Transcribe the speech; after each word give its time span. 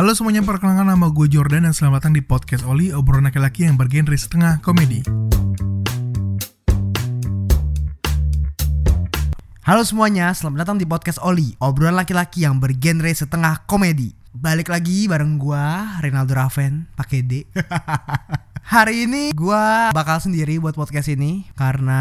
Halo 0.00 0.16
semuanya, 0.16 0.40
perkenalkan 0.40 0.88
nama 0.88 1.12
gue 1.12 1.28
Jordan 1.28 1.68
dan 1.68 1.76
selamat 1.76 2.00
datang 2.00 2.16
di 2.16 2.24
podcast 2.24 2.64
Oli, 2.64 2.88
obrolan 2.88 3.28
laki-laki 3.28 3.68
yang 3.68 3.76
bergenre 3.76 4.16
setengah 4.16 4.56
komedi. 4.64 5.04
Halo 9.60 9.84
semuanya, 9.84 10.32
selamat 10.32 10.64
datang 10.64 10.80
di 10.80 10.88
podcast 10.88 11.20
Oli, 11.20 11.52
obrolan 11.60 12.00
laki-laki 12.00 12.48
yang 12.48 12.56
bergenre 12.56 13.12
setengah 13.12 13.68
komedi. 13.68 14.16
Balik 14.32 14.72
lagi 14.72 15.04
bareng 15.04 15.36
gua, 15.36 16.00
Rinaldo 16.00 16.32
Raven, 16.32 16.88
pakai 16.96 17.20
D. 17.20 17.44
Hari 18.70 19.10
ini 19.10 19.34
gua 19.34 19.90
bakal 19.90 20.22
sendiri 20.22 20.62
buat 20.62 20.78
podcast 20.78 21.10
ini 21.10 21.42
karena 21.58 21.98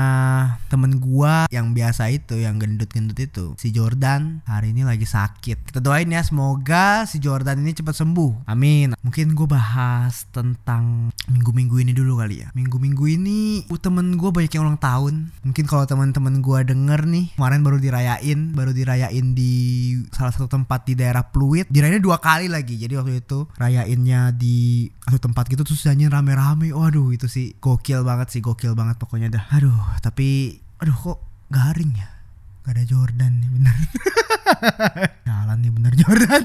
temen 0.69 1.01
gua 1.01 1.49
yang 1.49 1.73
biasa 1.73 2.13
itu, 2.13 2.37
yang 2.37 2.61
gendut-gendut 2.61 3.17
itu, 3.17 3.57
si 3.57 3.73
Jordan 3.73 4.45
hari 4.45 4.69
ini 4.77 4.85
lagi 4.85 5.01
sakit. 5.01 5.65
Kita 5.65 5.81
doain 5.81 6.13
ya 6.13 6.21
semoga 6.21 7.09
si 7.09 7.17
Jordan 7.17 7.65
ini 7.65 7.73
cepat 7.73 7.97
sembuh. 7.97 8.45
Amin. 8.45 8.93
Mungkin 9.01 9.33
gua 9.33 9.57
bahas 9.57 10.29
tentang 10.29 11.09
minggu-minggu 11.25 11.73
ini 11.81 11.89
dulu 11.89 12.21
kali 12.21 12.45
ya. 12.45 12.53
Minggu-minggu 12.53 13.01
ini 13.17 13.65
uh, 13.65 13.81
temen 13.81 14.13
gua 14.13 14.29
banyak 14.29 14.53
yang 14.53 14.69
ulang 14.69 14.77
tahun. 14.77 15.33
Mungkin 15.41 15.65
kalau 15.65 15.89
teman-teman 15.89 16.37
gua 16.45 16.61
denger 16.61 17.01
nih, 17.09 17.33
kemarin 17.33 17.65
baru 17.65 17.81
dirayain, 17.81 18.53
baru 18.53 18.77
dirayain 18.77 19.33
di 19.33 19.53
salah 20.13 20.29
satu 20.29 20.45
tempat 20.45 20.85
di 20.85 20.93
daerah 20.93 21.25
Pluit. 21.33 21.65
Dirayainnya 21.65 22.05
dua 22.05 22.21
kali 22.21 22.45
lagi. 22.45 22.77
Jadi 22.77 22.93
waktu 22.93 23.25
itu 23.25 23.49
rayainnya 23.57 24.37
di 24.37 24.85
satu 25.01 25.17
tempat 25.17 25.49
gitu 25.49 25.65
terus 25.65 25.81
nyanyi 25.89 26.13
rame-rame. 26.13 26.58
Waduh, 26.59 27.15
itu 27.15 27.31
sih 27.31 27.55
gokil 27.63 28.03
banget 28.03 28.35
sih, 28.35 28.43
gokil 28.43 28.75
banget 28.75 28.99
pokoknya 28.99 29.31
dah. 29.31 29.47
Aduh, 29.55 29.79
tapi 30.03 30.59
aduh 30.83 30.95
kok 30.95 31.19
garing 31.47 31.95
ya? 31.95 32.18
Gak 32.65 32.73
ada 32.75 32.83
Jordan 32.85 33.31
nih 33.39 33.49
bener. 33.49 33.75
Jalan 35.27 35.57
nih 35.61 35.71
bener 35.71 35.93
Jordan. 35.95 36.43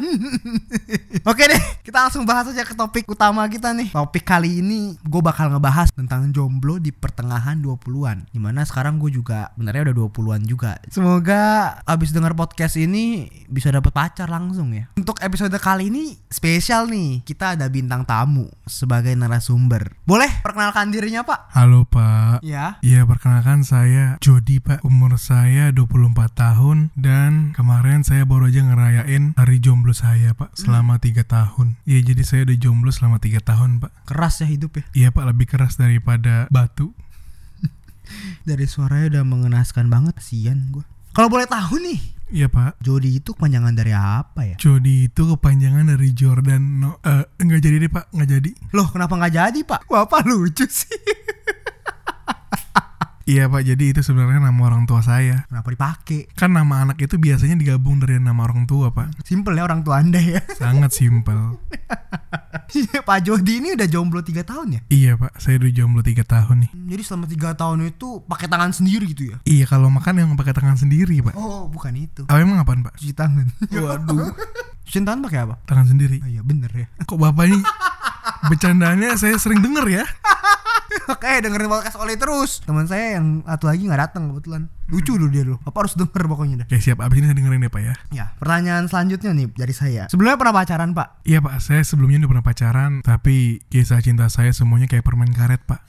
Oke 1.30 1.45
deh 1.48 1.62
kita 1.84 1.98
langsung 2.09 2.24
bahas 2.24 2.48
aja 2.48 2.64
ke 2.64 2.73
topik 2.77 3.04
utama 3.09 3.45
kita 3.48 3.73
nih. 3.77 3.92
Topik 3.92 4.24
kali 4.24 4.60
ini 4.62 4.96
gue 5.02 5.23
bakal 5.24 5.52
ngebahas 5.52 5.92
tentang 5.92 6.30
jomblo 6.32 6.80
di 6.80 6.90
pertengahan 6.90 7.60
20-an 7.60 8.29
Di 8.32 8.40
mana 8.40 8.65
sekarang 8.65 8.96
gue 8.98 9.12
juga 9.12 9.52
benernya 9.59 9.90
udah 9.90 9.96
20-an 10.09 10.42
juga. 10.48 10.79
Semoga 10.88 11.74
abis 11.85 12.15
denger 12.15 12.32
podcast 12.37 12.76
ini 12.80 13.29
bisa 13.48 13.70
dapet 13.73 13.92
pacar 13.92 14.29
langsung 14.30 14.73
ya. 14.73 14.90
Untuk 14.96 15.20
episode 15.20 15.54
kali 15.60 15.88
ini 15.92 16.16
spesial 16.29 16.88
nih 16.88 17.23
Kita 17.23 17.54
ada 17.57 17.68
bintang 17.68 18.02
tamu 18.07 18.48
sebagai 18.65 19.12
narasumber. 19.16 19.92
Boleh 20.09 20.29
perkenalkan 20.40 20.90
dirinya 20.92 21.24
pak? 21.24 21.52
Halo 21.52 21.85
Pak. 21.88 22.40
Ya. 22.45 22.80
Ya 22.80 23.04
perkenalkan 23.04 23.62
saya 23.62 24.16
Jody 24.20 24.60
Pak. 24.60 24.82
Umur 24.85 25.16
saya 25.20 25.70
24 26.05 26.37
tahun 26.37 26.93
dan 27.01 27.57
kemarin 27.57 28.05
saya 28.05 28.29
baru 28.29 28.52
aja 28.52 28.60
ngerayain 28.60 29.33
hari 29.41 29.57
jomblo 29.57 29.97
saya 29.97 30.37
Pak 30.37 30.52
selama 30.52 31.01
tiga 31.01 31.24
tahun. 31.24 31.80
Ya 31.88 31.97
jadi 32.05 32.21
saya 32.21 32.45
udah 32.45 32.57
jomblo 32.60 32.93
selama 32.93 33.16
tiga 33.24 33.41
tahun 33.41 33.80
Pak. 33.80 34.05
Keras 34.05 34.45
ya 34.45 34.47
hidup 34.52 34.77
ya 34.77 34.85
Iya 34.93 35.09
Pak 35.16 35.25
lebih 35.32 35.49
keras 35.49 35.80
daripada 35.80 36.45
batu. 36.52 36.93
Dari 38.49 38.69
suaranya 38.69 39.16
udah 39.16 39.25
mengenaskan 39.25 39.88
banget 39.88 40.21
Kasian 40.21 40.69
gue 40.69 40.85
Kalau 41.16 41.32
boleh 41.32 41.49
tahu 41.49 41.80
nih 41.80 41.97
Iya 42.29 42.52
Pak. 42.52 42.85
Jody 42.85 43.25
itu 43.25 43.32
kepanjangan 43.32 43.73
dari 43.73 43.97
apa 43.97 44.45
ya? 44.45 44.57
Jody 44.60 45.09
itu 45.09 45.23
kepanjangan 45.25 45.88
dari 45.88 46.13
Jordan 46.13 46.85
no 46.85 47.01
eh 47.01 47.25
nggak 47.41 47.60
jadi 47.65 47.77
deh 47.80 47.88
Pak 47.93 48.13
nggak 48.13 48.29
jadi. 48.29 48.51
Loh 48.77 48.93
kenapa 48.93 49.16
nggak 49.16 49.32
jadi 49.32 49.60
pak? 49.65 49.88
Bapak 49.88 50.29
lucu 50.29 50.69
sih 50.69 50.93
Iya 53.24 53.48
Pak 53.48 53.64
jadi 53.64 53.84
itu 53.88 54.04
sebenarnya 54.04 54.36
nama 54.36 54.60
orang 54.68 54.84
tua 54.84 55.00
saya. 55.00 55.48
Kenapa 55.48 55.72
dipakai? 55.72 56.28
Kan 56.36 56.52
nama 56.52 56.84
anak 56.84 57.00
itu 57.00 57.16
biasanya 57.16 57.56
digabung 57.56 57.96
dari 57.96 58.20
nama 58.20 58.44
orang 58.44 58.68
tua 58.68 58.92
Pak. 58.92 59.24
Simple 59.24 59.56
ya 59.56 59.64
orang 59.64 59.80
tua 59.80 60.04
anda 60.04 60.20
ya 60.20 60.44
Sangat 60.52 60.92
simpel. 60.92 61.56
Pak 63.08 63.18
Jody 63.24 63.64
ini 63.64 63.72
udah 63.72 63.88
jomblo 63.88 64.20
3 64.20 64.44
tahun 64.44 64.76
ya? 64.76 64.80
Iya 64.92 65.12
Pak 65.16 65.41
saya 65.41 65.56
udah 65.56 65.72
jomblo 65.72 66.04
tiga 66.04 66.20
tahun 66.20 66.69
nih. 66.69 66.70
Jadi 66.92 67.02
selama 67.08 67.26
3 67.32 67.60
tahun 67.64 67.78
itu 67.97 68.08
pakai 68.28 68.47
tangan 68.52 68.70
sendiri 68.76 69.04
gitu 69.16 69.32
ya? 69.32 69.36
Iya 69.48 69.64
kalau 69.72 69.88
makan 69.88 70.20
yang 70.20 70.28
pakai 70.36 70.52
tangan 70.52 70.76
sendiri 70.76 71.24
Pak. 71.24 71.32
Oh 71.32 71.64
bukan 71.72 71.96
itu 71.96 72.28
Oh 72.28 72.36
emang 72.36 72.60
apaan 72.60 72.84
Pak? 72.84 73.00
Cuci 73.00 73.16
tangan 73.16 73.48
Waduh. 73.72 74.36
Cuci 74.84 75.00
tangan 75.00 75.24
pakai 75.24 75.48
apa? 75.48 75.56
Tangan 75.64 75.88
sendiri. 75.88 76.20
Oh 76.20 76.28
iya 76.28 76.44
bener 76.44 76.68
ya 76.76 76.86
Kok 77.08 77.16
bapak 77.16 77.48
ini 77.48 77.56
bercandanya 78.49 79.16
saya 79.16 79.37
sering 79.41 79.65
denger 79.65 80.03
ya? 80.03 80.05
Oke 81.12 81.43
dengerin 81.43 81.69
podcast 81.69 81.99
Oli 81.99 82.15
terus 82.15 82.62
Teman 82.62 82.87
saya 82.87 83.19
yang 83.19 83.43
satu 83.44 83.66
lagi 83.66 83.82
nggak 83.84 84.00
datang 84.09 84.31
kebetulan 84.31 84.71
Lucu 84.88 85.19
dulu 85.19 85.28
dia 85.32 85.43
dulu 85.43 85.59
Bapak 85.66 85.81
harus 85.84 85.94
denger 85.99 86.22
pokoknya 86.31 86.55
dah 86.65 86.66
Oke 86.71 86.78
siap 86.81 87.03
abis 87.03 87.16
ini 87.19 87.27
saya 87.28 87.37
dengerin 87.37 87.66
ya 87.66 87.71
Pak 87.72 87.82
ya. 87.82 87.94
Ya 88.15 88.27
pertanyaan 88.38 88.84
selanjutnya 88.87 89.31
nih 89.34 89.47
dari 89.53 89.75
saya 89.75 90.03
Sebelumnya 90.06 90.38
pernah 90.38 90.55
pacaran 90.55 90.91
pak? 90.94 91.09
Iya 91.27 91.38
Pak 91.43 91.55
saya 91.60 91.82
sebelumnya 91.82 92.25
udah 92.25 92.31
pernah 92.31 92.47
pacaran 92.47 92.93
tapi 93.03 93.65
kisah 93.69 94.00
cinta 94.00 94.31
saya 94.31 94.55
semuanya 94.55 94.87
kayak 94.87 95.05
permen 95.05 95.34
karet 95.34 95.61
Pak. 95.66 95.82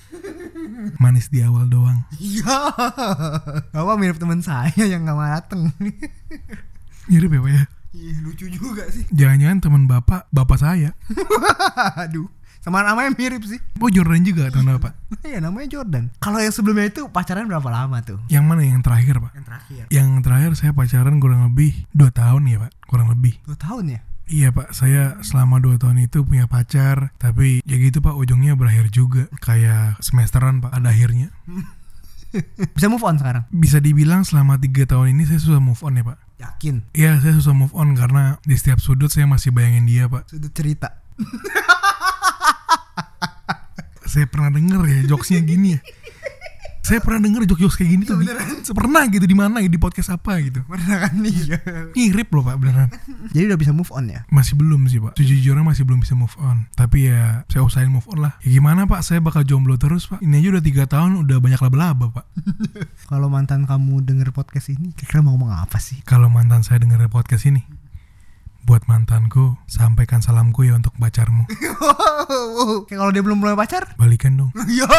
Manis 1.01 1.29
di 1.29 1.45
awal 1.45 1.69
doang. 1.69 2.03
Iya 2.17 2.55
Bapak 3.71 3.95
mirip 4.01 4.17
teman 4.17 4.41
saya 4.41 4.73
yang 4.83 5.05
gak 5.05 5.15
mau 5.15 5.27
dateng 5.27 5.69
Mirip 7.11 7.29
ya 7.29 7.41
Pak 7.45 7.51
ya? 7.53 7.63
Ih, 7.95 8.19
lucu 8.27 8.51
juga 8.51 8.83
sih 8.91 9.07
Jangan-jangan 9.15 9.63
teman 9.63 9.83
bapak, 9.87 10.27
bapak 10.27 10.59
saya. 10.59 10.91
Aduh 12.03 12.27
Sama 12.65 12.81
namanya 12.81 13.13
mirip 13.13 13.45
sih 13.45 13.61
Oh 13.77 13.93
Jordan 13.93 14.25
juga 14.25 14.49
teman 14.49 14.81
bapak. 14.81 14.97
Iya 15.29 15.37
namanya 15.37 15.69
Jordan 15.69 16.09
Kalau 16.17 16.41
yang 16.41 16.49
sebelumnya 16.49 16.89
itu 16.89 17.05
pacaran 17.13 17.45
berapa 17.45 17.69
lama 17.69 18.01
tuh? 18.01 18.17
Yang 18.25 18.45
mana 18.49 18.65
yang 18.65 18.81
terakhir 18.81 19.21
Pak? 19.21 19.31
Yang 19.37 19.45
terakhir 19.45 19.83
Yang 19.93 20.09
terakhir 20.25 20.51
saya 20.57 20.71
pacaran 20.73 21.21
kurang 21.21 21.45
lebih 21.45 21.85
2 21.93 22.09
tahun 22.09 22.41
ya 22.49 22.57
Pak, 22.65 22.71
kurang 22.89 23.13
lebih. 23.13 23.37
Dua 23.45 23.53
tahun 23.53 23.85
ya? 23.93 23.99
Iya 24.25 24.49
Pak, 24.49 24.73
saya 24.73 25.21
selama 25.21 25.61
2 25.61 25.77
tahun 25.77 26.09
itu 26.09 26.25
punya 26.25 26.49
pacar, 26.49 27.13
tapi 27.21 27.61
ya 27.61 27.77
gitu 27.77 28.01
Pak, 28.01 28.17
ujungnya 28.17 28.57
berakhir 28.57 28.89
juga. 28.89 29.29
Kayak 29.37 30.01
semesteran 30.01 30.65
Pak, 30.65 30.73
ada 30.73 30.89
akhirnya. 30.89 31.29
Bisa 32.75 32.89
move 32.89 33.05
on 33.05 33.21
sekarang? 33.21 33.45
Bisa 33.53 33.77
dibilang 33.77 34.25
selama 34.25 34.57
3 34.57 34.89
tahun 34.89 35.13
ini 35.13 35.29
saya 35.29 35.37
susah 35.37 35.61
move 35.61 35.77
on 35.85 36.01
ya 36.01 36.03
Pak. 36.09 36.17
Yakin? 36.41 36.75
Iya, 36.97 37.21
saya 37.21 37.37
susah 37.37 37.53
move 37.53 37.77
on 37.77 37.93
karena 37.93 38.41
di 38.41 38.57
setiap 38.57 38.81
sudut 38.81 39.13
saya 39.13 39.29
masih 39.29 39.53
bayangin 39.53 39.85
dia 39.85 40.09
Pak. 40.09 40.25
Sudut 40.33 40.49
cerita 40.51 41.05
Saya 44.05 44.25
pernah 44.25 44.49
denger 44.49 44.81
ya 44.85 44.99
jokesnya 45.07 45.41
gini 45.41 45.75
ya. 45.75 45.81
Saya 46.85 47.01
pernah 47.01 47.17
denger 47.17 47.49
jokes-jokes 47.49 47.81
kayak 47.81 47.91
gini 47.91 48.03
tuh. 48.05 48.21
di- 48.21 48.29
Pernah 48.69 49.09
gitu 49.09 49.25
di 49.25 49.33
mana 49.33 49.57
di 49.57 49.73
podcast 49.73 50.13
apa 50.13 50.37
gitu. 50.37 50.61
Pernah 50.69 51.09
kan 51.09 51.17
nih 51.17 51.57
Mirip 51.97 52.29
loh 52.29 52.45
Pak 52.45 52.61
beneran. 52.61 52.93
Jadi 53.33 53.49
udah 53.49 53.57
bisa 53.57 53.73
move 53.73 53.89
on 53.89 54.05
ya? 54.05 54.21
Masih 54.29 54.53
belum 54.53 54.85
sih 54.85 55.01
Pak. 55.01 55.17
Sejujurnya 55.17 55.65
masih 55.65 55.81
belum 55.81 55.97
bisa 55.97 56.13
move 56.13 56.37
on. 56.37 56.69
Tapi 56.71 57.09
ya 57.09 57.41
saya 57.49 57.65
usahain 57.65 57.89
move 57.89 58.05
on 58.05 58.29
lah. 58.29 58.37
Ya 58.45 58.53
gimana 58.53 58.85
Pak? 58.85 59.01
Saya 59.01 59.17
bakal 59.17 59.41
jomblo 59.41 59.81
terus 59.81 60.05
Pak. 60.05 60.21
Ini 60.21 60.37
aja 60.37 60.47
udah 60.53 60.63
tiga 60.63 60.83
tahun 60.85 61.25
udah 61.25 61.37
banyak 61.41 61.57
laba-laba 61.57 62.05
Pak. 62.13 62.25
Kalau 63.09 63.33
mantan 63.33 63.65
kamu 63.65 64.05
denger 64.05 64.29
podcast 64.29 64.69
ini 64.69 64.93
Kira-kira 64.93 65.25
mau 65.25 65.33
ngomong 65.33 65.57
apa 65.57 65.81
sih? 65.81 66.05
Kalau 66.05 66.29
mantan 66.29 66.61
saya 66.61 66.77
denger 66.77 67.09
podcast 67.09 67.49
ini, 67.49 67.65
buat 68.65 68.89
mantanku, 68.89 69.53
sampaikan 69.69 70.25
salamku 70.25 70.65
ya 70.65 70.73
untuk 70.73 70.97
pacarmu. 70.97 71.45
Kayak 72.89 72.97
kalau 72.97 73.11
dia 73.13 73.21
belum 73.21 73.37
mulai 73.37 73.53
pacar? 73.53 73.93
Balikan 73.95 74.35
dong. 74.35 74.51
Ya, 74.75 74.89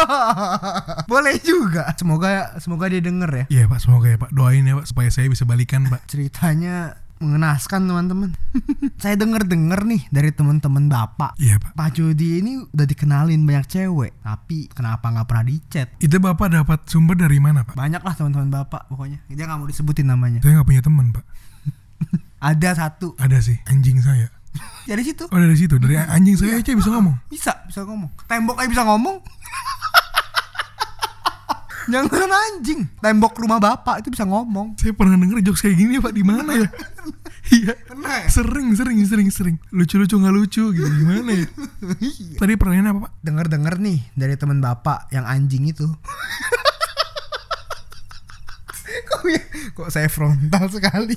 boleh 1.05 1.37
juga. 1.43 1.91
Semoga 1.99 2.57
semoga 2.63 2.87
dia 2.87 3.03
denger 3.03 3.29
ya. 3.29 3.45
Iya 3.51 3.63
Pak, 3.67 3.83
semoga 3.83 4.07
ya 4.07 4.17
Pak. 4.17 4.31
Doain 4.31 4.63
ya 4.63 4.79
Pak 4.79 4.87
supaya 4.87 5.11
saya 5.11 5.27
bisa 5.27 5.43
balikan 5.43 5.85
Pak. 5.91 6.07
Ceritanya 6.07 6.95
mengenaskan 7.19 7.89
teman-teman. 7.89 8.29
Saya 9.01 9.17
denger-denger 9.17 9.89
nih 9.89 10.01
dari 10.13 10.29
teman-teman 10.29 10.85
bapak. 10.85 11.33
Iya 11.41 11.57
Pak. 11.57 11.73
Pak 11.73 11.89
Jody 11.97 12.45
ini 12.45 12.61
udah 12.61 12.85
dikenalin 12.85 13.41
banyak 13.41 13.65
cewek, 13.65 14.13
tapi 14.21 14.69
kenapa 14.69 15.09
nggak 15.09 15.25
pernah 15.25 15.45
dicat? 15.49 15.87
Itu 15.97 16.21
Bapak 16.21 16.53
dapat 16.53 16.85
sumber 16.85 17.17
dari 17.17 17.41
mana 17.41 17.65
Pak? 17.65 17.73
Banyak 17.73 18.05
lah 18.05 18.13
teman-teman 18.13 18.53
bapak 18.53 18.85
pokoknya. 18.85 19.25
Dia 19.33 19.49
nggak 19.49 19.57
mau 19.57 19.65
disebutin 19.65 20.07
namanya. 20.07 20.39
Saya 20.45 20.61
nggak 20.61 20.69
punya 20.69 20.81
teman 20.85 21.09
Pak. 21.09 21.25
Ada 22.37 22.69
satu. 22.77 23.17
Ada 23.17 23.41
sih, 23.41 23.57
anjing 23.65 23.97
saya. 23.99 24.29
Dari 24.87 25.03
situ 25.03 25.27
Oh 25.27 25.37
dari 25.37 25.53
situ, 25.53 25.75
dari 25.77 25.99
anjing 25.99 26.33
saya 26.33 26.57
aja 26.57 26.71
bisa 26.71 26.89
ngomong. 26.89 27.15
bisa 27.27 27.51
bisa 27.67 27.83
ngomong. 27.83 28.09
Tembok 28.25 28.57
aja 28.57 28.69
bisa 28.69 28.83
ngomong. 28.83 29.17
Jangan 31.87 32.27
anjing. 32.27 32.83
Tembok 32.97 33.37
rumah 33.37 33.59
bapak 33.59 34.01
itu 34.01 34.09
bisa 34.09 34.23
ngomong. 34.23 34.75
Saya 34.75 34.91
pernah 34.91 35.15
denger 35.15 35.39
jokes 35.41 35.61
kayak 35.61 35.77
gini 35.77 35.99
Pak 35.99 36.11
di 36.11 36.23
mana 36.23 36.51
ya? 36.55 36.67
Iya. 37.47 37.79
Pernah 37.79 38.11
ya? 38.11 38.27
Sering, 38.27 38.75
sering, 38.75 38.99
sering, 39.07 39.29
sering. 39.31 39.55
Lucu-lucu 39.71 40.19
nggak 40.19 40.35
lucu 40.35 40.67
gitu 40.67 40.83
gimana 40.83 41.31
ya? 41.31 41.47
Tadi 42.35 42.59
pertanyaan 42.59 42.91
apa 42.91 42.99
Pak? 43.07 43.11
Dengar-dengar 43.23 43.79
nih 43.79 44.03
dari 44.19 44.35
teman 44.35 44.59
bapak 44.59 45.07
yang 45.15 45.23
anjing 45.23 45.63
itu. 45.63 45.87
kok, 49.07 49.23
ya- 49.31 49.47
kok 49.71 49.87
saya 49.87 50.11
frontal 50.11 50.67
sekali. 50.67 51.15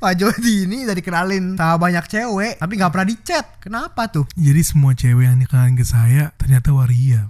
Pak 0.00 0.16
Jody 0.16 0.64
ini 0.64 0.88
udah 0.88 0.96
dikenalin 0.96 1.60
sama 1.60 1.76
banyak 1.76 2.08
cewek 2.08 2.56
tapi 2.56 2.80
nggak 2.80 2.88
pernah 2.88 3.04
dicat. 3.04 3.44
Kenapa 3.60 4.08
tuh? 4.08 4.24
Jadi 4.32 4.64
semua 4.64 4.96
cewek 4.96 5.28
yang 5.28 5.36
dikenalin 5.36 5.76
ke 5.76 5.84
saya 5.84 6.32
ternyata 6.40 6.72
waria. 6.72 7.28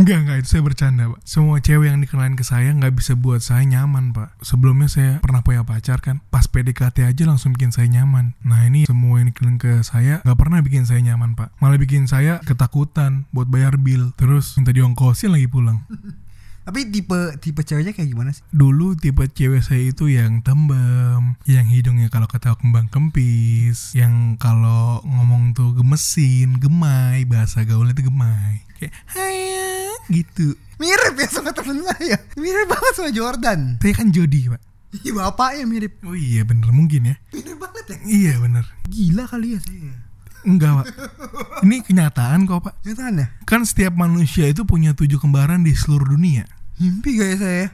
enggak, 0.00 0.16
enggak 0.24 0.36
itu 0.40 0.48
saya 0.48 0.64
bercanda, 0.64 1.12
Pak. 1.12 1.20
Semua 1.28 1.60
cewek 1.60 1.92
yang 1.92 2.00
dikenalin 2.00 2.40
ke 2.40 2.44
saya 2.44 2.72
nggak 2.72 2.96
bisa 2.96 3.12
buat 3.20 3.44
saya 3.44 3.68
nyaman, 3.68 4.16
Pak. 4.16 4.40
Sebelumnya 4.40 4.88
saya 4.88 5.20
pernah 5.20 5.44
punya 5.44 5.60
pacar 5.60 6.00
kan, 6.00 6.24
pas 6.32 6.48
PDKT 6.48 7.04
aja 7.04 7.22
langsung 7.28 7.52
bikin 7.52 7.68
saya 7.68 7.84
nyaman. 7.92 8.32
Nah 8.40 8.64
ini 8.64 8.88
semua 8.88 9.20
yang 9.20 9.28
dikenalin 9.28 9.60
ke 9.60 9.84
saya 9.84 10.24
nggak 10.24 10.38
pernah 10.40 10.64
bikin 10.64 10.88
saya 10.88 11.04
nyaman, 11.04 11.36
Pak. 11.36 11.52
Malah 11.60 11.76
bikin 11.76 12.08
saya 12.08 12.40
ketakutan 12.48 13.28
buat 13.36 13.44
bayar 13.52 13.76
bill, 13.76 14.16
terus 14.16 14.56
minta 14.56 14.72
diongkosin 14.72 15.36
lagi 15.36 15.52
pulang. 15.52 15.84
Tapi 16.68 16.84
tipe 16.92 17.16
tipe 17.40 17.64
ceweknya 17.64 17.96
kayak 17.96 18.12
gimana 18.12 18.28
sih? 18.28 18.44
Dulu 18.52 18.92
tipe 18.92 19.24
cewek 19.24 19.64
saya 19.64 19.88
itu 19.88 20.12
yang 20.12 20.44
tembem, 20.44 21.40
yang 21.48 21.64
hidungnya 21.64 22.12
kalau 22.12 22.28
ketawa 22.28 22.60
kembang 22.60 22.92
kempis, 22.92 23.96
yang 23.96 24.36
kalau 24.36 25.00
ngomong 25.00 25.56
tuh 25.56 25.72
gemesin, 25.72 26.60
gemai, 26.60 27.24
bahasa 27.24 27.64
gaulnya 27.64 27.96
itu 27.96 28.12
gemai. 28.12 28.68
Kayak 28.76 28.92
haya 29.16 29.96
gitu. 30.12 30.60
Mirip 30.76 31.16
ya 31.16 31.28
sama 31.32 31.56
temen 31.56 31.80
saya. 31.88 32.20
Mirip 32.36 32.68
banget 32.68 32.92
sama 33.00 33.10
Jordan. 33.16 33.80
Saya 33.80 33.94
kan 33.96 34.12
Jody, 34.12 34.52
Pak. 34.52 34.60
Iya 34.92 35.10
bapaknya 35.16 35.64
mirip. 35.64 36.04
Oh 36.04 36.12
iya 36.12 36.44
bener 36.44 36.68
mungkin 36.68 37.08
ya. 37.08 37.16
Mirip 37.32 37.56
banget 37.56 37.84
ya. 37.88 37.96
Iya 38.04 38.32
bener. 38.44 38.68
Gila 38.92 39.24
kali 39.24 39.56
ya 39.56 39.60
saya. 39.64 40.04
Enggak, 40.44 40.84
Pak. 40.84 40.86
Ini 41.64 41.82
kenyataan 41.82 42.46
kok, 42.46 42.62
Pak. 42.62 42.74
Nyataannya 42.86 43.42
Kan 43.48 43.66
setiap 43.66 43.96
manusia 43.98 44.46
itu 44.46 44.62
punya 44.62 44.94
tujuh 44.94 45.18
kembaran 45.18 45.64
di 45.64 45.72
seluruh 45.74 46.14
dunia. 46.14 46.46
Mimpi 46.78 47.18
gak 47.18 47.28
ya 47.34 47.38
saya? 47.38 47.66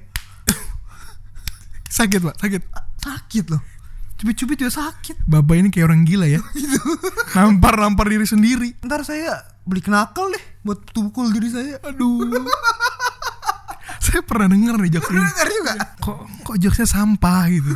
Sakit, 1.95 2.21
Pak, 2.27 2.37
sakit. 2.43 2.63
Sakit 2.99 3.45
loh. 3.55 3.63
Cubit-cubit 4.19 4.59
juga 4.59 4.73
sakit. 4.75 5.23
Bapak 5.31 5.55
ini 5.55 5.69
kayak 5.71 5.87
orang 5.91 6.03
gila 6.03 6.27
ya. 6.27 6.43
Nampar-nampar 7.39 8.11
diri 8.11 8.27
sendiri. 8.27 8.75
Ntar 8.83 9.07
saya 9.07 9.47
beli 9.63 9.79
kenakal 9.79 10.27
deh 10.31 10.45
buat 10.67 10.83
pukul 10.91 11.31
diri 11.31 11.55
saya. 11.55 11.79
Aduh. 11.87 12.27
saya 14.05 14.27
pernah 14.27 14.51
denger 14.51 14.75
nih 14.81 14.91
jokes 14.99 15.11
ini. 15.11 15.23
Dengar 15.23 15.49
juga. 15.51 15.73
Kok 16.03 16.19
kok 16.43 16.57
jokesnya 16.59 16.89
sampah 16.91 17.43
gitu. 17.51 17.71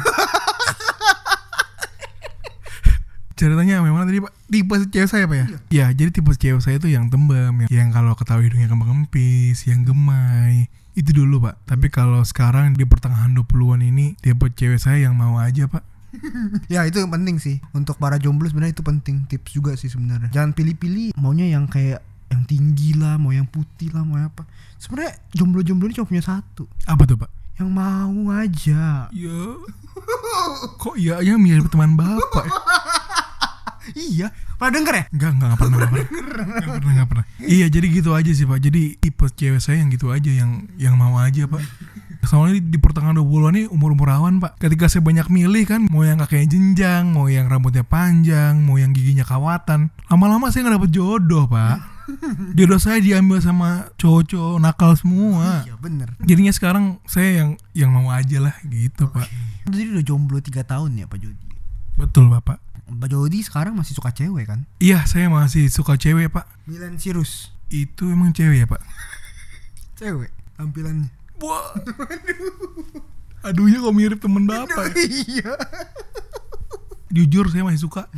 Ceritanya 3.38 3.78
memang 3.78 4.02
tadi 4.02 4.18
pak 4.18 4.34
tipe 4.50 4.74
cewek 4.90 5.06
saya 5.06 5.30
pak 5.30 5.36
ya? 5.38 5.46
Ya 5.70 5.86
jadi 5.94 6.10
tipe 6.10 6.34
cewek 6.34 6.58
saya 6.58 6.82
itu 6.82 6.90
yang 6.90 7.06
tembem, 7.06 7.66
yang, 7.66 7.70
yang 7.70 7.88
kalau 7.94 8.18
ketawa 8.18 8.42
hidungnya 8.42 8.66
kembang 8.66 9.06
kempis, 9.06 9.62
yang 9.70 9.86
gemai 9.86 10.66
itu 10.98 11.10
dulu 11.14 11.46
pak. 11.46 11.62
Tapi 11.64 11.86
kalau 11.88 12.26
sekarang 12.26 12.74
di 12.74 12.82
pertengahan 12.82 13.30
20-an 13.30 13.86
ini 13.86 14.18
tipe 14.18 14.50
cewek 14.50 14.82
saya 14.82 15.06
yang 15.06 15.14
mau 15.14 15.38
aja 15.38 15.70
pak. 15.70 15.84
Ya 16.72 16.88
itu 16.88 16.98
yang 16.98 17.12
penting 17.12 17.36
sih 17.36 17.60
untuk 17.76 18.00
para 18.00 18.16
jomblo 18.16 18.48
sebenarnya 18.48 18.72
itu 18.74 18.82
penting 18.82 19.28
tips 19.28 19.54
juga 19.54 19.76
sih 19.76 19.92
sebenarnya. 19.92 20.32
Jangan 20.32 20.56
pilih-pilih 20.56 21.12
maunya 21.14 21.52
yang 21.52 21.68
kayak 21.68 22.00
yang 22.28 22.44
tinggi 22.44 22.92
lah, 22.96 23.16
mau 23.16 23.32
yang 23.32 23.44
putih 23.48 23.92
lah, 23.92 24.04
mau 24.04 24.16
yang 24.16 24.28
apa. 24.32 24.44
Sebenarnya 24.76 25.16
jomblo-jomblo 25.32 25.88
ini 25.88 25.96
cuma 25.96 26.08
punya 26.08 26.24
satu, 26.24 26.64
Apa 26.84 27.04
tuh 27.04 27.16
pak? 27.16 27.30
yang 27.58 27.74
mau 27.74 28.30
aja. 28.32 29.10
Ya. 29.10 29.40
Kok 30.78 30.94
iya 30.94 31.18
ya 31.20 31.34
mirip 31.34 31.66
teman 31.68 31.98
bapak 31.98 32.46
ya? 32.46 32.54
Iya, 33.96 34.28
pernah 34.58 34.72
denger 34.74 34.94
ya? 34.94 35.04
Enggak, 35.14 35.30
enggak, 35.32 35.48
enggak 35.48 35.58
pernah, 35.58 35.76
enggak 35.78 35.88
pernah. 35.88 36.04
Enggak 36.04 36.66
pernah, 36.66 36.92
enggak 36.92 37.08
pernah. 37.08 37.24
Iya, 37.38 37.66
jadi 37.70 37.86
gitu 37.88 38.10
aja 38.12 38.30
sih, 38.34 38.44
Pak. 38.44 38.58
Jadi 38.58 38.82
tipe 38.98 39.24
cewek 39.30 39.60
saya 39.62 39.76
yang 39.78 39.88
gitu 39.94 40.06
aja, 40.10 40.30
yang 40.34 40.50
yang 40.74 40.94
mau 40.98 41.14
aja, 41.22 41.46
Pak. 41.46 41.62
Soalnya 42.26 42.58
di, 42.58 42.62
di 42.74 42.78
pertengahan 42.82 43.14
20-an 43.22 43.54
ini 43.54 43.64
umur-umur 43.70 44.10
awan, 44.10 44.42
Pak. 44.42 44.58
Ketika 44.58 44.90
saya 44.90 45.06
banyak 45.06 45.30
milih 45.30 45.64
kan, 45.64 45.80
mau 45.86 46.02
yang 46.02 46.18
kakinya 46.18 46.50
jenjang, 46.50 47.14
mau 47.14 47.30
yang 47.30 47.46
rambutnya 47.46 47.86
panjang, 47.86 48.58
mau 48.58 48.74
yang 48.76 48.90
giginya 48.90 49.22
kawatan. 49.22 49.94
Lama-lama 50.10 50.50
saya 50.50 50.66
nggak 50.66 50.76
dapet 50.82 50.90
jodoh, 50.90 51.46
Pak. 51.46 51.78
Jodoh 52.56 52.80
saya 52.80 53.04
diambil 53.04 53.38
sama 53.44 53.92
cowok-cowok 54.00 54.56
nakal 54.58 54.96
semua. 54.96 55.68
Iya 55.68 55.76
bener. 55.76 56.16
Jadinya 56.24 56.52
sekarang 56.56 57.04
saya 57.04 57.44
yang 57.44 57.50
yang 57.76 57.92
mau 57.92 58.08
aja 58.08 58.40
lah 58.40 58.56
gitu, 58.64 59.12
Pak. 59.12 59.28
Jadi 59.68 59.92
udah 59.92 60.04
jomblo 60.04 60.40
3 60.40 60.64
tahun 60.64 60.90
ya 60.96 61.06
Pak 61.06 61.20
Jody. 61.20 61.46
Betul, 61.98 62.30
Bapak. 62.32 62.67
Pak 62.88 63.08
Jody 63.12 63.44
sekarang 63.44 63.76
masih 63.76 63.92
suka 63.92 64.10
cewek 64.10 64.48
kan? 64.48 64.64
Iya, 64.80 65.04
saya 65.04 65.28
masih 65.28 65.68
suka 65.68 66.00
cewek, 66.00 66.32
Pak. 66.32 66.48
Milan 66.64 66.96
Cyrus. 66.96 67.52
Itu 67.68 68.08
emang 68.08 68.32
cewek 68.32 68.64
ya, 68.64 68.66
Pak? 68.66 68.80
Cewek 70.00 70.32
tampilannya. 70.58 71.08
Wah. 71.38 71.70
Aduhnya 73.46 73.78
kok 73.78 73.94
mirip 73.94 74.18
temen 74.18 74.44
bapak. 74.50 74.90
ya. 74.98 75.06
iya. 75.06 75.52
Jujur 77.14 77.46
saya 77.48 77.62
masih 77.62 77.86
suka. 77.86 78.10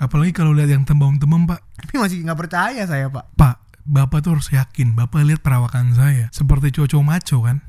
Apalagi 0.00 0.32
kalau 0.32 0.56
lihat 0.56 0.72
yang 0.72 0.82
tembem-tembem 0.88 1.44
pak. 1.44 1.60
Tapi 1.78 1.94
masih 2.00 2.24
nggak 2.24 2.40
percaya 2.40 2.82
saya 2.88 3.06
Pak. 3.12 3.36
Pak, 3.36 3.56
bapak 3.84 4.18
tuh 4.24 4.34
harus 4.34 4.48
yakin. 4.50 4.96
Bapak 4.96 5.22
lihat 5.22 5.44
perawakan 5.44 5.94
saya. 5.94 6.32
Seperti 6.32 6.72
cowok 6.74 7.04
maco 7.04 7.44
kan. 7.44 7.60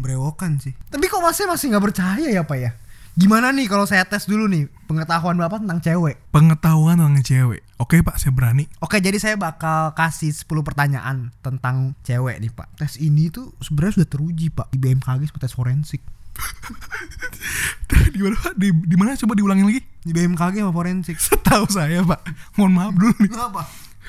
Berewokan 0.00 0.58
sih. 0.58 0.72
Tapi 0.88 1.04
kok 1.06 1.20
masih 1.20 1.46
masih 1.46 1.70
nggak 1.70 1.84
percaya 1.92 2.26
ya 2.32 2.42
Pak 2.42 2.58
ya? 2.58 2.74
Gimana 3.16 3.48
nih 3.48 3.64
kalau 3.64 3.88
saya 3.88 4.04
tes 4.04 4.28
dulu 4.28 4.44
nih 4.44 4.68
pengetahuan 4.84 5.40
Bapak 5.40 5.64
tentang 5.64 5.80
cewek? 5.80 6.20
Pengetahuan 6.36 7.00
tentang 7.00 7.24
cewek. 7.24 7.64
Oke 7.80 8.04
pak, 8.04 8.20
saya 8.20 8.32
berani. 8.32 8.68
Oke, 8.84 9.00
jadi 9.00 9.16
saya 9.16 9.36
bakal 9.40 9.96
kasih 9.96 10.32
10 10.32 10.48
pertanyaan 10.64 11.32
tentang 11.44 11.92
cewek 12.04 12.40
nih, 12.40 12.48
Pak. 12.48 12.72
Tes 12.80 12.96
ini 12.96 13.28
tuh 13.28 13.52
sebenarnya 13.60 14.00
sudah 14.00 14.08
teruji, 14.08 14.48
Pak, 14.48 14.72
di 14.72 14.80
BMKG 14.80 15.28
seperti 15.28 15.44
tes 15.44 15.56
forensik. 15.56 16.00
di 18.16 18.20
mana 18.20 18.36
pak? 18.36 18.54
Di, 18.56 18.68
di 18.72 18.96
mana 18.96 19.16
coba 19.16 19.32
diulangin 19.36 19.66
lagi? 19.68 19.80
Di 20.04 20.12
BMKG 20.12 20.64
sama 20.64 20.72
forensik. 20.72 21.16
Setahu 21.28 21.64
saya 21.68 22.00
pak. 22.04 22.20
Mohon 22.56 22.72
maaf 22.76 22.94
dulu 22.96 23.12
nih. 23.20 23.30
Kenapa? 23.32 23.62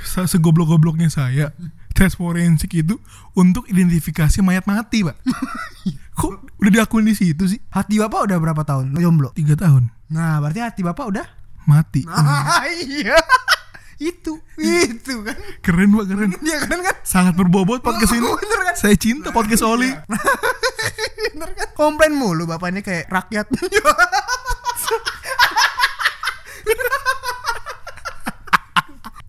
Se- 0.03 0.27
Segoblok-gobloknya 0.27 1.07
saya. 1.07 1.51
Tes 1.97 2.13
forensik 2.13 2.77
itu 2.77 3.01
untuk 3.33 3.65
identifikasi 3.65 4.37
mayat 4.45 4.69
mati 4.69 5.01
pak. 5.01 5.17
Kok 6.21 6.61
udah 6.61 6.69
diakuin 6.69 7.09
di 7.09 7.17
situ 7.17 7.49
sih? 7.49 7.57
Hati 7.73 7.97
Bapak 7.97 8.29
udah 8.29 8.37
berapa 8.37 8.61
tahun 8.61 8.93
jomblo? 9.01 9.33
Tiga 9.33 9.57
tahun. 9.57 9.89
Nah, 10.13 10.37
berarti 10.37 10.61
hati 10.61 10.81
Bapak 10.85 11.09
udah? 11.09 11.25
Mati. 11.65 12.05
Nah, 12.05 12.69
iya. 12.85 13.17
itu, 13.97 14.37
itu 14.61 15.13
kan. 15.25 15.37
Keren 15.65 15.89
pak, 15.97 16.05
keren. 16.05 16.37
Dia 16.37 16.61
kan 16.69 16.85
kan 16.85 16.95
sangat 17.01 17.33
berbobot 17.33 17.81
podcast 17.81 18.13
ini. 18.13 18.29
Bener 18.45 18.61
kan? 18.61 18.75
Saya 18.77 18.93
cinta 18.93 19.33
podcast 19.33 19.65
Oli. 19.65 19.89
Bener 19.89 21.49
kan? 21.57 21.67
Komplain 21.73 22.13
mulu 22.13 22.45
Bapak 22.45 22.77
ini 22.77 22.85
kayak 22.85 23.09
rakyat. 23.09 23.49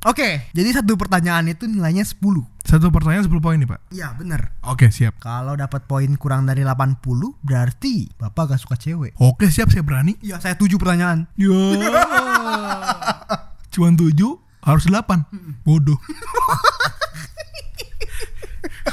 Oke, 0.09 0.48
jadi 0.59 0.75
satu 0.75 0.99
pertanyaan 0.99 1.55
itu 1.55 1.71
nilainya 1.71 2.03
10. 2.03 2.19
Satu 2.67 2.91
pertanyaan 2.91 3.31
10 3.31 3.39
poin 3.39 3.55
nih, 3.55 3.71
Pak. 3.71 3.95
Iya, 3.95 4.11
bener. 4.19 4.59
Oke, 4.67 4.91
siap. 4.91 5.23
Kalau 5.23 5.55
dapat 5.55 5.87
poin 5.87 6.11
kurang 6.19 6.51
dari 6.51 6.67
80, 6.67 6.99
berarti 7.47 8.11
Bapak 8.19 8.51
gak 8.51 8.67
suka 8.67 8.75
cewek. 8.75 9.15
Oke, 9.23 9.55
siap, 9.55 9.71
saya 9.71 9.87
berani. 9.87 10.19
Iya, 10.19 10.43
saya 10.43 10.59
tujuh 10.59 10.75
pertanyaan. 10.75 11.31
Yo. 11.39 11.55
Cuman 13.79 13.95
7 13.95 14.11
harus 14.67 14.85
8. 14.91 15.63
Bodoh. 15.63 15.95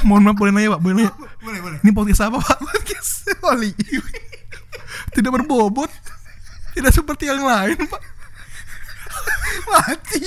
Mohon 0.06 0.30
maaf 0.30 0.38
boleh 0.38 0.52
nanya, 0.54 0.78
Pak? 0.78 0.80
Boleh 0.86 0.94
nanya? 1.02 1.12
Boleh, 1.42 1.60
boleh. 1.66 1.78
Ini 1.82 1.90
podcast 1.90 2.30
apa, 2.30 2.38
Pak? 2.38 2.62
Podcast 2.62 3.26
Oli. 3.42 3.74
Tidak 5.18 5.34
berbobot. 5.34 5.90
Tidak 6.78 6.94
seperti 6.94 7.26
yang 7.26 7.42
lain, 7.42 7.74
Pak. 7.90 8.02
Mati. 9.66 10.22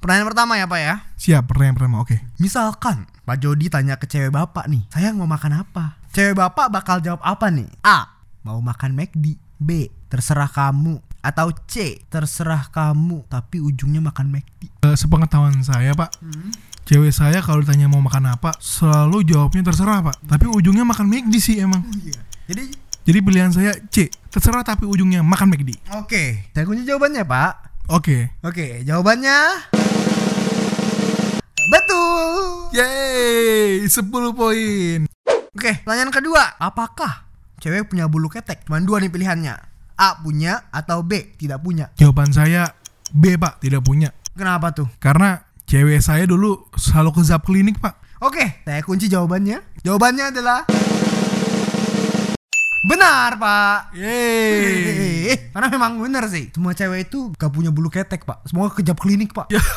Pertanyaan 0.00 0.28
pertama 0.28 0.52
ya, 0.58 0.66
Pak 0.66 0.80
ya. 0.80 0.94
Siap, 1.16 1.42
pertanyaan 1.46 1.76
pertama. 1.78 1.96
Oke. 2.02 2.16
Misalkan 2.38 3.06
Pak 3.22 3.36
Jody 3.38 3.70
tanya 3.70 3.96
ke 3.96 4.10
cewek 4.10 4.34
Bapak 4.34 4.66
nih, 4.66 4.82
"Sayang 4.90 5.18
mau 5.20 5.28
makan 5.30 5.62
apa?" 5.62 6.00
Cewek 6.12 6.36
Bapak 6.36 6.68
bakal 6.68 7.00
jawab 7.00 7.22
apa 7.24 7.48
nih? 7.48 7.68
A. 7.86 8.20
Mau 8.44 8.58
makan 8.60 8.92
McD. 8.92 9.38
B. 9.62 9.86
Terserah 10.10 10.50
kamu. 10.50 10.98
Atau 11.22 11.54
C. 11.70 12.02
Terserah 12.10 12.66
kamu, 12.68 13.30
tapi 13.30 13.62
ujungnya 13.62 14.02
makan 14.02 14.34
McD. 14.34 14.82
Eh, 14.82 14.96
sepengetahuan 14.98 15.54
saya, 15.62 15.94
Pak. 15.94 16.18
Cewek 16.82 17.14
saya 17.14 17.38
kalau 17.38 17.62
ditanya 17.62 17.86
mau 17.86 18.02
makan 18.02 18.34
apa, 18.34 18.58
selalu 18.58 19.22
jawabnya 19.22 19.62
terserah, 19.70 20.02
Pak. 20.02 20.26
Tapi 20.26 20.50
ujungnya 20.50 20.82
makan 20.82 21.06
McD 21.06 21.34
sih 21.38 21.56
emang. 21.62 21.86
Jadi 22.50 22.82
Jadi 23.02 23.18
pilihan 23.18 23.50
saya 23.50 23.74
C, 23.90 24.06
terserah 24.30 24.62
tapi 24.62 24.86
ujungnya 24.86 25.26
makan 25.26 25.50
McD. 25.50 25.74
Oke, 25.98 26.46
saya 26.54 26.62
kunci 26.62 26.86
jawabannya, 26.86 27.26
Pak. 27.26 27.71
Oke. 27.92 28.32
Oke, 28.40 28.80
jawabannya 28.88 29.68
betul. 31.68 32.32
Yeay, 32.72 33.84
10 33.84 34.32
poin. 34.32 34.98
Oke, 35.52 35.84
pertanyaan 35.84 36.08
kedua. 36.08 36.56
Apakah 36.56 37.28
cewek 37.60 37.92
punya 37.92 38.08
bulu 38.08 38.32
ketek? 38.32 38.64
Cuman 38.64 38.88
dua 38.88 38.96
nih 38.96 39.12
pilihannya. 39.12 39.54
A 40.00 40.08
punya 40.24 40.72
atau 40.72 41.04
B 41.04 41.36
tidak 41.36 41.60
punya. 41.60 41.92
Jawaban 42.00 42.32
saya 42.32 42.72
B, 43.12 43.36
Pak, 43.36 43.60
tidak 43.60 43.84
punya. 43.84 44.08
Kenapa 44.32 44.72
tuh? 44.72 44.88
Karena 44.96 45.44
cewek 45.68 46.00
saya 46.00 46.24
dulu 46.24 46.72
selalu 46.80 47.20
ke 47.20 47.22
zap 47.28 47.44
klinik, 47.44 47.76
Pak. 47.76 48.24
Oke, 48.24 48.64
saya 48.64 48.80
kunci 48.80 49.12
jawabannya. 49.12 49.84
Jawabannya 49.84 50.32
adalah 50.32 50.64
Benar 52.82 53.38
pak 53.38 53.94
Yeay. 53.94 55.30
Karena 55.54 55.70
memang 55.70 56.02
benar 56.02 56.26
sih 56.26 56.50
Semua 56.50 56.74
cewek 56.74 57.06
itu 57.06 57.30
gak 57.38 57.54
punya 57.54 57.70
bulu 57.70 57.86
ketek 57.86 58.26
pak 58.26 58.42
Semoga 58.50 58.74
kejap 58.74 58.98
klinik 58.98 59.30
pak 59.30 59.46
Ya. 59.54 59.62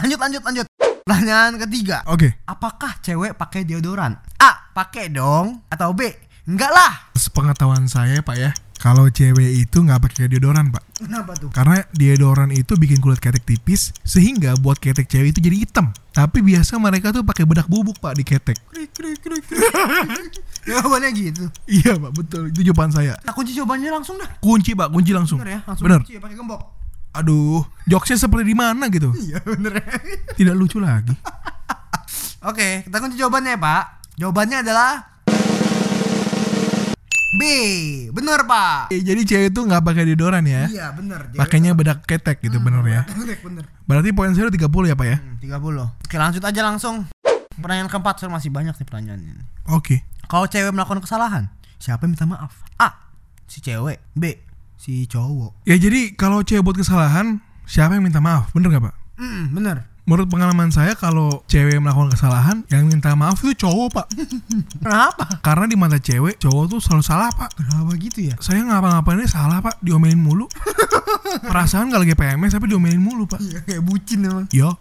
Lanjut 0.00 0.16
lanjut 0.16 0.42
lanjut 0.48 0.66
Pertanyaan 1.04 1.60
ketiga 1.60 2.00
Oke. 2.08 2.40
Apakah 2.48 2.96
cewek 3.04 3.36
pakai 3.36 3.68
deodoran? 3.68 4.16
A. 4.40 4.72
Pakai 4.72 5.12
dong 5.12 5.60
Atau 5.68 5.92
B. 5.92 6.08
Enggak 6.48 6.72
lah 6.72 7.12
Sepengetahuan 7.12 7.84
saya 7.90 8.24
pak 8.24 8.36
ya, 8.38 8.50
kalau 8.86 9.10
cewek 9.10 9.66
itu 9.66 9.82
nggak 9.82 9.98
pakai 9.98 10.30
deodoran 10.30 10.70
pak, 10.70 10.78
Kenapa 10.94 11.34
tuh? 11.34 11.50
karena 11.50 11.82
deodoran 11.90 12.54
itu 12.54 12.78
bikin 12.78 13.02
kulit 13.02 13.18
ketek 13.18 13.42
tipis, 13.42 13.90
sehingga 14.06 14.54
buat 14.54 14.78
ketek 14.78 15.10
cewek 15.10 15.34
itu 15.34 15.42
jadi 15.42 15.56
hitam. 15.58 15.90
Tapi 16.14 16.38
biasa 16.38 16.78
mereka 16.78 17.10
tuh 17.10 17.26
pakai 17.26 17.42
bedak 17.42 17.66
bubuk 17.66 17.98
pak 17.98 18.14
di 18.14 18.22
ketek. 18.22 18.54
Jawabannya 20.62 21.10
gitu 21.12 21.44
Iya 21.66 21.94
pak 21.96 22.10
betul, 22.12 22.42
itu 22.50 22.62
jawaban 22.62 22.90
saya. 22.90 23.14
Nah 23.22 23.30
kunci 23.30 23.52
jawabannya 23.52 23.90
langsung 23.90 24.18
dah 24.18 24.30
Kunci 24.38 24.74
pak, 24.74 24.90
kunci 24.90 25.10
langsung. 25.10 25.38
Bener 25.38 25.50
ya 25.52 25.60
Langsung 25.62 25.84
Bener. 25.86 26.00
kunci 26.02 26.14
ya 26.14 26.20
pakai 26.22 26.36
gembok 26.36 26.60
Aduh, 27.10 27.64
jokesnya 27.86 28.20
seperti 28.20 28.44
di 28.44 28.56
mana 28.56 28.86
gitu? 28.86 29.08
Iya 29.14 29.40
bener 29.40 29.80
ya 29.80 29.86
Tidak 30.36 30.54
lucu 30.54 30.76
lagi. 30.78 31.14
Oke 32.50 32.82
kita 32.84 32.96
kunci 32.98 33.16
jawabannya 33.16 33.54
ya 33.54 33.60
pak 33.60 33.84
Jawabannya 34.16 34.56
adalah 34.62 34.90
B 37.36 37.42
Bener 38.10 38.42
pak 38.42 38.90
Eh, 38.90 39.00
Jadi 39.00 39.22
cewek 39.22 39.48
itu 39.52 39.60
nggak 39.62 39.82
pakai 39.84 40.02
deodoran 40.04 40.42
ya? 40.42 40.66
Iya 40.66 40.92
bener 40.92 41.30
Pakainya 41.32 41.72
bedak 41.72 42.02
ketek 42.04 42.40
gitu 42.40 42.58
bener 42.58 42.82
ya? 42.84 43.02
Bener 43.06 43.36
bener 43.38 43.64
Berarti 43.84 44.10
poin 44.10 44.32
saya 44.32 44.48
udah 44.48 44.56
30 44.56 44.90
ya 44.90 44.94
pak 44.96 45.06
ya? 45.06 45.16
Hmm, 45.20 45.36
30 45.38 46.04
Oke 46.04 46.16
lanjut 46.16 46.42
aja 46.42 46.60
langsung 46.64 47.06
Pertanyaan 47.56 47.88
keempat 47.88 48.14
Soalnya 48.18 48.40
masih 48.40 48.50
banyak 48.50 48.74
nih 48.74 48.86
pertanyaannya 48.86 49.34
Oke. 49.70 50.02
Kalau 50.26 50.48
cewek 50.48 50.72
melakukan 50.72 51.00
kesalahan 51.00 51.52
Siapa 51.76 52.04
yang 52.04 52.16
minta 52.16 52.26
maaf? 52.26 52.52
A. 52.76 52.88
Si 53.46 53.60
cewek 53.60 54.00
B. 54.12 54.40
Si 54.76 55.04
cowok 55.06 55.64
Ya 55.64 55.76
jadi 55.76 56.12
kalau 56.12 56.40
cewek 56.42 56.64
buat 56.64 56.76
kesalahan, 56.76 57.40
siapa 57.64 57.96
yang 57.96 58.04
minta 58.04 58.20
maaf? 58.20 58.52
Bener 58.52 58.68
nggak 58.72 58.84
pak? 58.90 58.94
Hmm 59.16 59.48
bener 59.52 59.88
Menurut 60.06 60.30
pengalaman 60.30 60.70
saya 60.70 60.94
kalau 60.94 61.42
cewek 61.50 61.82
melakukan 61.82 62.14
kesalahan, 62.14 62.62
yang 62.70 62.86
minta 62.86 63.18
maaf 63.18 63.42
itu 63.42 63.66
cowok 63.66 63.88
pak. 63.90 64.06
Kenapa? 64.86 65.42
Karena 65.42 65.66
di 65.66 65.74
mata 65.74 65.98
cewek, 65.98 66.38
cowok 66.38 66.64
tuh 66.70 66.78
selalu 66.78 67.02
salah 67.02 67.30
pak. 67.34 67.50
Kenapa 67.58 67.90
gitu 67.98 68.22
ya? 68.22 68.38
Saya 68.38 68.62
ngapa-ngapainnya 68.62 69.26
salah 69.26 69.58
pak, 69.58 69.82
diomelin 69.82 70.22
mulu. 70.22 70.46
Perasaan 71.50 71.90
gak 71.90 72.06
lagi 72.06 72.14
PMS 72.14 72.54
tapi 72.54 72.70
diomelin 72.70 73.02
mulu 73.02 73.26
pak. 73.26 73.42
Iya 73.42 73.58
kayak 73.66 73.82
bucin 73.82 74.22
emang 74.24 74.46
Yo, 74.54 74.78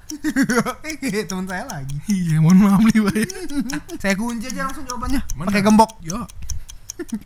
Kayak 1.02 1.26
temen 1.26 1.46
saya 1.50 1.66
lagi 1.68 1.98
iya 2.06 2.38
mohon 2.38 2.62
maaf 2.62 2.86
nih 2.86 3.02
pak. 3.02 3.16
ya. 3.18 3.26
Saya 4.02 4.14
kunci 4.14 4.48
aja 4.54 4.70
langsung 4.70 4.86
jawabannya? 4.86 5.22
Pakai 5.26 5.62
gembok 5.66 5.98
Yo, 6.06 6.22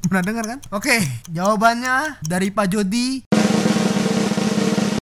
Pernah 0.07 0.23
dengar 0.25 0.45
kan? 0.47 0.59
Oke 0.73 0.97
jawabannya 1.29 2.17
dari 2.25 2.49
Pak 2.49 2.67
Jody 2.73 3.28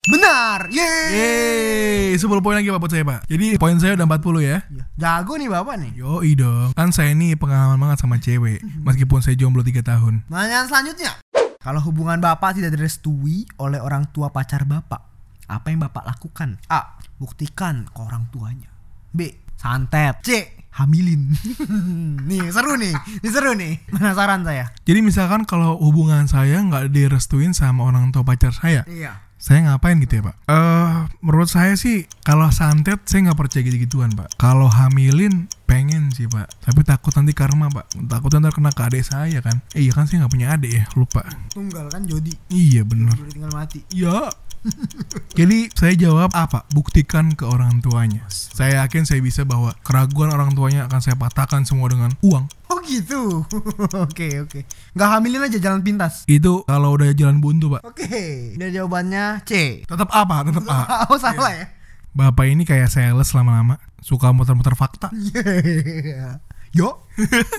Benar 0.07 0.71
Yeay 0.71 2.15
yeay, 2.15 2.15
10 2.15 2.39
poin 2.39 2.55
lagi 2.55 2.71
pak 2.71 2.79
buat 2.79 2.91
saya 2.95 3.03
pak. 3.03 3.27
Jadi 3.27 3.59
poin 3.59 3.75
saya 3.75 3.99
udah 3.99 4.07
40 4.07 4.39
ya. 4.39 4.57
Iya. 4.63 4.83
Jago 4.95 5.35
nih 5.35 5.51
bapak 5.51 5.75
nih 5.83 5.91
Yo, 5.99 6.23
dong. 6.39 6.71
Kan 6.71 6.95
saya 6.95 7.11
ini 7.11 7.35
pengalaman 7.35 7.75
banget 7.75 7.99
sama 7.99 8.15
cewek, 8.15 8.63
meskipun 8.87 9.19
saya 9.19 9.35
jomblo 9.35 9.67
3 9.67 9.83
tahun. 9.83 10.23
Pertanyaan 10.31 10.65
selanjutnya 10.71 11.11
Kalau 11.59 11.83
hubungan 11.83 12.23
bapak 12.23 12.55
tidak 12.55 12.79
direstui 12.79 13.43
oleh 13.59 13.83
orang 13.83 14.07
tua 14.15 14.31
pacar 14.31 14.63
bapak 14.63 15.03
Apa 15.51 15.75
yang 15.75 15.83
bapak 15.83 16.07
lakukan? 16.07 16.55
A. 16.71 16.95
Buktikan 17.19 17.91
ke 17.91 17.99
orang 17.99 18.31
tuanya 18.31 18.71
B. 19.11 19.27
Santet 19.59 20.23
C. 20.23 20.29
Hamilin 20.77 21.33
Nih 22.29 22.47
seru 22.53 22.79
nih 22.79 22.93
Ini 22.95 23.29
seru 23.33 23.57
nih 23.57 23.89
Penasaran 23.89 24.45
saya 24.45 24.71
Jadi 24.85 24.99
misalkan 25.03 25.43
kalau 25.43 25.75
hubungan 25.81 26.29
saya 26.29 26.61
nggak 26.63 26.93
direstuin 26.93 27.51
sama 27.57 27.83
orang 27.89 28.13
tua 28.13 28.21
pacar 28.21 28.53
saya, 28.53 28.85
Iya 28.85 29.26
saya 29.37 29.69
ngapain 29.69 30.01
gitu 30.01 30.19
ya 30.19 30.23
pak? 30.33 30.35
Eh, 30.49 30.97
menurut 31.21 31.49
saya 31.49 31.77
sih 31.77 32.09
kalau 32.25 32.49
santet 32.49 33.01
saya 33.05 33.29
nggak 33.29 33.39
percaya 33.39 33.61
gitu-gituan 33.63 34.11
pak. 34.17 34.33
Kalau 34.41 34.67
hamilin 34.67 35.45
pengen 35.67 36.09
sih 36.15 36.31
pak, 36.31 36.47
tapi 36.63 36.81
takut 36.87 37.11
nanti 37.11 37.35
karma 37.35 37.67
pak. 37.67 37.91
Takut 38.07 38.31
nanti 38.31 38.55
kena 38.55 38.71
ke 38.71 38.81
adik 38.87 39.03
saya 39.03 39.43
kan? 39.43 39.59
Eh, 39.75 39.85
iya 39.85 39.91
kan 39.91 40.07
saya 40.07 40.23
nggak 40.23 40.33
punya 40.33 40.47
adik 40.55 40.71
ya, 40.71 40.83
lupa. 40.95 41.27
Tunggal 41.51 41.91
kan 41.91 42.07
Jody 42.07 42.33
Iya. 42.47 42.87
Udah 42.87 43.27
tinggal 43.27 43.51
mati 43.51 43.83
Iya. 43.91 44.31
Jadi 45.37 45.69
saya 45.71 45.93
jawab 45.95 46.33
apa? 46.33 46.65
Buktikan 46.73 47.31
ke 47.37 47.45
orang 47.45 47.79
tuanya. 47.79 48.25
Saya 48.27 48.83
yakin 48.83 49.05
saya 49.05 49.21
bisa 49.21 49.45
bahwa 49.45 49.71
keraguan 49.85 50.33
orang 50.33 50.51
tuanya 50.57 50.89
akan 50.89 50.99
saya 50.99 51.15
patahkan 51.15 51.63
semua 51.63 51.87
dengan 51.87 52.11
uang. 52.25 52.49
Oh 52.67 52.83
gitu 52.83 53.47
Oke 54.05 54.43
oke 54.43 54.67
Nggak 54.91 55.07
hamilin 55.07 55.47
aja 55.47 55.55
jalan 55.55 55.87
pintas 55.87 56.27
Itu 56.27 56.67
kalau 56.67 56.99
udah 56.99 57.15
jalan 57.15 57.39
buntu 57.39 57.71
pak. 57.71 57.81
Oke 57.87 58.11
Ini 58.59 58.75
jawabannya 58.75 59.39
C 59.47 59.83
Tetap 59.87 60.11
apa? 60.11 60.43
Tetap 60.43 60.67
A. 60.67 60.79
Oh 61.11 61.15
salah 61.15 61.55
ya 61.55 61.76
Bapak 62.17 62.49
ini 62.49 62.65
kayak 62.65 62.89
sales 62.89 63.29
lama-lama, 63.37 63.77
suka 64.01 64.33
muter-muter 64.33 64.73
fakta. 64.73 65.13
Iya 65.17 66.41
Yo 66.73 67.05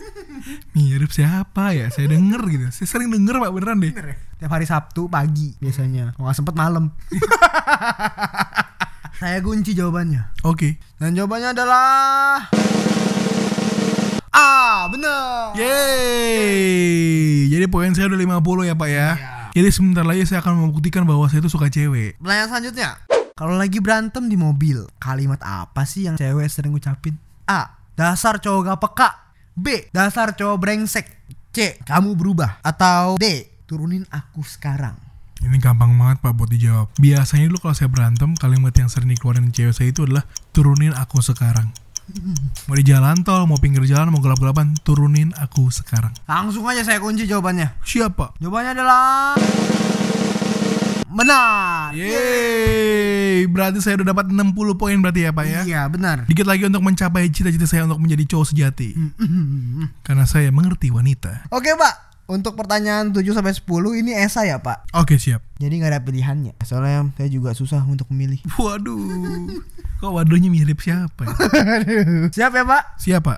Mirip 0.77 1.15
siapa 1.15 1.73
ya? 1.73 1.89
Saya 1.95 2.11
denger 2.11 2.43
gitu. 2.51 2.67
Saya 2.75 2.87
sering 2.91 3.09
denger 3.15 3.39
pak 3.39 3.55
beneran 3.55 3.81
deh. 3.81 3.95
Bener 3.95 4.07
ya? 4.13 4.17
Tiap 4.43 4.53
hari 4.53 4.67
Sabtu 4.67 5.07
pagi 5.07 5.55
biasanya. 5.63 6.13
Kalau 6.13 6.29
nggak 6.29 6.37
sempet 6.37 6.55
malam. 6.55 6.91
Saya 9.19 9.43
kunci 9.43 9.75
jawabannya. 9.75 10.31
Oke. 10.43 10.79
Dan 11.01 11.15
jawabannya 11.15 11.51
adalah 11.51 12.47
Ah, 14.31 14.87
bener. 14.93 15.59
Yeay. 15.59 17.51
Jadi 17.51 17.67
poin 17.67 17.91
saya 17.91 18.07
udah 18.07 18.39
50 18.39 18.69
ya 18.69 18.75
pak 18.79 18.91
ya. 18.91 19.09
Iya. 19.19 19.31
Jadi 19.59 19.69
sebentar 19.75 20.05
lagi 20.07 20.23
saya 20.23 20.39
akan 20.39 20.55
membuktikan 20.67 21.03
bahwa 21.03 21.27
saya 21.27 21.43
itu 21.43 21.51
suka 21.51 21.67
cewek. 21.67 22.15
Pertanyaan 22.23 22.47
selanjutnya. 22.47 22.91
Kalau 23.39 23.55
lagi 23.55 23.79
berantem 23.79 24.27
di 24.27 24.35
mobil, 24.35 24.83
kalimat 24.99 25.39
apa 25.47 25.87
sih 25.87 26.11
yang 26.11 26.19
cewek 26.19 26.51
sering 26.51 26.75
ucapin? 26.75 27.15
A. 27.47 27.71
Dasar 27.95 28.43
cowok 28.43 28.67
gak 28.67 28.81
peka. 28.83 29.11
B. 29.55 29.87
Dasar 29.95 30.35
cowok 30.35 30.59
brengsek. 30.59 31.07
C. 31.55 31.79
Kamu 31.87 32.19
berubah. 32.19 32.59
Atau 32.67 33.15
D. 33.15 33.47
Turunin 33.63 34.03
aku 34.11 34.43
sekarang. 34.43 34.99
Ini 35.39 35.55
gampang 35.63 35.95
banget 35.95 36.19
pak 36.19 36.35
buat 36.35 36.51
dijawab. 36.51 36.91
Biasanya 36.99 37.47
dulu 37.47 37.63
kalau 37.63 37.79
saya 37.79 37.87
berantem, 37.87 38.35
kalimat 38.35 38.75
yang 38.75 38.91
sering 38.91 39.15
dikeluarin 39.15 39.55
cewek 39.55 39.71
saya 39.71 39.95
itu 39.95 40.03
adalah 40.03 40.27
turunin 40.51 40.91
aku 40.99 41.23
sekarang. 41.23 41.71
Mau 42.67 42.75
di 42.75 42.83
jalan 42.83 43.23
tol, 43.23 43.47
mau 43.47 43.63
pinggir 43.63 43.87
jalan, 43.87 44.11
mau 44.11 44.19
gelap-gelapan, 44.19 44.75
turunin 44.83 45.31
aku 45.39 45.71
sekarang. 45.71 46.11
Langsung 46.27 46.67
aja 46.67 46.83
saya 46.83 46.99
kunci 46.99 47.23
jawabannya. 47.31 47.71
Siapa? 47.87 48.35
Jawabannya 48.43 48.73
adalah 48.75 49.39
benar. 51.09 51.97
Yeay, 51.97 53.49
berarti 53.49 53.81
saya 53.81 54.01
udah 54.01 54.13
dapat 54.13 54.29
60 54.29 54.55
poin 54.77 54.97
berarti 55.01 55.25
ya 55.25 55.31
pak 55.33 55.47
ya. 55.49 55.61
Iya, 55.65 55.83
benar. 55.89 56.29
Dikit 56.29 56.45
lagi 56.45 56.69
untuk 56.69 56.85
mencapai 56.85 57.29
cita-cita 57.33 57.65
saya 57.65 57.89
untuk 57.89 58.01
menjadi 58.01 58.25
cowok 58.29 58.47
sejati. 58.53 58.95
Karena 60.05 60.25
saya 60.29 60.53
mengerti 60.53 60.93
wanita. 60.93 61.49
Oke, 61.53 61.73
Pak. 61.75 62.09
Untuk 62.29 62.61
pertanyaan 62.61 63.09
7 63.09 63.25
sampai 63.33 63.57
10 63.57 64.05
ini 64.05 64.13
esai 64.13 64.53
ya, 64.53 64.61
Pak. 64.61 64.93
Oke 64.93 65.17
siap. 65.17 65.41
Jadi 65.57 65.81
nggak 65.81 65.97
ada 65.97 66.05
pilihannya. 66.05 66.61
Soalnya 66.61 67.09
saya 67.17 67.29
juga 67.33 67.57
susah 67.57 67.81
untuk 67.89 68.05
memilih. 68.13 68.37
Waduh. 68.61 69.49
Kok 69.99 70.13
waduhnya 70.13 70.53
mirip 70.53 70.79
siapa 70.79 71.25
ya? 71.27 71.35
Siap 72.37 72.53
ya, 72.55 72.63
Pak? 72.63 72.83
Siapa? 73.03 73.33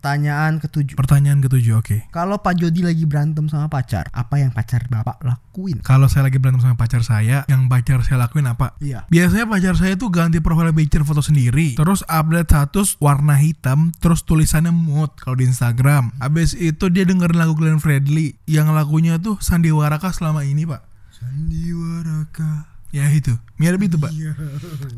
Pertanyaan 0.00 0.56
ketujuh. 0.64 0.96
Pertanyaan 0.96 1.44
ketujuh, 1.44 1.76
oke. 1.76 2.08
Kalau 2.08 2.40
Pak 2.40 2.56
Jody 2.56 2.80
lagi 2.80 3.04
berantem 3.04 3.52
sama 3.52 3.68
pacar, 3.68 4.08
apa 4.16 4.40
yang 4.40 4.48
pacar 4.48 4.88
Bapak 4.88 5.20
lakuin? 5.20 5.84
Kalau 5.84 6.08
saya 6.08 6.32
lagi 6.32 6.40
berantem 6.40 6.64
sama 6.64 6.72
pacar 6.80 7.04
saya, 7.04 7.44
yang 7.52 7.68
pacar 7.68 8.00
saya 8.00 8.24
lakuin 8.24 8.48
apa? 8.48 8.80
Iya. 8.80 9.04
Biasanya 9.12 9.44
pacar 9.44 9.76
saya 9.76 10.00
tuh 10.00 10.08
ganti 10.08 10.40
profile 10.40 10.72
picture 10.72 11.04
foto 11.04 11.20
sendiri, 11.20 11.76
terus 11.76 12.00
update 12.08 12.48
status 12.48 12.96
warna 12.96 13.36
hitam, 13.36 13.92
terus 14.00 14.24
tulisannya 14.24 14.72
mood 14.72 15.12
kalau 15.20 15.36
di 15.36 15.44
Instagram. 15.44 16.16
Abis 16.16 16.56
itu 16.56 16.88
dia 16.88 17.04
dengerin 17.04 17.36
lagu 17.36 17.52
Glenn 17.52 17.76
Fredly, 17.76 18.40
yang 18.48 18.72
lagunya 18.72 19.20
tuh 19.20 19.36
Sandiwara 19.36 20.00
Kah 20.00 20.16
selama 20.16 20.48
ini 20.48 20.64
pak. 20.64 20.80
Sandiwara 21.12 22.24
Ya 22.90 23.06
itu, 23.14 23.38
mirip 23.54 23.86
itu 23.86 23.96
pak. 23.96 24.10
Iya. 24.10 24.34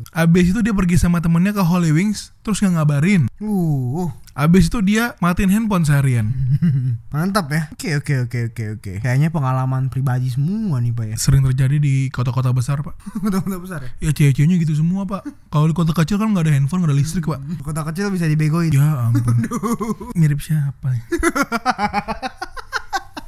Abis 0.09 0.49
itu 0.49 0.59
dia 0.65 0.73
pergi 0.73 0.97
sama 0.97 1.21
temennya 1.21 1.53
ke 1.53 1.61
Holy 1.61 1.93
Wings, 1.93 2.33
terus 2.41 2.57
nggak 2.57 2.81
ngabarin. 2.81 3.29
Uh, 3.37 4.09
Abis 4.33 4.65
itu 4.65 4.81
dia 4.81 5.13
matiin 5.21 5.53
handphone 5.53 5.85
seharian. 5.85 6.33
mantap 7.13 7.53
ya. 7.53 7.69
Oke, 7.69 8.01
oke, 8.01 8.13
oke, 8.25 8.39
oke, 8.49 8.63
oke. 8.81 8.91
Kayaknya 9.05 9.29
pengalaman 9.29 9.93
pribadi 9.93 10.33
semua 10.33 10.81
nih, 10.81 10.89
Pak 10.89 11.05
ya. 11.13 11.15
Sering 11.21 11.45
terjadi 11.45 11.77
di 11.77 12.09
kota-kota 12.09 12.49
besar 12.49 12.81
pak. 12.81 12.97
Kota-kota 13.23 13.61
besar 13.61 13.79
ya. 13.85 14.09
Ya 14.09 14.09
cewek-ceweknya 14.09 14.57
gitu 14.57 14.73
semua 14.73 15.05
pak. 15.05 15.21
Kalau 15.53 15.69
di 15.69 15.77
kota 15.77 15.93
kecil 15.93 16.17
kan 16.17 16.33
nggak 16.33 16.49
ada 16.49 16.53
handphone, 16.57 16.81
nggak 16.81 16.91
ada 16.91 16.97
listrik 16.97 17.29
pak. 17.29 17.37
Kota 17.61 17.85
kecil 17.93 18.09
bisa 18.09 18.25
dibegoin. 18.25 18.73
Ya 18.73 19.13
ampun. 19.13 19.37
Mirip 20.19 20.41
siapa 20.41 20.97
nih? 20.97 21.03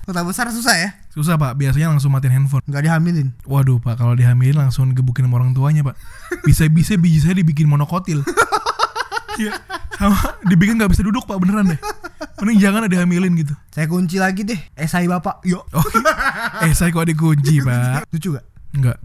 Kota 0.05 0.21
besar 0.21 0.53
susah 0.53 0.77
ya. 0.77 0.89
Susah 1.09 1.33
pak, 1.33 1.57
biasanya 1.57 1.89
langsung 1.89 2.13
matiin 2.13 2.45
handphone. 2.45 2.61
Nggak 2.69 2.85
dihamilin. 2.85 3.33
Waduh 3.49 3.81
pak, 3.81 3.97
kalau 3.97 4.13
dihamilin 4.13 4.53
langsung 4.53 4.93
gebukin 4.93 5.25
sama 5.25 5.41
orang 5.41 5.57
tuanya 5.57 5.81
pak. 5.81 5.97
Bisa-bisa 6.45 6.93
biji 6.95 7.25
saya 7.25 7.33
dibikin 7.33 7.65
monokotil. 7.65 8.21
Iya, 9.35 9.51
sama 9.99 10.15
dibikin 10.47 10.79
nggak 10.79 10.95
bisa 10.95 11.03
duduk 11.03 11.27
pak 11.27 11.35
beneran 11.43 11.67
deh. 11.67 11.79
Mending 12.39 12.55
jangan 12.55 12.87
ada 12.87 13.03
hamilin 13.03 13.35
gitu. 13.35 13.51
Saya 13.67 13.83
kunci 13.91 14.15
lagi 14.15 14.47
deh. 14.47 14.55
Esai 14.79 15.11
bapak. 15.11 15.43
Yuk. 15.43 15.59
Oh, 15.75 15.83
eh 16.63 16.71
saya 16.71 16.87
kok 16.95 17.03
dikunci 17.03 17.59
pak? 17.59 18.07
Lucu 18.15 18.31
gak? 18.31 18.45
Enggak. 18.75 18.99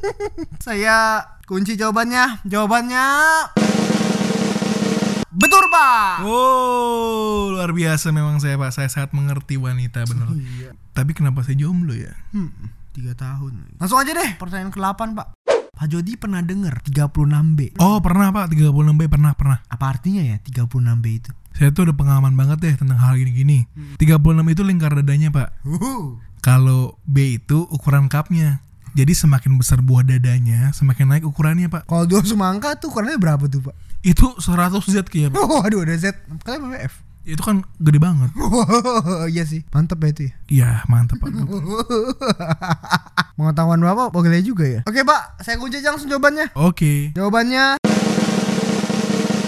Saya 0.64 1.20
kunci 1.44 1.76
jawabannya. 1.76 2.44
Jawabannya 2.48 3.04
betul 5.32 5.64
pak. 5.72 6.24
Oh 6.24 7.52
luar 7.52 7.72
biasa 7.72 8.12
memang 8.12 8.38
saya 8.38 8.56
pak. 8.60 8.70
Saya 8.72 8.88
sangat 8.92 9.16
mengerti 9.16 9.56
wanita 9.56 10.04
bener. 10.04 10.28
Iya. 10.36 10.70
Tapi 10.92 11.16
kenapa 11.16 11.40
saya 11.42 11.56
jomblo 11.56 11.96
ya? 11.96 12.12
Hmm, 12.36 12.52
tiga 12.92 13.16
tahun. 13.16 13.80
Langsung 13.80 13.98
aja 14.00 14.12
deh. 14.12 14.30
Pertanyaan 14.36 14.72
ke-8 14.72 15.00
pak. 15.16 15.28
Pak 15.72 15.86
Jody 15.88 16.20
pernah 16.20 16.44
denger 16.44 16.84
36B? 16.84 17.80
Oh 17.80 17.98
pernah 18.04 18.28
pak 18.30 18.52
36B 18.52 19.08
pernah 19.08 19.32
pernah. 19.32 19.58
Apa 19.66 19.96
artinya 19.96 20.20
ya 20.22 20.36
36B 20.44 21.06
itu? 21.08 21.30
Saya 21.56 21.72
tuh 21.72 21.88
udah 21.88 21.96
pengalaman 21.96 22.36
banget 22.36 22.58
deh 22.60 22.74
tentang 22.76 23.00
hal 23.00 23.16
gini-gini. 23.16 23.66
36 23.96 24.20
itu 24.52 24.62
lingkar 24.62 24.92
dadanya 24.94 25.32
pak. 25.32 25.52
Uhuh. 25.64 26.20
Kalau 26.44 27.00
B 27.08 27.40
itu 27.40 27.64
ukuran 27.72 28.10
cupnya. 28.12 28.60
Jadi 28.92 29.16
semakin 29.16 29.56
besar 29.56 29.80
buah 29.80 30.04
dadanya, 30.04 30.68
semakin 30.76 31.08
naik 31.08 31.24
ukurannya 31.24 31.72
pak. 31.72 31.88
Kalau 31.88 32.04
dua 32.04 32.20
semangka 32.20 32.76
tuh 32.76 32.92
ukurannya 32.92 33.16
berapa 33.16 33.48
tuh 33.48 33.72
pak? 33.72 33.76
Itu 34.02 34.34
100 34.34 34.82
Z 34.90 35.06
kayaknya 35.06 35.30
pak. 35.30 35.46
Oh, 35.46 35.62
aduh 35.62 35.86
ada 35.86 35.94
Z. 35.94 36.10
Kalian 36.42 36.74
apa 36.74 36.90
F? 36.90 36.94
Itu 37.22 37.38
kan 37.38 37.62
gede 37.78 38.02
banget. 38.02 38.34
Oh, 38.34 39.30
iya 39.30 39.46
sih. 39.46 39.62
Mantep 39.70 40.02
ya 40.02 40.08
itu 40.10 40.22
ya. 40.26 40.32
Iya 40.50 40.70
mantap 40.90 41.22
pak. 41.22 41.30
Pengetahuan 43.38 43.78
Bapak 43.78 44.10
boleh 44.10 44.42
juga 44.42 44.66
ya. 44.66 44.80
Oke, 44.86 45.06
Pak. 45.06 45.46
Saya 45.46 45.54
kunci 45.58 45.78
aja 45.78 45.94
langsung 45.94 46.10
jawabannya. 46.10 46.50
Oke. 46.58 47.14
Jawabannya 47.14 47.78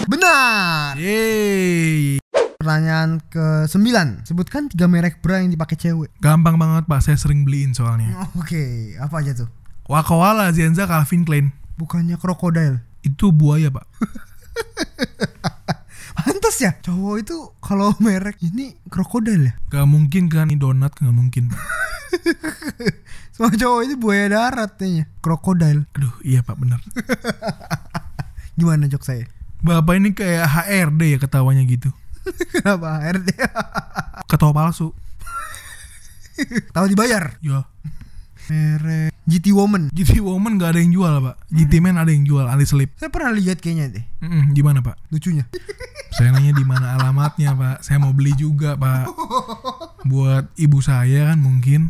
benar. 0.07 0.95
Yeay. 0.95 2.23
Pertanyaan 2.55 3.19
ke-9. 3.27 3.91
Sebutkan 4.23 4.71
tiga 4.71 4.87
merek 4.87 5.19
bra 5.19 5.43
yang 5.43 5.51
dipakai 5.51 5.75
cewek. 5.75 6.15
Gampang 6.23 6.55
banget 6.55 6.87
pak, 6.87 7.03
saya 7.03 7.19
sering 7.19 7.43
beliin 7.43 7.75
soalnya. 7.75 8.31
Oke, 8.39 8.95
apa 8.97 9.19
aja 9.19 9.45
tuh? 9.45 9.49
Wakawala, 9.85 10.49
Zenza, 10.55 10.87
Calvin 10.87 11.27
Klein. 11.27 11.51
Bukannya 11.75 12.15
krokodil. 12.17 12.79
Itu 13.03 13.35
buaya 13.35 13.69
pak. 13.69 13.85
Pantes 16.17 16.57
ya, 16.57 16.71
cowok 16.81 17.15
itu 17.21 17.37
kalau 17.61 17.93
merek 18.01 18.41
ini 18.41 18.73
krokodil 18.89 19.51
ya. 19.51 19.53
Gak 19.69 19.85
mungkin 19.85 20.31
kan 20.31 20.49
ini 20.49 20.57
donat, 20.57 20.95
gak 20.97 21.13
mungkin. 21.13 21.51
Semua 23.35 23.51
cowok 23.51 23.81
ini 23.83 23.95
buaya 23.99 24.31
darat 24.31 24.79
kayaknya. 24.79 25.05
Krokodil. 25.19 25.83
Aduh 25.93 26.15
iya 26.23 26.39
pak 26.41 26.55
bener. 26.55 26.79
Gimana 28.57 28.87
jok 28.87 29.03
saya? 29.03 29.27
Bapak 29.59 29.99
ini 29.99 30.15
kayak 30.15 30.47
HRD 30.47 31.01
ya 31.13 31.17
ketawanya 31.19 31.67
gitu. 31.67 31.91
Kenapa 32.53 33.03
RD? 33.05 33.29
Ketawa 34.25 34.53
palsu. 34.55 34.95
Tahu 36.71 36.85
dibayar. 36.89 37.37
Ya. 37.43 37.67
Merek 38.49 39.15
GT 39.25 39.57
Woman. 39.57 39.89
GT 39.89 40.21
Woman 40.21 40.61
gak 40.61 40.77
ada 40.77 40.79
yang 40.85 40.93
jual 40.93 41.13
pak. 41.17 41.35
GT 41.49 41.81
Man 41.81 41.97
ada 41.97 42.13
yang 42.13 42.29
jual, 42.29 42.45
anti 42.45 42.69
slip. 42.69 42.93
Saya 42.93 43.09
pernah 43.09 43.33
lihat 43.33 43.57
kayaknya 43.57 43.97
deh. 43.97 44.05
Mm-mm, 44.21 44.53
gimana 44.53 44.85
pak? 44.85 45.01
Lucunya. 45.09 45.49
Saya 46.13 46.29
nanya 46.29 46.53
di 46.53 46.61
mana 46.61 46.93
alamatnya 46.93 47.57
pak. 47.57 47.81
Saya 47.81 47.97
mau 47.97 48.13
beli 48.13 48.37
juga 48.37 48.77
pak. 48.77 49.09
Buat 50.05 50.53
ibu 50.61 50.77
saya 50.77 51.33
kan 51.33 51.41
mungkin. 51.41 51.89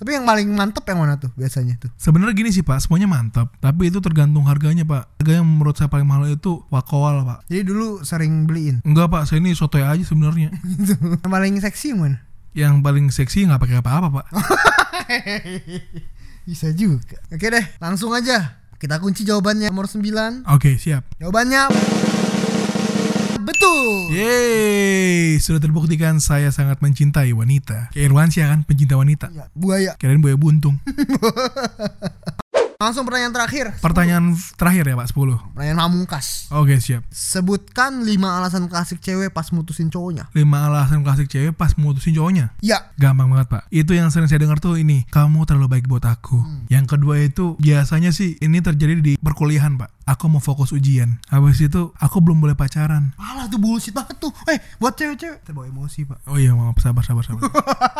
Tapi 0.00 0.20
yang 0.20 0.28
paling 0.28 0.52
mantep 0.52 0.84
yang 0.84 1.00
mana 1.00 1.16
tuh 1.16 1.32
biasanya 1.32 1.80
tuh? 1.80 1.88
Sebenarnya 1.96 2.36
gini 2.36 2.52
sih 2.52 2.60
pak, 2.60 2.76
semuanya 2.84 3.08
mantap. 3.08 3.56
Tapi 3.56 3.88
itu 3.88 3.98
tergantung 4.04 4.44
harganya 4.44 4.84
pak. 4.84 5.08
Harga 5.16 5.40
yang 5.40 5.48
menurut 5.48 5.80
saya 5.80 5.88
paling 5.88 6.04
mahal 6.04 6.28
itu 6.28 6.60
Wakawal 6.68 7.24
pak. 7.24 7.38
Jadi 7.48 7.64
dulu 7.64 8.04
sering 8.04 8.44
beliin. 8.44 8.84
Enggak 8.84 9.08
pak, 9.08 9.24
saya 9.24 9.40
ini 9.40 9.56
sotoy 9.56 9.80
aja 9.80 10.04
sebenarnya. 10.04 10.52
Yang 11.24 11.32
paling 11.32 11.56
seksi 11.56 11.96
mana? 11.96 12.20
Yang 12.50 12.74
paling 12.82 13.06
seksi 13.14 13.46
nggak 13.46 13.60
pakai 13.62 13.76
apa-apa 13.78 14.08
pak. 14.10 14.26
Bisa 16.48 16.74
juga. 16.74 17.18
Oke 17.30 17.46
deh, 17.46 17.64
langsung 17.78 18.10
aja. 18.10 18.58
Kita 18.80 18.98
kunci 18.98 19.22
jawabannya 19.22 19.70
nomor 19.70 19.86
9. 19.86 20.48
Oke 20.50 20.80
siap. 20.80 21.04
Jawabannya 21.20 21.68
betul. 23.40 24.10
Yeay, 24.10 25.36
sudah 25.38 25.60
terbuktikan 25.60 26.18
saya 26.18 26.50
sangat 26.50 26.82
mencintai 26.82 27.30
wanita. 27.36 27.92
Kayak 27.92 28.04
Irwansyah 28.10 28.46
kan, 28.50 28.60
pencinta 28.64 28.94
wanita. 28.96 29.26
Ya, 29.30 29.46
buaya. 29.52 29.92
Kirain 30.00 30.18
buaya 30.18 30.36
buntung. 30.40 30.80
Langsung 32.80 33.04
pertanyaan 33.04 33.36
terakhir. 33.36 33.76
Pertanyaan 33.84 34.32
terakhir 34.56 34.88
ya 34.88 34.96
pak, 34.96 35.12
10. 35.12 35.36
Pertanyaan 35.52 35.78
pamungkas. 35.84 36.48
Oke 36.48 36.80
siap. 36.80 37.04
Sebutkan 37.12 38.08
5 38.08 38.16
alasan 38.24 38.72
klasik 38.72 39.04
cewek 39.04 39.36
pas 39.36 39.52
mutusin 39.52 39.92
cowoknya. 39.92 40.32
5 40.32 40.40
alasan 40.48 41.04
klasik 41.04 41.28
cewek 41.28 41.52
pas 41.52 41.76
mutusin 41.76 42.16
cowoknya. 42.16 42.56
Ya. 42.64 42.88
Gampang 42.96 43.28
banget 43.28 43.52
pak 43.52 43.68
Itu 43.68 43.92
yang 43.92 44.08
sering 44.08 44.28
saya 44.28 44.40
dengar 44.40 44.60
tuh 44.60 44.76
ini 44.80 45.04
Kamu 45.08 45.44
terlalu 45.48 45.76
baik 45.76 45.86
buat 45.88 46.04
aku 46.04 46.40
Yang 46.68 46.96
kedua 46.96 47.20
itu 47.20 47.56
Biasanya 47.60 48.12
sih 48.12 48.36
ini 48.40 48.60
terjadi 48.60 49.00
di 49.00 49.12
perkuliahan 49.20 49.76
pak 49.80 49.90
Aku 50.08 50.28
mau 50.28 50.40
fokus 50.40 50.72
ujian 50.72 51.18
Habis 51.32 51.60
itu 51.64 51.92
Aku 51.96 52.20
belum 52.20 52.40
boleh 52.40 52.56
pacaran 52.56 53.12
Alah 53.16 53.48
tuh 53.48 53.60
bullshit 53.60 53.92
banget 53.92 54.16
tuh. 54.20 54.32
Eh, 54.48 54.60
buat 54.80 54.96
cewek-cewek 54.96 55.44
terbawa 55.44 55.68
emosi, 55.68 56.08
Pak. 56.08 56.28
Oh 56.28 56.36
iya 56.36 56.52
maaf 56.56 56.78
sabar 56.80 57.04
sabar 57.04 57.24
sabar 57.24 57.44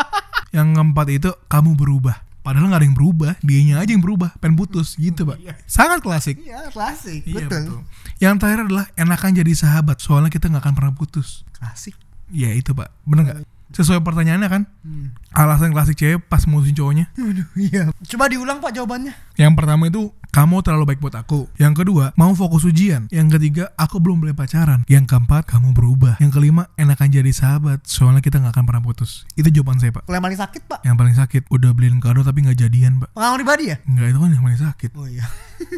Yang 0.56 0.68
keempat 0.76 1.06
itu 1.10 1.30
Kamu 1.48 1.76
berubah 1.76 2.29
Padahal 2.50 2.66
nggak 2.66 2.80
ada 2.82 2.86
yang 2.90 2.98
berubah 2.98 3.32
Dianya 3.46 3.78
aja 3.78 3.94
yang 3.94 4.02
berubah 4.02 4.34
Pengen 4.42 4.58
putus 4.58 4.98
gitu 4.98 5.22
pak 5.22 5.38
Sangat 5.70 6.02
klasik 6.02 6.42
Iya, 6.42 6.66
klasik. 6.74 7.22
Iya 7.22 7.46
betul. 7.46 7.62
betul 7.62 7.80
Yang 8.18 8.34
terakhir 8.42 8.60
adalah 8.66 8.84
Enakan 8.98 9.30
jadi 9.38 9.52
sahabat 9.54 10.02
Soalnya 10.02 10.34
kita 10.34 10.50
nggak 10.50 10.66
akan 10.66 10.74
pernah 10.74 10.90
putus 10.90 11.46
Klasik. 11.54 11.94
Iya 12.26 12.50
itu 12.58 12.74
pak 12.74 12.90
Bener 13.06 13.22
nggak? 13.22 13.38
Sesuai 13.70 14.02
pertanyaannya 14.02 14.48
kan 14.48 14.62
Hmm. 14.80 15.12
Alasan 15.30 15.70
klasik 15.70 15.94
cewek 15.94 16.24
pas 16.26 16.42
mutusin 16.48 16.72
cowoknya 16.72 17.12
Waduh, 17.14 17.46
iya. 17.54 17.92
Coba 18.08 18.26
diulang, 18.26 18.58
Pak, 18.58 18.72
jawabannya. 18.72 19.12
Yang 19.36 19.52
pertama 19.54 19.86
itu 19.86 20.10
kamu 20.30 20.62
terlalu 20.64 20.84
baik 20.88 21.00
buat 21.04 21.14
aku. 21.14 21.46
Yang 21.54 21.84
kedua, 21.84 22.16
mau 22.16 22.32
fokus 22.32 22.64
ujian. 22.64 23.06
Yang 23.12 23.38
ketiga, 23.38 23.64
aku 23.76 24.00
belum 24.00 24.24
boleh 24.24 24.34
pacaran. 24.34 24.82
Yang 24.88 25.10
keempat, 25.10 25.44
kamu 25.46 25.76
berubah. 25.76 26.16
Yang 26.18 26.40
kelima, 26.40 26.70
enakan 26.74 27.12
jadi 27.12 27.30
sahabat. 27.30 27.84
Soalnya 27.84 28.24
kita 28.24 28.40
nggak 28.40 28.56
akan 28.56 28.64
pernah 28.66 28.82
putus. 28.82 29.28
Itu 29.34 29.52
jawaban 29.52 29.78
saya, 29.78 29.92
Pak. 29.92 30.08
Yang 30.08 30.22
paling 30.22 30.40
sakit, 30.40 30.62
Pak. 30.64 30.80
Yang 30.86 30.96
paling 30.96 31.16
sakit, 31.18 31.42
udah 31.52 31.70
beliin 31.76 31.98
kado 32.00 32.24
tapi 32.24 32.38
nggak 32.40 32.58
jadian, 32.58 33.04
Pak. 33.04 33.10
Pengalaman 33.12 33.38
pribadi 33.44 33.64
ya? 33.70 33.76
Nggak, 33.84 34.06
itu 34.06 34.18
kan 34.18 34.30
yang 34.32 34.44
paling 34.48 34.62
sakit. 34.64 34.90
Oh 34.96 35.06
iya. 35.06 35.26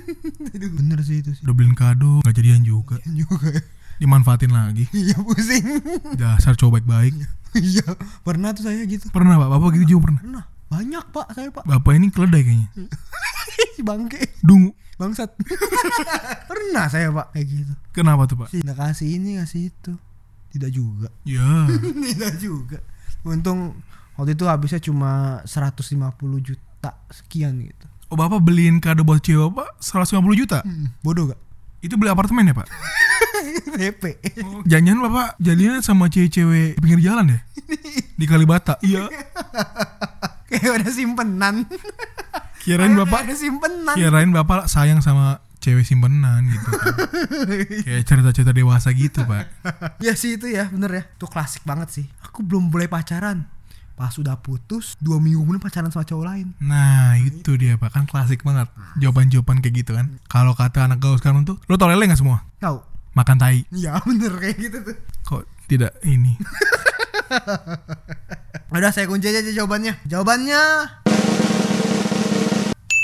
Aduh, 0.55 0.71
bener 0.79 0.99
sih 1.03 1.21
itu 1.21 1.31
sih. 1.35 1.43
Udah 1.43 1.55
beliin 1.57 1.75
kado, 1.75 2.23
nggak 2.23 2.37
jadian 2.37 2.63
juga. 2.63 2.97
Juga 3.05 3.51
ya. 3.53 3.63
Dimanfaatin 4.03 4.51
lagi. 4.51 4.91
Iya 4.99 5.17
pusing. 5.23 5.65
Dasar 6.19 6.59
cowok 6.59 6.83
baik-baik. 6.83 7.15
Iya, 7.55 7.87
pernah 8.27 8.51
tuh 8.51 8.67
saya 8.67 8.83
gitu. 8.83 9.07
Pernah, 9.15 9.39
Pak. 9.39 9.49
Bapak 9.55 9.69
gitu 9.79 9.85
juga 9.95 10.11
pernah. 10.11 10.21
Pernah. 10.25 10.45
Banyak, 10.73 11.05
Pak, 11.15 11.27
saya, 11.37 11.49
Pak. 11.55 11.65
Bapak 11.69 11.93
ini 11.95 12.09
keledai 12.11 12.43
kayaknya. 12.43 12.69
Bangke. 13.87 14.21
Dungu. 14.43 14.73
Bangsat. 14.99 15.31
pernah 16.51 16.89
saya, 16.91 17.13
Pak, 17.13 17.37
kayak 17.37 17.47
gitu. 17.47 17.73
Kenapa 17.95 18.27
tuh, 18.27 18.43
Pak? 18.43 18.49
Nggak 18.57 18.79
kasih 18.79 19.09
ini, 19.21 19.39
kasih 19.39 19.71
itu. 19.71 19.93
Tidak 20.51 20.71
juga. 20.73 21.09
Ya. 21.23 21.69
Tidak 21.71 22.33
juga. 22.41 22.81
Untung 23.23 23.79
waktu 24.19 24.35
itu 24.35 24.45
habisnya 24.49 24.81
cuma 24.83 25.45
150 25.47 25.93
juta 26.41 26.91
sekian 27.13 27.61
gitu. 27.63 27.87
Oh, 28.11 28.17
Bapak 28.17 28.41
beliin 28.41 28.81
kado 28.81 29.05
buat 29.05 29.21
cewek, 29.21 29.53
Pak, 29.53 29.79
150 29.79 30.41
juta. 30.41 30.59
Hmm, 30.65 30.91
bodoh 31.05 31.33
gak? 31.33 31.41
Itu 31.83 31.99
beli 31.99 32.15
apartemen 32.15 32.47
ya, 32.47 32.55
Pak? 32.55 32.71
DP. 33.83 34.03
Jangan 34.65 35.03
bapak 35.03 35.29
jadinya 35.43 35.83
sama 35.83 36.07
cewek-cewek 36.07 36.79
pinggir 36.79 37.01
jalan 37.03 37.37
ya? 37.37 37.41
Di 38.21 38.25
Kalibata. 38.31 38.79
Iya. 38.87 39.11
Kayak 40.49 40.71
udah 40.79 40.93
simpenan. 40.93 41.67
Kirain 42.63 42.95
bapak, 42.95 43.27
ada 43.27 43.35
simpenan. 43.35 43.97
kirain 43.99 44.31
bapak 44.31 44.71
sayang 44.71 45.03
sama 45.03 45.43
cewek 45.59 45.83
simpenan 45.83 46.47
gitu. 46.47 46.69
Kan. 46.71 46.95
Kayak 47.83 48.03
cerita-cerita 48.07 48.53
dewasa 48.55 48.95
gitu 48.95 49.27
pak. 49.27 49.51
ya 49.99 50.15
sih 50.15 50.39
itu 50.39 50.47
ya, 50.47 50.71
bener 50.71 50.91
ya. 50.93 51.03
Itu 51.19 51.27
klasik 51.27 51.67
banget 51.67 51.89
sih. 51.91 52.07
Aku 52.23 52.47
belum 52.47 52.71
boleh 52.71 52.87
pacaran. 52.87 53.49
Pas 54.03 54.11
sudah 54.11 54.35
putus, 54.35 54.99
dua 54.99 55.23
minggu 55.23 55.47
kemudian 55.47 55.63
pacaran 55.63 55.87
sama 55.95 56.03
cowok 56.03 56.27
lain. 56.27 56.59
Nah 56.59 57.15
itu 57.23 57.55
dia 57.55 57.79
pak 57.79 57.95
kan 57.95 58.03
klasik 58.03 58.43
banget 58.43 58.67
jawaban-jawaban 58.99 59.63
kayak 59.63 59.87
gitu 59.87 59.95
kan. 59.95 60.19
Kalau 60.27 60.59
kata 60.59 60.91
anak 60.91 60.99
gaul 60.99 61.15
sekarang 61.23 61.47
tuh, 61.47 61.55
lo 61.71 61.79
tau 61.79 61.87
lele 61.87 62.11
nggak 62.11 62.19
semua? 62.19 62.43
Tahu? 62.59 62.83
Makan 63.15 63.39
tai. 63.39 63.63
Iya 63.71 64.03
bener 64.11 64.35
kayak 64.43 64.59
gitu 64.59 64.79
tuh. 64.83 64.97
Kok 65.23 65.43
tidak 65.71 65.95
ini? 66.03 66.35
Udah 68.75 68.91
saya 68.91 69.07
kunci 69.07 69.31
aja 69.31 69.39
jawabannya. 69.39 70.03
Jawabannya 70.11 70.63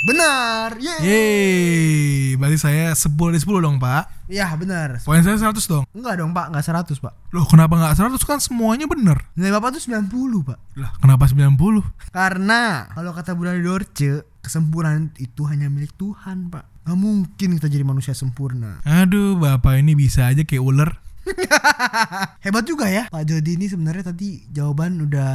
benar. 0.06 0.78
Yeay. 0.78 1.00
Yeay, 1.02 2.37
berarti 2.38 2.58
saya 2.61 2.94
10 2.94 3.34
dari 3.34 3.40
10 3.42 3.64
dong 3.64 3.76
pak. 3.82 4.28
Iya 4.28 4.52
benar. 4.54 5.00
Poin 5.02 5.24
saya 5.24 5.40
100 5.40 5.58
dong. 5.66 5.84
Enggak 5.96 6.20
dong 6.20 6.30
pak, 6.37 6.52
enggak 6.52 6.66
100 6.68 7.00
pak. 7.00 7.12
Loh 7.34 7.46
kenapa 7.48 7.74
nggak 7.74 7.96
100 7.96 8.20
kan 8.22 8.38
semuanya 8.38 8.87
bener? 8.87 9.18
Nilai 9.34 9.56
bapak 9.56 9.80
tuh 9.80 9.82
90 9.82 10.46
pak. 10.46 10.58
Lah 10.76 10.90
kenapa 11.00 11.24
90? 11.26 12.14
Karena 12.14 12.87
kalau 12.92 13.11
kata 13.16 13.32
Bunda 13.34 13.56
Dorce, 13.56 14.22
kesempurnaan 14.48 15.12
itu 15.20 15.44
hanya 15.44 15.68
milik 15.68 15.92
Tuhan, 16.00 16.48
Pak. 16.48 16.88
Gak 16.88 16.96
mungkin 16.96 17.61
kita 17.61 17.68
jadi 17.68 17.84
manusia 17.84 18.16
sempurna. 18.16 18.80
Aduh, 18.88 19.37
bapak 19.37 19.76
ini 19.84 19.92
bisa 19.92 20.24
aja 20.24 20.40
kayak 20.40 20.64
ular. 20.64 20.90
Hebat 22.44 22.64
juga 22.64 22.86
ya 22.88 23.06
Pak 23.08 23.24
Jody 23.24 23.58
ini 23.58 23.66
sebenarnya 23.68 24.10
tadi 24.12 24.42
jawaban 24.48 25.02
udah 25.04 25.32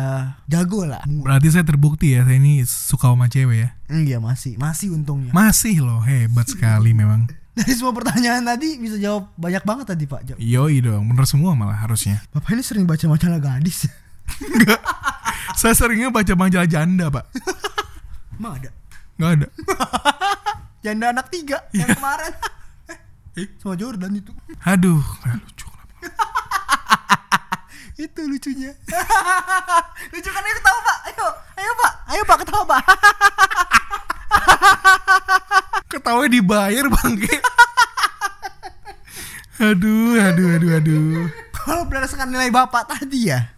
jago 0.47 0.87
lah. 0.87 1.03
Berarti 1.05 1.47
saya 1.53 1.65
terbukti 1.65 2.15
ya, 2.15 2.25
saya 2.25 2.37
ini 2.39 2.63
suka 2.65 3.11
sama 3.11 3.29
cewek 3.29 3.57
ya. 3.57 3.69
Iya 3.89 4.17
masih, 4.17 4.57
masih 4.57 4.93
untungnya. 4.95 5.31
Masih 5.31 5.83
loh, 5.83 6.01
hebat 6.01 6.49
sekali 6.49 6.91
memang. 6.95 7.29
Dari 7.57 7.73
semua 7.77 7.93
pertanyaan 7.93 8.41
tadi 8.41 8.81
bisa 8.81 8.97
jawab 8.97 9.29
banyak 9.37 9.61
banget 9.61 9.85
tadi 9.93 10.09
Pak. 10.09 10.21
Jawab. 10.25 10.39
Yoi 10.41 10.81
dong, 10.81 11.05
bener 11.13 11.25
semua 11.29 11.53
malah 11.53 11.77
harusnya. 11.77 12.17
Bapak 12.33 12.57
ini 12.57 12.65
sering 12.65 12.89
baca 12.89 13.05
majalah 13.05 13.37
gadis. 13.37 13.85
Enggak. 14.41 14.81
saya 15.59 15.77
seringnya 15.77 16.09
baca 16.09 16.33
majalah 16.33 16.65
janda, 16.65 17.13
Pak. 17.13 17.25
Emang 18.41 18.57
ada? 18.57 18.69
Nggak 19.21 19.31
ada. 19.37 19.47
Janda 20.81 21.05
anak 21.13 21.29
tiga 21.29 21.61
yang 21.77 21.93
kemarin. 21.93 22.33
eh, 23.37 23.47
sama 23.61 23.77
Jordan 23.77 24.17
itu. 24.17 24.33
Aduh, 24.65 24.99
lucu. 25.29 25.67
itu 28.03 28.21
lucunya. 28.25 28.71
Lucu 30.13 30.29
kan 30.29 30.43
ayo 30.43 30.55
ketawa 30.57 30.79
Pak. 30.81 30.97
Ayo, 31.09 31.25
ayo 31.59 31.71
Pak. 31.77 31.93
Ayo 32.09 32.21
Pak 32.25 32.37
ketawa 32.45 32.63
Pak. 32.67 32.83
Ketawa 35.93 36.25
dibayar 36.25 36.85
bangke. 36.89 37.35
aduh, 39.61 40.17
aduh, 40.17 40.47
aduh, 40.57 40.71
aduh. 40.81 41.29
Kalau 41.53 41.85
berdasarkan 41.87 42.33
nilai 42.33 42.49
Bapak 42.49 42.89
tadi 42.89 43.29
ya. 43.29 43.53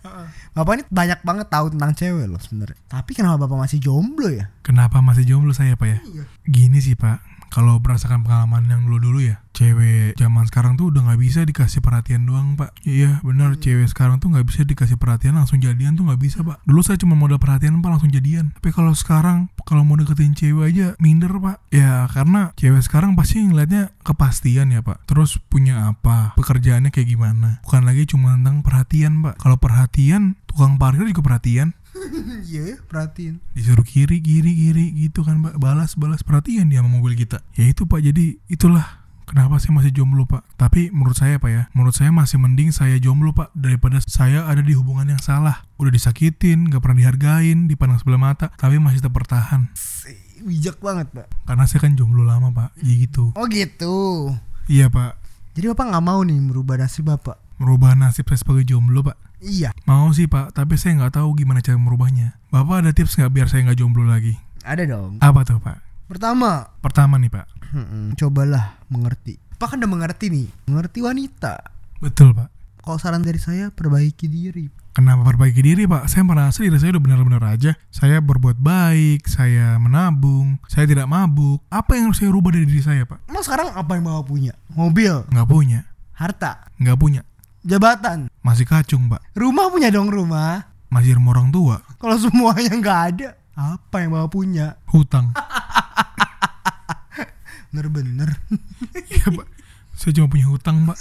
Bapak 0.55 0.71
ini 0.79 0.83
banyak 0.87 1.19
banget 1.23 1.47
tahu 1.51 1.71
tentang 1.71 1.91
cewek 1.95 2.27
loh 2.31 2.39
sebenarnya. 2.39 2.79
Tapi 2.87 3.11
kenapa 3.11 3.47
Bapak 3.47 3.67
masih 3.67 3.79
jomblo 3.79 4.31
ya? 4.31 4.47
Kenapa 4.63 5.03
masih 5.03 5.27
jomblo 5.27 5.51
saya 5.51 5.75
pak 5.75 5.87
ya? 5.89 5.99
Gini 6.47 6.79
sih 6.79 6.95
pak, 6.95 7.19
kalau 7.51 7.79
berdasarkan 7.79 8.23
pengalaman 8.23 8.63
yang 8.67 8.81
dulu-dulu 8.87 9.19
ya, 9.19 9.43
cewek 9.55 10.19
zaman 10.19 10.43
sekarang 10.51 10.75
tuh 10.75 10.91
udah 10.91 11.07
nggak 11.07 11.19
bisa 11.23 11.47
dikasih 11.47 11.79
perhatian 11.79 12.27
doang 12.27 12.59
pak. 12.59 12.75
Iya 12.83 13.23
bener, 13.23 13.55
cewek 13.55 13.87
sekarang 13.87 14.19
tuh 14.19 14.35
nggak 14.35 14.43
bisa 14.43 14.67
dikasih 14.67 14.99
perhatian 14.99 15.39
langsung 15.39 15.63
jadian 15.63 15.95
tuh 15.95 16.03
nggak 16.03 16.19
bisa 16.19 16.43
pak. 16.43 16.59
Dulu 16.67 16.83
saya 16.83 16.99
cuma 16.99 17.15
modal 17.15 17.39
perhatian 17.39 17.79
pak 17.79 17.89
langsung 17.95 18.11
jadian. 18.11 18.51
Tapi 18.59 18.75
kalau 18.75 18.91
sekarang 18.91 19.47
kalau 19.63 19.87
mau 19.87 19.95
deketin 19.95 20.35
cewek 20.35 20.75
aja 20.75 20.87
minder 20.99 21.31
pak. 21.39 21.63
Ya 21.71 22.03
karena 22.11 22.51
cewek 22.59 22.83
sekarang 22.83 23.15
pasti 23.15 23.39
ngeliatnya 23.39 23.95
kepastian 24.03 24.75
ya 24.75 24.83
pak. 24.83 24.99
Terus 25.07 25.39
punya 25.47 25.87
apa, 25.87 26.35
pekerjaannya 26.35 26.91
kayak 26.91 27.07
gimana. 27.07 27.63
Bukan 27.63 27.87
lagi 27.87 28.03
cuma 28.11 28.35
tentang 28.35 28.59
perhatian 28.59 29.23
pak. 29.23 29.39
Kalau 29.39 29.55
perhatian, 29.55 30.35
tukang 30.45 30.75
parkir 30.75 31.07
juga 31.07 31.23
perhatian 31.23 31.71
Iya, 32.51 32.75
perhatiin. 32.91 33.39
disuruh 33.55 33.87
kiri 33.87 34.19
kiri 34.19 34.51
kiri 34.51 34.91
gitu 34.99 35.23
kan 35.23 35.39
pak 35.39 35.55
balas 35.59 35.95
balas 35.95 36.23
perhatian 36.27 36.67
dia 36.67 36.83
sama 36.83 36.91
mobil 36.99 37.15
kita 37.15 37.39
ya 37.55 37.71
itu 37.71 37.87
pak 37.87 38.03
jadi 38.03 38.35
itulah 38.51 39.04
kenapa 39.25 39.57
saya 39.57 39.73
masih 39.73 39.91
jomblo 39.91 40.23
pak 40.23 40.45
tapi 40.55 40.89
menurut 40.89 41.13
saya 41.13 41.35
pak 41.35 41.49
ya 41.49 41.63
menurut 41.71 41.91
saya 41.91 42.09
masih 42.09 42.37
mending 42.37 42.69
saya 42.69 42.95
jomblo 42.97 43.29
pak 43.29 43.49
daripada 43.51 43.97
saya 43.99 44.45
ada 44.45 44.61
di 44.61 44.71
hubungan 44.71 45.05
yang 45.07 45.19
salah 45.19 45.65
udah 45.75 45.89
disakitin 45.89 46.65
gak 46.67 46.79
pernah 46.79 47.01
dihargain 47.01 47.65
dipandang 47.65 47.97
sebelah 47.97 48.21
mata 48.23 48.53
tapi 48.53 48.77
masih 48.77 48.99
tetap 48.99 49.13
bertahan 49.13 49.67
Bijak 50.37 50.77
banget, 50.77 51.09
Pak. 51.09 51.25
karena 51.43 51.63
saya 51.63 51.79
kan 51.81 51.95
jomblo 51.95 52.21
lama 52.21 52.51
pak 52.51 52.69
ya 52.77 52.93
gitu 52.97 53.33
Oh 53.33 53.47
gitu. 53.47 54.29
iya 54.67 54.87
pak 54.87 55.17
Jadi 55.55 55.71
Bapak 55.71 55.85
nggak 55.87 56.05
mau 56.05 56.19
nih 56.21 56.37
merubah 56.37 56.75
nasib 56.75 57.07
Bapak? 57.07 57.39
merubah 57.55 57.95
nasib 57.95 58.27
saya 58.27 58.37
sebagai 58.37 58.65
jomblo 58.65 59.01
pak 59.01 59.17
Iya. 59.39 59.71
mau 59.83 60.09
sih 60.09 60.25
pak 60.25 60.51
tapi 60.51 60.75
saya 60.75 60.97
nggak 60.97 61.15
tahu 61.15 61.33
gimana 61.35 61.59
cara 61.59 61.77
merubahnya 61.77 62.35
bapak 62.49 62.81
ada 62.81 62.91
tips 62.91 63.15
nggak 63.15 63.31
biar 63.31 63.47
saya 63.47 63.63
nggak 63.63 63.77
jomblo 63.77 64.03
lagi 64.03 64.35
Ada 64.61 64.83
dong. 64.85 65.17
apa 65.19 65.39
tuh 65.41 65.57
pak 65.57 65.84
Pertama, 66.05 66.69
pertama 66.79 67.17
nih 67.17 67.33
pak 67.33 67.49
mm-mm, 67.73 68.13
cobalah 68.13 68.77
mengerti. 68.87 69.41
Pak 69.55 69.73
kan 69.73 69.79
udah 69.81 69.89
mengerti 69.89 70.29
nih, 70.29 70.47
mengerti 70.67 70.99
wanita. 71.01 71.57
betul 71.97 72.31
pak 72.31 72.51
Kalau 72.79 73.01
saran 73.01 73.25
dari 73.25 73.41
saya, 73.41 73.73
perbaiki 73.73 74.29
diri. 74.29 74.69
Kenapa 74.93 75.25
perbaiki 75.25 75.59
diri 75.59 75.83
pak? 75.83 76.05
Saya 76.05 76.21
merasa 76.21 76.61
diri 76.61 76.77
saya 76.77 76.93
udah 76.93 77.03
benar-benar 77.03 77.43
aja 77.51 77.75
Saya 77.89 78.21
berbuat 78.21 78.55
baik, 78.55 79.25
saya 79.25 79.75
menabung, 79.75 80.55
saya 80.71 80.87
tidak 80.87 81.03
mabuk 81.03 81.59
Apa 81.67 81.97
yang 81.97 82.07
harus 82.07 82.21
saya 82.21 82.31
rubah 82.31 82.53
dari 82.53 82.63
diri 82.63 82.79
saya 82.79 83.03
pak? 83.03 83.19
Emang 83.27 83.43
sekarang 83.43 83.73
apa 83.73 83.91
yang 83.91 84.05
Bapak 84.05 84.23
punya? 84.23 84.53
Mobil, 84.71 85.11
Nggak 85.27 85.47
punya, 85.49 85.79
harta, 86.13 86.69
nggak 86.77 86.95
punya 86.95 87.21
jabatan, 87.59 88.29
Masih 88.39 88.63
kacung 88.63 89.09
pak, 89.09 89.19
rumah 89.33 89.67
punya 89.67 89.89
dong 89.89 90.07
rumah. 90.07 90.69
masih 90.87 91.17
rumah 91.17 91.33
orang 91.33 91.49
tua 91.49 91.81
Kalau 91.97 92.15
semuanya 92.15 92.71
nggak 92.71 92.99
ada, 93.11 93.29
apa 93.55 94.03
yang 94.03 94.11
Bapak 94.11 94.31
punya? 94.31 94.75
Hutang 94.91 95.31
Bener-bener. 97.71 98.39
Iya 99.11 99.27
pak, 99.31 99.47
saya 99.95 100.11
cuma 100.15 100.27
punya 100.27 100.47
hutang 100.47 100.83
pak 100.83 100.99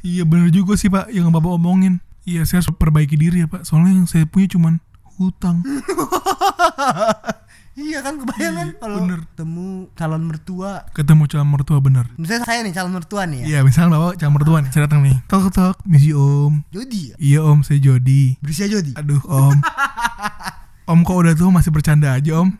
Iya 0.00 0.24
bener 0.24 0.48
juga 0.48 0.76
sih 0.80 0.88
pak 0.88 1.12
yang 1.12 1.28
bapak 1.28 1.52
omongin 1.52 2.00
Iya 2.24 2.44
saya 2.44 2.64
harus 2.64 2.72
perbaiki 2.72 3.16
diri 3.16 3.44
ya 3.44 3.48
pak 3.48 3.68
Soalnya 3.68 4.00
yang 4.00 4.08
saya 4.08 4.24
punya 4.24 4.48
cuman 4.48 4.80
hutang 5.20 5.60
iya 7.80 8.00
kan 8.00 8.16
kebayang 8.16 8.54
kan 8.56 8.68
kalau 8.76 8.96
bener. 9.04 9.20
ketemu 9.24 9.68
calon 9.92 10.22
mertua. 10.24 10.72
Ketemu 10.92 11.22
calon 11.28 11.48
mertua 11.48 11.78
bener 11.80 12.06
Misalnya 12.16 12.44
saya 12.44 12.60
nih 12.60 12.72
calon 12.72 12.92
mertua 12.92 13.22
nih 13.24 13.44
ya. 13.44 13.46
Iya 13.46 13.58
misalnya 13.60 13.96
bapak 13.96 14.16
calon 14.16 14.34
mertua 14.36 14.56
nih 14.64 14.70
Saya 14.72 14.82
datang 14.88 15.00
nih 15.04 15.16
Tok 15.28 15.52
tok, 15.52 15.76
misi 15.84 16.12
om 16.12 16.64
Jody 16.72 17.12
ya? 17.12 17.14
Iya 17.20 17.38
om, 17.44 17.60
saya 17.60 17.76
Jody 17.76 18.40
Bersih 18.40 18.68
Jody. 18.68 18.92
Aduh 18.96 19.20
om 19.28 19.56
Om 20.90 21.06
kok 21.06 21.22
udah 21.22 21.34
tuh 21.38 21.54
masih 21.54 21.70
bercanda 21.70 22.10
aja 22.10 22.42
om 22.42 22.50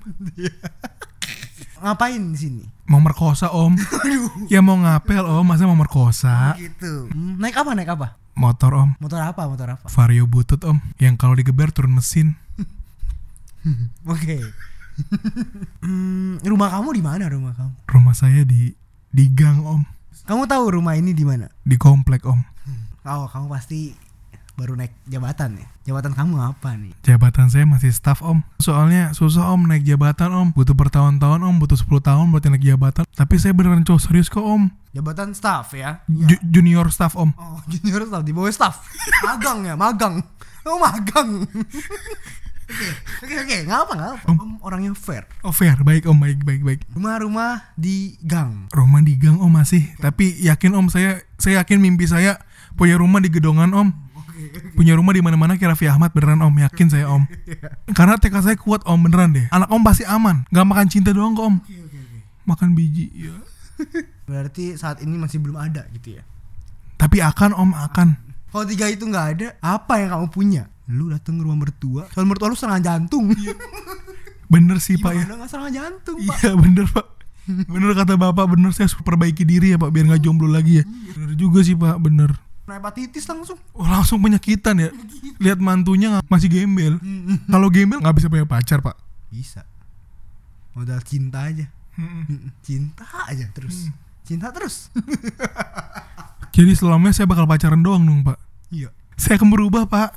Ngapain 1.81 2.23
di 2.31 2.39
sini? 2.39 2.65
Mau 2.87 3.03
merkosa 3.03 3.51
om 3.51 3.75
Ya 4.47 4.63
mau 4.63 4.79
ngapel 4.79 5.27
om 5.27 5.43
Masa 5.43 5.67
mau 5.67 5.75
merkosa 5.75 6.55
Gitu. 6.55 7.11
Hmm, 7.11 7.43
naik 7.43 7.59
apa? 7.59 7.75
Naik 7.75 7.91
apa? 7.91 8.15
Motor 8.39 8.73
om 8.87 8.91
Motor 9.03 9.19
apa? 9.27 9.43
Motor 9.51 9.69
apa? 9.75 9.87
Vario 9.91 10.31
butut 10.31 10.63
om 10.63 10.79
Yang 11.03 11.15
kalau 11.19 11.35
digeber 11.35 11.75
turun 11.75 11.99
mesin 11.99 12.39
Oke. 14.13 14.39
hmm, 15.83 16.41
rumah 16.45 16.71
kamu 16.71 16.89
di 16.95 17.03
mana 17.03 17.25
rumah 17.27 17.53
kamu? 17.59 17.73
Rumah 17.89 18.15
saya 18.15 18.47
di 18.47 18.71
Di 19.11 19.27
gang 19.27 19.65
om 19.67 19.83
Kamu 20.23 20.47
tahu 20.47 20.79
rumah 20.79 20.95
ini 20.95 21.11
di 21.11 21.27
mana? 21.27 21.51
Di 21.67 21.75
komplek 21.75 22.23
om 22.31 22.39
Oh, 23.01 23.25
kamu 23.27 23.49
pasti 23.49 23.97
baru 24.61 24.77
naik 24.77 24.93
jabatan 25.09 25.57
ya. 25.57 25.67
Jabatan 25.89 26.13
kamu 26.13 26.37
apa 26.37 26.77
nih? 26.77 26.93
Jabatan 27.01 27.49
saya 27.49 27.65
masih 27.65 27.89
staff 27.89 28.21
om 28.21 28.45
Soalnya 28.61 29.11
susah 29.11 29.49
om 29.49 29.65
naik 29.65 29.83
jabatan 29.83 30.29
om 30.31 30.53
Butuh 30.53 30.77
bertahun-tahun 30.77 31.41
om 31.41 31.57
Butuh 31.57 31.75
10 31.75 31.89
tahun 31.99 32.29
buat 32.29 32.45
naik 32.45 32.61
jabatan 32.63 33.09
Tapi 33.09 33.41
saya 33.41 33.57
beneran 33.57 33.81
cowok 33.83 33.99
serius 33.99 34.29
kok 34.29 34.45
om 34.45 34.69
Jabatan 34.91 35.33
staff 35.33 35.73
ya. 35.73 36.05
Ju- 36.05 36.43
Junior 36.45 36.93
staff 36.93 37.17
om 37.17 37.33
Oh, 37.35 37.57
junior 37.73 38.05
staff 38.05 38.21
di 38.21 38.31
bawah 38.31 38.53
staff. 38.53 38.85
Magang 39.23 39.65
ya, 39.65 39.75
magang. 39.75 40.21
Oh, 40.63 40.77
magang. 40.77 41.49
Oke, 42.71 42.87
oke, 43.27 43.35
oke, 43.43 43.57
nggak 43.67 43.81
apa, 43.83 43.93
nggak 43.93 44.11
apa. 44.15 44.25
Om 44.31 44.63
orangnya 44.63 44.95
fair. 44.95 45.27
Oh 45.43 45.51
fair, 45.51 45.75
baik 45.83 46.07
om, 46.07 46.15
baik, 46.15 46.39
baik, 46.41 46.63
baik 46.63 46.81
Rumah-rumah 46.95 47.75
di 47.75 48.15
gang. 48.23 48.71
Rumah 48.71 49.03
di 49.03 49.19
gang 49.19 49.43
om 49.43 49.51
masih 49.51 49.91
Tapi 49.99 50.39
yakin 50.39 50.79
om 50.79 50.87
saya 50.87 51.19
Saya 51.35 51.67
yakin 51.67 51.83
mimpi 51.83 52.07
saya 52.07 52.39
Punya 52.79 52.95
rumah 52.95 53.19
di 53.19 53.27
gedongan 53.27 53.75
om 53.75 53.91
Punya 54.75 54.97
rumah 54.97 55.13
di 55.15 55.23
mana-mana 55.23 55.55
kayak 55.57 55.77
Raffi 55.77 55.87
Ahmad 55.87 56.11
beneran 56.15 56.41
om. 56.43 56.53
Yakin 56.53 56.89
saya 56.91 57.07
om. 57.09 57.23
Karena 57.99 58.17
tekad 58.17 58.43
saya 58.45 58.57
kuat 58.59 58.83
om 58.87 58.99
beneran 59.01 59.35
deh. 59.35 59.47
Anak 59.51 59.71
om 59.71 59.83
pasti 59.83 60.05
aman. 60.07 60.47
Gak 60.51 60.67
makan 60.67 60.87
cinta 60.91 61.11
doang 61.15 61.37
kok 61.37 61.47
om. 61.47 61.57
Makan 62.49 62.75
biji 62.75 63.11
ya. 63.15 63.37
Berarti 64.29 64.75
saat 64.77 65.03
ini 65.03 65.17
masih 65.17 65.41
belum 65.41 65.57
ada 65.59 65.87
gitu 65.95 66.19
ya. 66.19 66.23
Tapi 67.01 67.23
akan 67.23 67.57
om 67.57 67.71
akan. 67.73 68.09
Kalau 68.51 68.67
tiga 68.67 68.91
itu 68.91 69.07
nggak 69.07 69.27
ada, 69.39 69.49
apa 69.63 70.03
yang 70.03 70.11
kamu 70.11 70.27
punya? 70.35 70.63
Lu 70.91 71.07
dateng 71.07 71.39
ke 71.39 71.47
rumah 71.47 71.63
mertua, 71.63 72.11
soal 72.11 72.27
mertua 72.27 72.51
lu 72.51 72.59
serangan 72.59 72.83
jantung. 72.83 73.31
Bener 74.51 74.83
sih 74.83 74.99
pak 74.99 75.15
ya. 75.15 75.23
Gimana 75.23 75.47
nggak 75.47 75.51
serangan 75.55 75.73
jantung, 75.73 76.19
Pak? 76.27 76.35
Iya 76.43 76.53
bener 76.59 76.87
pak. 76.91 77.07
Bener 77.71 77.91
kata 77.95 78.19
bapak 78.19 78.47
bener. 78.51 78.75
Saya 78.75 78.91
harus 78.91 78.99
perbaiki 78.99 79.47
diri 79.47 79.75
ya 79.75 79.79
pak 79.79 79.91
Biar 79.95 80.11
gak 80.11 80.23
jomblo 80.23 80.51
lagi 80.51 80.83
ya. 80.83 80.85
Bener 81.15 81.39
juga 81.39 81.63
sih 81.63 81.79
pak 81.79 81.95
bener 82.03 82.35
Kena 82.71 82.79
hepatitis 82.79 83.27
langsung. 83.27 83.59
Oh, 83.75 83.83
langsung 83.83 84.23
penyakitan 84.23 84.79
ya 84.79 84.95
Lihat 85.43 85.59
mantunya 85.59 86.23
masih 86.31 86.47
gembel 86.47 87.03
Kalau 87.51 87.67
gembel 87.67 87.99
nggak 87.99 88.15
bisa 88.15 88.31
punya 88.31 88.47
pacar 88.47 88.79
pak 88.79 88.95
Bisa. 89.27 89.67
Modal 90.71 91.03
cinta 91.03 91.51
aja. 91.51 91.67
Cinta 92.63 93.03
aja 93.27 93.51
terus. 93.51 93.91
Cinta 94.23 94.55
terus. 94.55 94.87
Jadi 96.55 96.79
selamanya 96.79 97.11
saya 97.11 97.27
bakal 97.27 97.51
pacaran 97.51 97.83
doang 97.83 98.07
dong 98.07 98.23
pak 98.23 98.39
Iya. 98.71 98.95
Saya 99.19 99.43
akan 99.43 99.51
berubah 99.51 99.91
pak 99.91 100.15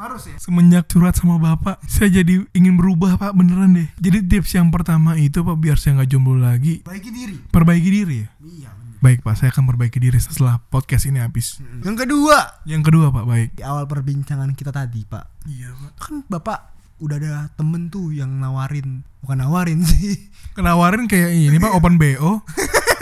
Harus 0.00 0.24
ya. 0.24 0.40
Semenjak 0.40 0.88
curhat 0.88 1.20
sama 1.20 1.36
bapak 1.36 1.84
Saya 1.84 2.08
jadi 2.08 2.48
ingin 2.56 2.80
berubah 2.80 3.20
pak 3.20 3.36
beneran 3.36 3.76
deh 3.76 3.88
Jadi 4.00 4.24
tips 4.24 4.56
yang 4.56 4.72
pertama 4.72 5.20
itu 5.20 5.44
pak 5.44 5.58
Biar 5.60 5.76
saya 5.76 6.00
nggak 6.00 6.08
jomblo 6.08 6.40
lagi 6.40 6.80
Baiki 6.80 7.12
diri. 7.12 7.36
Perbaiki 7.52 7.90
diri 7.92 8.16
ya 8.24 8.28
Iya. 8.40 8.70
Baik 8.98 9.22
pak. 9.22 9.38
Saya 9.38 9.54
akan 9.54 9.64
perbaiki 9.70 10.02
diri 10.02 10.18
setelah 10.18 10.58
podcast 10.58 11.06
ini 11.06 11.22
habis. 11.22 11.62
Yang 11.86 12.06
kedua, 12.06 12.62
Yang 12.66 12.82
kedua 12.90 13.06
pak. 13.14 13.24
Baik. 13.30 13.48
Di 13.54 13.62
awal 13.62 13.86
perbincangan 13.86 14.50
kita 14.58 14.74
tadi, 14.74 15.06
Pak. 15.06 15.46
Iya 15.46 15.70
pak. 15.70 15.92
Kan 16.02 16.14
Bapak 16.26 16.74
udah 16.98 17.14
ada 17.14 17.46
temen 17.54 17.86
tuh 17.94 18.10
yang 18.10 18.42
nawarin, 18.42 19.06
bukan 19.22 19.38
nawarin 19.38 19.86
sih. 19.86 20.18
Kenawarin 20.58 21.06
kayak 21.06 21.30
ini 21.30 21.56
pak. 21.62 21.70
Open 21.78 21.94
BO 21.94 22.42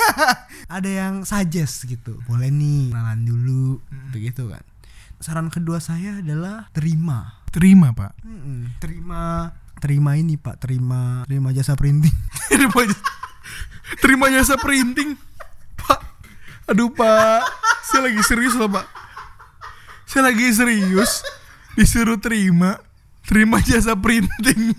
ada 0.77 0.91
yang 0.91 1.25
suggest 1.25 1.89
gitu. 1.89 2.21
Boleh 2.29 2.53
nih 2.53 2.93
kenalan 2.93 3.25
dulu. 3.25 3.81
Begitu 4.13 4.53
kan. 4.53 4.61
Saran 5.17 5.49
kedua 5.49 5.81
saya 5.81 6.21
adalah 6.21 6.69
terima. 6.77 7.41
Terima 7.49 7.97
pak. 7.97 8.13
Mm-mm, 8.21 8.77
terima 8.85 9.49
terima 9.81 10.13
ini 10.21 10.37
pak. 10.37 10.61
Terima 10.61 11.25
terima 11.25 11.57
jasa 11.57 11.73
printing. 11.73 12.13
Terima, 12.53 12.83
terima 14.01 14.27
jasa 14.33 14.55
printing. 14.61 15.17
Aduh 16.67 16.91
pak, 16.91 17.47
saya 17.87 18.11
lagi 18.11 18.19
serius 18.27 18.59
loh 18.59 18.67
pak. 18.67 18.83
Saya 20.03 20.35
lagi 20.35 20.51
serius 20.51 21.23
disuruh 21.79 22.19
terima 22.19 22.83
terima 23.23 23.63
jasa 23.63 23.95
printing. 23.95 24.75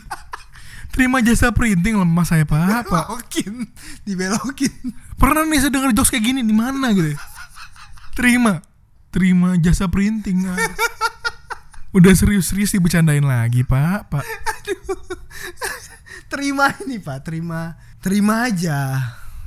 Terima 0.91 1.23
jasa 1.23 1.53
printing 1.55 1.95
lemah 1.95 2.25
saya 2.27 2.43
pak. 2.43 2.91
Pak 2.91 3.07
dibelokin 3.07 3.71
dibelokin 4.03 4.73
pernah 5.15 5.47
nih 5.47 5.63
saya 5.63 5.71
dengar 5.71 5.95
jokes 5.95 6.11
kayak 6.11 6.27
gini 6.27 6.41
di 6.43 6.51
mana 6.51 6.91
gitu. 6.91 7.15
ya? 7.15 7.19
Terima 8.17 8.59
terima 9.13 9.55
jasa 9.55 9.87
printing. 9.87 10.43
Ah. 10.43 10.57
Udah 11.95 12.11
serius-serius 12.11 12.75
dibercandain 12.75 13.23
lagi 13.23 13.63
pak 13.63 14.11
pak. 14.11 14.25
terima 16.27 16.67
ini 16.83 16.99
pak 16.99 17.23
terima 17.23 17.79
terima 18.03 18.51
aja 18.51 18.99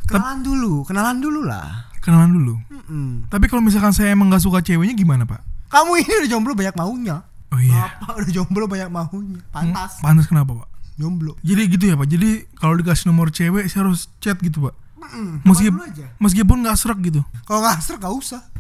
kenalan 0.08 0.40
dulu 0.40 0.80
kenalan 0.88 1.20
dulu 1.20 1.44
lah 1.44 1.89
Kenalan 2.00 2.32
dulu. 2.32 2.54
Mm-mm. 2.72 3.28
Tapi 3.28 3.44
kalau 3.46 3.60
misalkan 3.60 3.92
saya 3.92 4.12
emang 4.12 4.28
gak 4.28 4.40
suka 4.40 4.60
ceweknya 4.60 4.96
gimana 4.96 5.24
pak? 5.24 5.44
kamu 5.70 6.02
ini 6.02 6.12
udah 6.18 6.30
jomblo 6.34 6.52
banyak 6.52 6.74
maunya 6.74 7.22
Oh 7.54 7.60
iya. 7.62 7.94
bapak 8.02 8.26
udah 8.26 8.32
jomblo 8.34 8.66
banyak 8.66 8.90
maunya 8.90 9.38
pantas 9.54 10.02
Panas 10.02 10.26
kenapa 10.26 10.66
pak? 10.66 10.68
jomblo 10.98 11.38
Jadi 11.40 11.62
gitu 11.70 11.84
ya 11.86 11.94
pak. 11.94 12.10
Jadi 12.10 12.30
kalau 12.58 12.74
dikasih 12.74 13.06
nomor 13.06 13.30
cewek 13.30 13.70
saya 13.70 13.86
harus 13.86 14.10
chat 14.18 14.34
gitu 14.42 14.66
pak. 14.66 14.74
Coba 15.46 15.54
dulu 15.62 15.82
aja 15.86 16.06
meskipun 16.18 16.56
nggak 16.62 16.74
serak 16.74 16.98
gitu. 17.02 17.22
kalau 17.44 17.62
nggak 17.62 17.78
serak 17.80 18.02
gak 18.02 18.14
usah 18.14 18.42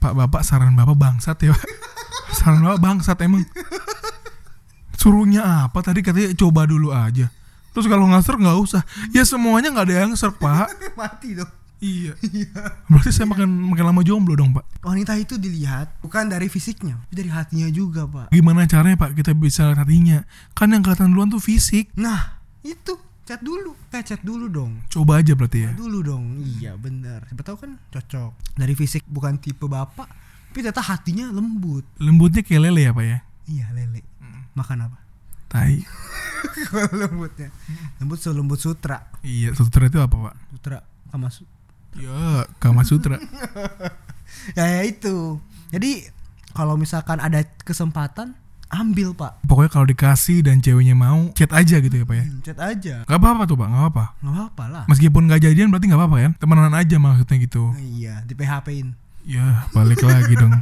Pak 0.00 0.12
bapak 0.16 0.40
saran 0.40 0.72
bapak 0.72 0.96
bangsat 0.96 1.36
ya 1.44 1.52
pak. 1.52 1.68
Saran 2.32 2.64
bapak 2.64 2.80
bangsat 2.80 3.20
emang. 3.20 3.44
Suruhnya 4.96 5.68
apa 5.68 5.80
tadi 5.80 6.00
katanya 6.00 6.32
coba 6.32 6.64
dulu 6.64 6.92
aja. 6.92 7.28
Terus 7.70 7.86
kalau 7.86 8.04
nggak 8.04 8.22
nggak 8.36 8.58
usah. 8.58 8.82
Ya 9.10 9.22
semuanya 9.22 9.70
nggak 9.70 9.86
ada 9.86 9.96
yang 10.00 10.12
serak 10.12 10.36
pak. 10.36 10.68
mati 10.98 11.34
dong 11.34 11.50
Iya. 11.80 12.12
Berarti 12.86 13.08
saya 13.08 13.24
makin 13.24 13.48
makin 13.48 13.84
lama 13.86 14.04
jomblo 14.04 14.34
dong 14.34 14.52
pak. 14.52 14.68
wanita 14.80 15.16
itu 15.16 15.36
dilihat 15.36 15.88
bukan 16.00 16.28
dari 16.28 16.46
fisiknya 16.46 17.00
tapi 17.00 17.14
dari 17.16 17.28
hatinya 17.28 17.68
juga 17.68 18.04
pak 18.04 18.28
Gimana 18.28 18.64
caranya 18.64 18.96
pak 18.96 19.16
kita 19.16 19.32
bisa 19.32 19.64
lihat 19.64 19.80
hatinya? 19.80 20.24
Kan 20.52 20.70
yang 20.70 20.80
kelihatan 20.80 21.08
duluan 21.08 21.28
tuh 21.28 21.40
fisik. 21.40 21.88
nah 21.94 22.36
itu 22.60 22.92
chat 23.24 23.40
dulu 23.40 23.72
kayak 23.88 24.04
chat 24.04 24.20
dulu 24.20 24.44
dong 24.46 24.82
Coba 24.88 25.20
aja 25.20 25.32
berarti 25.32 25.64
ya. 25.64 25.70
dulu 25.72 26.02
dong 26.02 26.42
iya 26.42 26.74
bener 26.74 27.24
siapa 27.24 27.40
tahu 27.40 27.56
kan 27.58 27.70
cocok 27.88 28.58
dari 28.58 28.74
fisik 28.74 29.06
bukan 29.06 29.38
tipe 29.38 29.64
bapak 29.64 30.04
tapi 30.50 30.60
ternyata 30.60 30.82
hatinya 30.82 31.30
lembut 31.30 31.86
Lembutnya 31.96 32.42
kayak 32.42 32.60
lele 32.66 32.82
ya 32.82 32.92
pak 32.92 33.04
ya. 33.06 33.18
iya 33.46 33.66
lele 33.70 34.02
makan 34.52 34.84
apa 34.84 34.98
Tai. 35.50 35.82
lembutnya 36.94 37.50
lembut 37.98 38.16
selembut 38.16 38.56
sutra 38.56 39.10
Iya, 39.20 39.52
sutra 39.52 39.84
itu 39.84 39.98
apa 39.98 40.14
pak? 40.14 40.34
sutra 40.48 40.78
kamas 41.10 41.42
Ya, 41.90 42.46
Kama 42.56 42.86
Sutra. 42.86 43.18
ya, 44.58 44.62
ya 44.64 44.82
itu 44.86 45.42
jadi 45.68 46.06
kalau 46.52 46.78
misalkan 46.78 47.18
ada 47.18 47.42
kesempatan 47.60 48.38
ambil 48.70 49.10
pak 49.10 49.42
Pokoknya 49.42 49.70
kalau 49.70 49.86
dikasih 49.90 50.38
dan 50.40 50.62
ceweknya 50.62 50.94
mau, 50.94 51.34
chat 51.34 51.50
aja 51.50 51.76
gitu 51.76 51.90
ya 51.92 52.06
pak 52.06 52.14
ya. 52.14 52.24
Hmm, 52.24 52.40
chat 52.40 52.58
aja 52.62 52.94
Gak 53.02 53.18
apa-apa 53.18 53.42
tuh 53.42 53.58
pak, 53.58 53.66
gak 53.66 53.80
apa-apa. 53.80 54.04
nggak 54.22 54.32
apa-apa 54.32 54.64
lah 54.70 54.84
Meskipun 54.86 55.26
gak 55.26 55.42
jadian 55.42 55.66
berarti 55.68 55.90
gak 55.90 55.98
apa-apa 55.98 56.16
kan? 56.20 56.32
Temenan 56.38 56.74
aja 56.78 56.96
maksudnya 56.96 57.36
gitu. 57.42 57.74
iya 57.76 58.22
di 58.22 58.32
PHP 58.32 58.66
in 58.72 58.88
Ya, 59.20 59.66
balik 59.70 60.00
lagi 60.00 60.32
dong. 60.32 60.54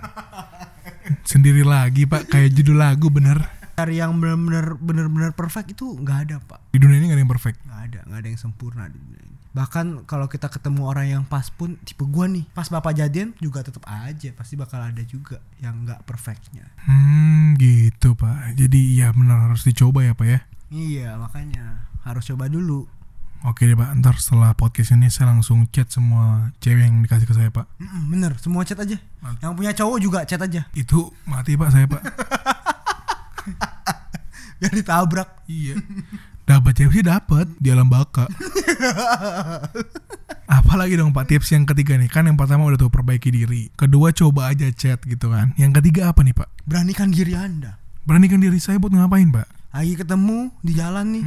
Sendiri 1.31 1.62
lagi 1.62 2.05
pak, 2.05 2.27
kayak 2.27 2.53
judul 2.53 2.81
lagu 2.81 3.07
bener. 3.07 3.38
Cari 3.79 3.95
yang 3.97 4.11
benar-benar 4.12 4.75
benar-benar 4.77 5.31
perfect 5.33 5.71
itu 5.71 5.95
nggak 5.95 6.19
ada 6.25 6.37
pak 6.41 6.59
Di 6.69 6.79
dunia 6.79 6.99
ini 6.99 7.07
gak 7.07 7.14
ada 7.14 7.23
yang 7.23 7.31
perfect. 7.31 7.57
nggak 7.62 7.81
ada 7.85 8.01
nggak 8.05 8.19
ada 8.19 8.29
yang 8.29 8.41
sempurna 8.41 8.85
di 8.87 8.99
dunia 8.99 9.21
ini 9.21 9.37
bahkan 9.49 9.87
kalau 10.05 10.27
kita 10.27 10.47
ketemu 10.47 10.83
orang 10.85 11.07
yang 11.09 11.23
pas 11.25 11.49
pun 11.49 11.79
tipe 11.81 12.05
gua 12.05 12.27
nih 12.27 12.43
pas 12.49 12.67
bapak 12.67 12.93
jadian 12.93 13.33
juga 13.37 13.59
tetap 13.61 13.81
aja 13.85 14.31
pasti 14.33 14.55
bakal 14.55 14.79
ada 14.79 15.01
juga 15.03 15.38
yang 15.59 15.83
nggak 15.83 16.03
perfectnya 16.03 16.67
Hmm, 16.81 17.55
gitu 17.55 18.12
pak. 18.12 18.55
Jadi 18.55 18.97
ya 18.97 19.11
benar 19.11 19.47
harus 19.47 19.62
dicoba 19.62 20.01
ya 20.01 20.12
pak 20.12 20.27
ya. 20.27 20.41
iya 20.69 21.14
makanya 21.14 21.87
harus 22.03 22.23
coba 22.25 22.47
dulu 22.47 22.87
Oke 23.41 23.64
deh 23.64 23.75
pak, 23.75 23.95
ntar 23.97 24.14
setelah 24.17 24.51
podcast 24.51 24.91
ini 24.93 25.07
saya 25.07 25.31
langsung 25.31 25.62
chat 25.69 25.87
semua 25.88 26.51
cewek 26.59 26.83
yang 26.83 26.99
dikasih 27.01 27.23
ke 27.23 27.33
saya 27.33 27.49
pak. 27.49 27.71
Mm-mm, 27.79 28.11
bener 28.11 28.35
semua 28.37 28.62
chat 28.62 28.75
aja 28.77 28.99
Mantap. 29.17 29.41
yang 29.41 29.55
punya 29.55 29.71
cowok 29.73 29.99
juga 29.99 30.19
chat 30.23 30.38
aja 30.38 30.67
Itu 30.73 31.14
mati 31.25 31.55
pak 31.55 31.71
saya 31.71 31.87
pak. 31.87 32.03
biar 34.58 34.72
ditabrak 34.74 35.28
Iya. 35.48 35.78
Dapat 36.48 36.72
cewek 36.80 36.92
sih 37.00 37.04
dapat 37.04 37.44
di 37.61 37.68
alam 37.68 37.92
baka. 37.92 38.24
Apalagi 40.48 40.96
dong 40.96 41.12
Pak 41.12 41.28
tips 41.28 41.52
yang 41.52 41.68
ketiga 41.68 42.00
nih 42.00 42.08
kan 42.08 42.24
yang 42.24 42.40
pertama 42.40 42.64
udah 42.64 42.80
tuh 42.80 42.88
perbaiki 42.88 43.28
diri. 43.28 43.68
Kedua 43.76 44.16
coba 44.16 44.52
aja 44.52 44.64
chat 44.72 45.04
gitu 45.04 45.28
kan. 45.28 45.52
Yang 45.61 45.80
ketiga 45.80 46.08
apa 46.08 46.24
nih 46.24 46.32
Pak? 46.32 46.48
beranikan 46.68 47.08
diri 47.08 47.32
anda 47.32 47.80
Beranikan 48.04 48.40
diri 48.40 48.61
saya 48.61 48.76
buat 48.76 48.92
ngapain 48.92 49.28
Pak? 49.32 49.48
lagi 49.68 49.94
ketemu 50.00 50.48
di 50.64 50.72
jalan 50.74 51.06
nih 51.12 51.24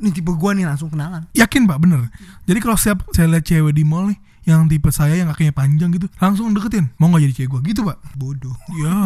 ini 0.00 0.08
tipe 0.10 0.32
gua 0.32 0.56
nih 0.56 0.64
langsung 0.64 0.88
kenalan 0.88 1.28
Yakin 1.36 1.68
Pak 1.68 1.78
bener. 1.78 2.08
Jadi 2.48 2.58
kalau 2.64 2.76
siap 2.80 3.04
saya 3.12 3.28
lihat 3.28 3.44
cewek 3.44 3.76
di 3.76 3.84
mall 3.84 4.08
nih 4.10 4.18
yang 4.42 4.66
tipe 4.66 4.90
saya 4.90 5.14
yang 5.16 5.28
kakinya 5.28 5.54
panjang 5.54 5.90
gitu 5.90 6.06
langsung 6.16 6.50
deketin 6.50 6.90
mau 6.96 7.06
nggak 7.08 7.22
jadi 7.24 7.34
cewek 7.38 7.48
gua 7.48 7.60
gitu 7.62 7.80
Pak? 7.82 7.96
bodoh 8.14 8.56
Ya. 8.74 8.98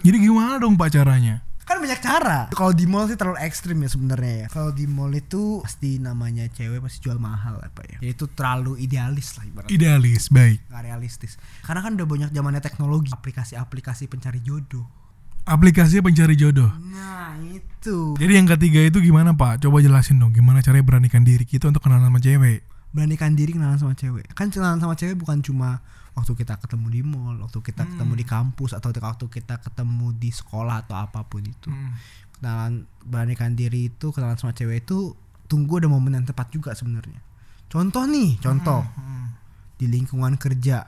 Jadi 0.00 0.16
gimana 0.20 0.56
dong 0.56 0.74
Pak 0.74 0.92
caranya? 0.92 1.44
kan 1.64 1.80
banyak 1.80 1.96
cara 1.96 2.52
kalau 2.52 2.76
di 2.76 2.84
mall 2.84 3.08
sih 3.08 3.16
terlalu 3.16 3.40
ekstrim 3.40 3.80
ya 3.80 3.88
sebenarnya 3.88 4.34
ya 4.36 4.46
kalau 4.52 4.68
di 4.68 4.84
mall 4.84 5.08
itu 5.10 5.64
pasti 5.64 5.96
namanya 5.96 6.44
cewek 6.46 6.76
pasti 6.76 7.00
jual 7.00 7.16
mahal 7.16 7.56
apa 7.56 7.80
ya 7.88 7.96
Jadi 8.04 8.12
itu 8.12 8.24
terlalu 8.28 8.76
idealis 8.76 9.32
lah 9.34 9.48
ibaratnya 9.48 9.72
Idealis 9.72 10.28
baik. 10.28 10.60
nggak 10.68 10.82
realistis 10.84 11.40
karena 11.64 11.80
kan 11.80 11.96
udah 11.96 12.04
banyak 12.04 12.30
zamannya 12.36 12.60
teknologi 12.60 13.08
aplikasi-aplikasi 13.08 14.12
pencari 14.12 14.44
jodoh 14.44 14.84
Aplikasinya 15.44 16.04
pencari 16.04 16.36
jodoh. 16.36 16.68
nah 16.88 17.32
itu 17.40 18.12
Jadi 18.16 18.32
yang 18.32 18.48
ketiga 18.48 18.80
itu 18.80 18.96
gimana 19.00 19.32
Pak? 19.32 19.60
Coba 19.60 19.80
jelasin 19.80 20.16
dong 20.16 20.32
gimana 20.32 20.60
caranya 20.60 20.84
beranikan 20.84 21.20
diri 21.20 21.44
kita 21.44 21.68
untuk 21.68 21.84
kenalan 21.84 22.08
sama 22.08 22.16
cewek. 22.16 22.64
Beranikan 22.94 23.34
diri 23.34 23.52
kenalan 23.52 23.76
sama 23.76 23.98
cewek. 23.98 24.30
Kan 24.38 24.54
kenalan 24.54 24.78
sama 24.78 24.94
cewek 24.94 25.18
bukan 25.18 25.42
cuma 25.42 25.82
waktu 26.14 26.32
kita 26.38 26.62
ketemu 26.62 26.86
di 26.94 27.00
mall 27.02 27.42
waktu 27.42 27.58
kita 27.58 27.82
ketemu 27.90 28.14
di 28.14 28.24
kampus 28.24 28.70
atau 28.78 28.94
waktu 28.94 29.26
kita 29.26 29.58
ketemu 29.58 30.14
di 30.14 30.30
sekolah 30.30 30.86
atau 30.86 30.94
apa 30.94 31.26
pun 31.26 31.42
itu. 31.42 31.74
Kenalan 32.38 32.86
beranikan 33.02 33.58
diri 33.58 33.90
itu 33.90 34.14
kenalan 34.14 34.38
sama 34.38 34.54
cewek 34.54 34.86
itu 34.86 35.18
tunggu 35.50 35.82
ada 35.82 35.90
momen 35.90 36.14
yang 36.14 36.24
tepat 36.24 36.54
juga 36.54 36.70
sebenarnya. 36.72 37.18
Contoh 37.66 38.06
nih 38.06 38.38
contoh. 38.38 38.86
Di 39.74 39.90
lingkungan 39.90 40.38
kerja 40.38 40.86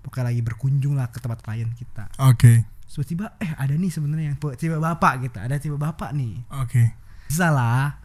pokoknya 0.00 0.32
lagi 0.32 0.40
berkunjung 0.40 0.96
lah 0.96 1.12
ke 1.12 1.20
tempat 1.20 1.44
klien 1.44 1.68
kita. 1.76 2.08
Oke, 2.18 2.64
Terus 2.92 3.08
tiba 3.08 3.32
eh 3.40 3.52
ada 3.56 3.72
nih 3.72 3.88
sebenarnya 3.88 4.32
yang 4.32 4.38
tiba 4.56 4.76
bapak 4.76 5.28
gitu 5.28 5.36
ada 5.40 5.56
tiba 5.56 5.80
bapak 5.80 6.12
nih. 6.12 6.44
Oke. 6.60 6.96
bisa 7.32 7.48
lah 7.48 7.96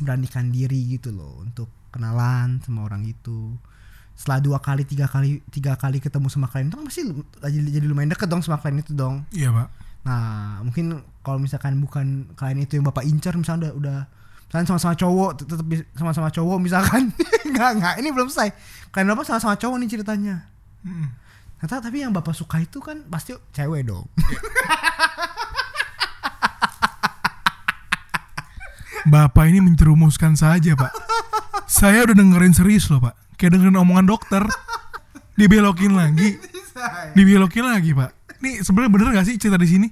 beranikan 0.00 0.48
diri 0.48 0.96
gitu 0.96 1.12
loh 1.12 1.44
untuk 1.44 1.68
kenalan 1.96 2.60
sama 2.60 2.84
orang 2.84 3.02
itu. 3.02 3.56
Setelah 4.12 4.40
dua 4.40 4.58
kali 4.60 4.84
tiga 4.84 5.08
kali 5.08 5.40
tiga 5.48 5.76
kali 5.76 6.00
ketemu 6.00 6.28
sama 6.28 6.48
klien 6.48 6.68
itu 6.68 6.76
kan 6.76 6.84
pasti 6.84 7.02
lu- 7.04 7.24
jadi, 7.40 7.68
jadi 7.80 7.86
lumayan 7.88 8.12
deket 8.12 8.28
dong 8.28 8.44
sama 8.44 8.60
klien 8.60 8.76
itu 8.76 8.92
dong. 8.92 9.24
Iya 9.32 9.48
Pak. 9.50 9.68
nah 10.06 10.62
mungkin 10.62 11.02
kalau 11.26 11.42
misalkan 11.42 11.82
bukan 11.82 12.30
klien 12.38 12.62
itu 12.62 12.78
yang 12.78 12.86
bapak 12.86 13.02
incar 13.02 13.34
misalnya 13.34 13.74
udah 13.74 13.74
udah 13.74 13.98
misalnya 14.46 14.66
sama-sama 14.70 14.94
cowok 14.94 15.30
tet- 15.42 15.48
tetap 15.50 15.66
sama-sama 15.98 16.28
cowok 16.30 16.58
misalkan. 16.62 17.02
Nggak 17.56 17.70
nggak 17.80 17.94
ini 18.04 18.08
belum 18.12 18.28
selesai. 18.28 18.52
Klien 18.92 19.08
bapak 19.08 19.24
sama-sama 19.24 19.56
cowok 19.56 19.76
nih 19.80 19.88
ceritanya. 19.90 20.44
Mm. 20.84 21.08
Ternyata 21.56 21.88
tapi 21.88 22.04
yang 22.04 22.12
bapak 22.12 22.36
suka 22.36 22.60
itu 22.60 22.78
kan 22.78 23.00
pasti 23.08 23.32
cewek 23.50 23.88
dong. 23.88 24.04
Bapak 29.06 29.46
ini 29.46 29.62
mencerumuskan 29.62 30.34
saja 30.34 30.74
Pak. 30.74 30.90
Saya 31.66 32.06
udah 32.06 32.16
dengerin 32.16 32.54
serius 32.54 32.88
loh 32.88 33.02
Pak. 33.02 33.14
Kayak 33.36 33.58
dengerin 33.58 33.76
omongan 33.76 34.06
dokter. 34.06 34.42
Dibelokin 35.36 35.92
lagi, 35.92 36.40
dibelokin 37.12 37.68
lagi 37.68 37.92
Pak. 37.92 38.40
Nih 38.40 38.64
sebenarnya 38.64 38.90
bener 38.96 39.06
gak 39.20 39.28
sih 39.28 39.36
cerita 39.36 39.60
di 39.60 39.68
sini? 39.68 39.88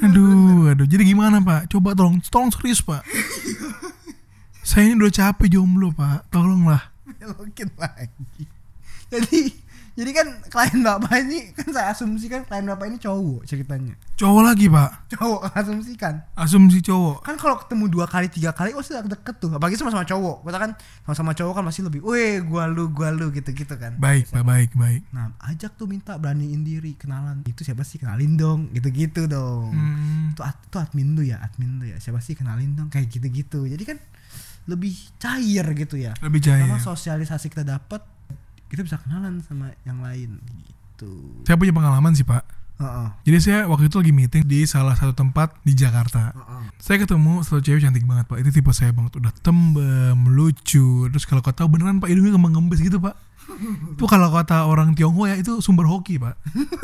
Aduh, 0.00 0.72
aduh. 0.72 0.88
Jadi 0.88 1.12
gimana 1.12 1.44
Pak? 1.44 1.68
Coba 1.68 1.92
tolong, 1.92 2.24
tolong 2.32 2.48
serius 2.48 2.80
Pak. 2.80 3.04
Saya 4.64 4.88
ini 4.88 4.96
udah 4.96 5.12
capek 5.12 5.60
jomblo 5.60 5.92
Pak. 5.92 6.32
Tolonglah. 6.32 6.88
belokin 7.22 7.68
lagi 7.76 8.48
jadi 9.12 9.52
Jadi 9.92 10.10
kan 10.10 10.24
klien 10.48 10.80
bapak 10.80 11.12
ini 11.20 11.52
kan 11.52 11.68
saya 11.68 11.92
asumsikan 11.92 12.42
klien 12.42 12.64
bapak 12.64 12.88
ini 12.88 12.96
cowok 12.96 13.44
ceritanya. 13.44 13.92
Cowok 14.16 14.42
lagi 14.42 14.66
pak. 14.66 14.90
Cowok 15.12 15.40
asumsikan. 15.60 16.14
Asumsi 16.32 16.80
cowok. 16.80 17.20
Kan 17.20 17.36
kalau 17.36 17.60
ketemu 17.60 17.84
dua 17.86 18.06
kali 18.06 18.26
tiga 18.26 18.50
kali 18.50 18.72
oh 18.72 18.80
sudah 18.80 19.04
deket 19.04 19.36
tuh. 19.36 19.52
Apalagi 19.52 19.76
sama-sama 19.76 20.02
cowok. 20.02 20.42
Kita 20.42 20.58
kan 20.58 20.70
sama-sama 21.04 21.32
cowok 21.32 21.52
kan 21.52 21.64
pasti 21.68 21.80
lebih, 21.82 22.00
weh 22.00 22.40
gua 22.40 22.64
lu 22.64 22.88
gua 22.88 23.12
lu 23.12 23.28
gitu-gitu 23.28 23.76
kan. 23.76 23.92
Baik 23.96 24.28
pak, 24.28 24.40
baik 24.42 24.70
baik. 24.72 25.02
Nah 25.12 25.36
ajak 25.44 25.76
tuh 25.76 25.84
minta 25.84 26.16
beraniin 26.16 26.64
diri 26.64 26.96
kenalan. 26.96 27.44
Itu 27.44 27.60
siapa 27.60 27.84
sih 27.84 28.00
kenalin 28.00 28.34
dong 28.34 28.72
gitu-gitu 28.72 29.28
dong. 29.28 29.76
Hmm, 29.76 30.32
Itu, 30.32 30.40
ad- 30.40 30.56
itu 30.62 30.76
admin 30.78 31.12
lu 31.12 31.20
ya 31.20 31.36
admin 31.38 31.76
lu 31.76 31.84
ya. 31.84 32.00
Siapa 32.00 32.18
sih 32.18 32.32
kenalin 32.32 32.72
dong 32.72 32.88
kayak 32.88 33.12
gitu-gitu. 33.12 33.68
Jadi 33.68 33.84
kan 33.84 34.00
lebih 34.62 34.94
cair 35.18 35.66
gitu 35.74 35.98
ya. 35.98 36.14
lebih 36.22 36.38
jaya. 36.38 36.64
Sama 36.64 36.78
sosialisasi 36.78 37.50
kita 37.50 37.66
dapat 37.66 38.00
kita 38.72 38.88
bisa 38.88 38.96
kenalan 39.04 39.44
sama 39.44 39.76
yang 39.84 40.00
lain 40.00 40.40
gitu. 40.64 41.44
Saya 41.44 41.60
punya 41.60 41.76
pengalaman 41.76 42.16
sih 42.16 42.24
pak. 42.24 42.40
Heeh. 42.80 43.08
Jadi 43.28 43.38
saya 43.44 43.58
waktu 43.68 43.92
itu 43.92 43.96
lagi 44.00 44.12
meeting 44.16 44.42
di 44.48 44.64
salah 44.64 44.96
satu 44.96 45.12
tempat 45.12 45.60
di 45.60 45.76
Jakarta. 45.76 46.32
Heeh. 46.32 46.64
Saya 46.80 46.96
ketemu 47.04 47.44
satu 47.44 47.60
cewek 47.60 47.84
cantik 47.84 48.08
banget 48.08 48.24
pak. 48.26 48.40
Itu 48.40 48.48
tipe 48.48 48.72
saya 48.72 48.96
banget. 48.96 49.20
Udah 49.20 49.28
tembem, 49.44 50.18
lucu. 50.32 51.06
Terus 51.12 51.28
kalau 51.28 51.44
kau 51.44 51.52
tahu 51.52 51.68
beneran 51.76 52.00
pak 52.00 52.08
hidungnya 52.08 52.32
kembang 52.32 52.56
ngembes 52.56 52.80
gitu 52.80 52.96
pak. 52.96 53.12
Itu 53.96 54.04
kalau 54.08 54.28
kata 54.32 54.66
orang 54.66 54.96
Tionghoa 54.96 55.34
ya 55.34 55.36
itu 55.40 55.60
sumber 55.64 55.88
hoki 55.88 56.18
pak. 56.18 56.38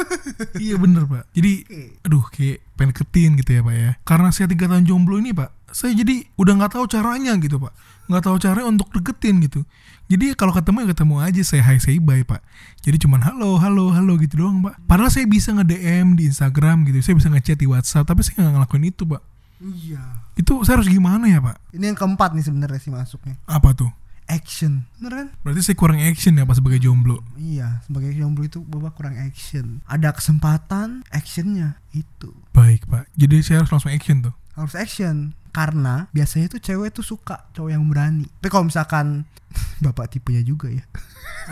iya 0.65 0.77
bener 0.79 1.05
pak. 1.09 1.29
Jadi 1.33 1.65
aduh 2.05 2.25
kayak 2.29 2.65
pengen 2.79 2.93
ketin 2.95 3.31
gitu 3.41 3.51
ya 3.59 3.63
pak 3.65 3.75
ya. 3.75 3.91
Karena 4.05 4.29
saya 4.31 4.47
tiga 4.51 4.71
tahun 4.71 4.85
jomblo 4.85 5.19
ini 5.19 5.35
pak. 5.35 5.51
Saya 5.69 5.93
jadi 5.93 6.25
udah 6.41 6.53
nggak 6.59 6.73
tahu 6.79 6.85
caranya 6.89 7.37
gitu 7.41 7.61
pak. 7.61 7.73
Nggak 8.09 8.23
tahu 8.25 8.37
caranya 8.41 8.67
untuk 8.69 8.89
deketin 8.93 9.45
gitu. 9.45 9.63
Jadi 10.09 10.33
kalau 10.33 10.57
ketemu 10.57 10.89
ya 10.89 10.97
ketemu 10.97 11.15
aja 11.21 11.43
saya 11.45 11.63
hi 11.69 11.77
say 11.77 12.01
bye 12.01 12.25
pak. 12.25 12.41
Jadi 12.81 12.97
cuman 13.05 13.21
halo 13.21 13.61
halo 13.61 13.93
halo 13.93 14.17
gitu 14.17 14.41
doang 14.41 14.65
pak. 14.65 14.81
Padahal 14.89 15.13
saya 15.13 15.29
bisa 15.29 15.53
nge 15.53 15.69
DM 15.69 16.17
di 16.17 16.33
Instagram 16.33 16.89
gitu. 16.89 17.05
Saya 17.05 17.15
bisa 17.21 17.29
ngechat 17.29 17.61
di 17.61 17.69
WhatsApp. 17.69 18.09
Tapi 18.09 18.25
saya 18.25 18.49
nggak 18.49 18.55
ngelakuin 18.57 18.89
itu 18.89 19.05
pak. 19.05 19.21
Iya. 19.61 20.03
Itu 20.39 20.63
saya 20.63 20.81
harus 20.81 20.89
gimana 20.89 21.29
ya 21.29 21.43
pak? 21.43 21.61
Ini 21.75 21.93
yang 21.93 21.99
keempat 21.99 22.33
nih 22.33 22.45
sebenarnya 22.47 22.81
sih 22.81 22.89
masuknya. 22.95 23.37
Apa 23.45 23.77
tuh? 23.77 23.91
Action. 24.29 24.85
Bener 25.01 25.13
kan? 25.13 25.29
Berarti 25.41 25.61
saya 25.65 25.77
kurang 25.81 26.05
action 26.05 26.37
ya 26.37 26.45
pas 26.45 26.61
sebagai 26.61 26.77
jomblo. 26.79 27.25
Iya, 27.35 27.81
sebagai 27.89 28.13
jomblo 28.13 28.45
itu 28.45 28.61
bapak 28.61 28.93
kurang 28.95 29.17
action. 29.17 29.81
Ada 29.89 30.13
kesempatan, 30.13 31.01
actionnya 31.09 31.81
itu 31.97 32.37
Baik 32.53 32.85
pak. 32.85 33.09
Jadi 33.17 33.41
saya 33.41 33.65
harus 33.65 33.73
langsung 33.73 33.89
action 33.89 34.21
tuh. 34.21 34.35
harus 34.53 34.77
action. 34.77 35.33
Karena 35.49 36.13
biasanya 36.13 36.53
tuh 36.53 36.61
cewek 36.61 36.93
tuh 36.93 37.01
suka 37.01 37.49
cowok 37.57 37.71
yang 37.73 37.83
berani. 37.89 38.29
Tapi 38.29 38.49
kalau 38.53 38.69
misalkan 38.69 39.25
bapak 39.85 40.13
tipenya 40.13 40.45
juga 40.45 40.69
ya. 40.69 40.85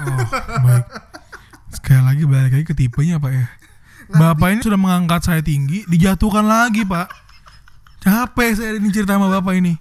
Oh 0.05 0.21
baik. 0.61 0.85
Sekali 1.73 2.03
lagi 2.05 2.23
balik 2.29 2.53
lagi 2.53 2.67
ke 2.69 2.77
tipenya 2.77 3.17
pak 3.17 3.33
ya. 3.33 3.47
Bapak 4.07 4.55
ini 4.55 4.61
sudah 4.63 4.79
mengangkat 4.79 5.25
saya 5.25 5.41
tinggi, 5.43 5.83
dijatuhkan 5.89 6.45
lagi 6.47 6.85
pak. 6.85 7.11
Capek 8.05 8.51
saya 8.55 8.79
ini 8.79 8.93
cerita 8.95 9.19
sama 9.19 9.27
bapak 9.33 9.59
ini. 9.59 9.75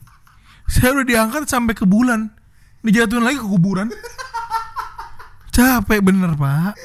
Saya 0.66 0.98
udah 0.98 1.06
diangkat 1.06 1.46
sampai 1.46 1.78
ke 1.78 1.86
bulan, 1.86 2.34
dijatuhin 2.86 3.26
lagi 3.26 3.42
ke 3.42 3.48
kuburan. 3.50 3.90
Capek 5.50 6.00
bener 6.06 6.38
pak. 6.38 6.78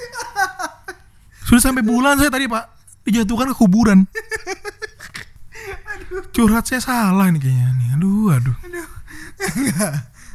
Sudah 1.44 1.62
sampai 1.62 1.84
bulan 1.84 2.16
saya 2.16 2.32
tadi 2.32 2.48
pak, 2.48 2.64
dijatuhkan 3.04 3.52
ke 3.52 3.56
kuburan. 3.58 4.08
Curhat 6.34 6.66
saya 6.66 6.80
salah 6.82 7.28
nih 7.28 7.42
kayaknya 7.42 7.68
nih. 7.76 7.88
Aduh, 7.98 8.32
aduh. 8.32 8.56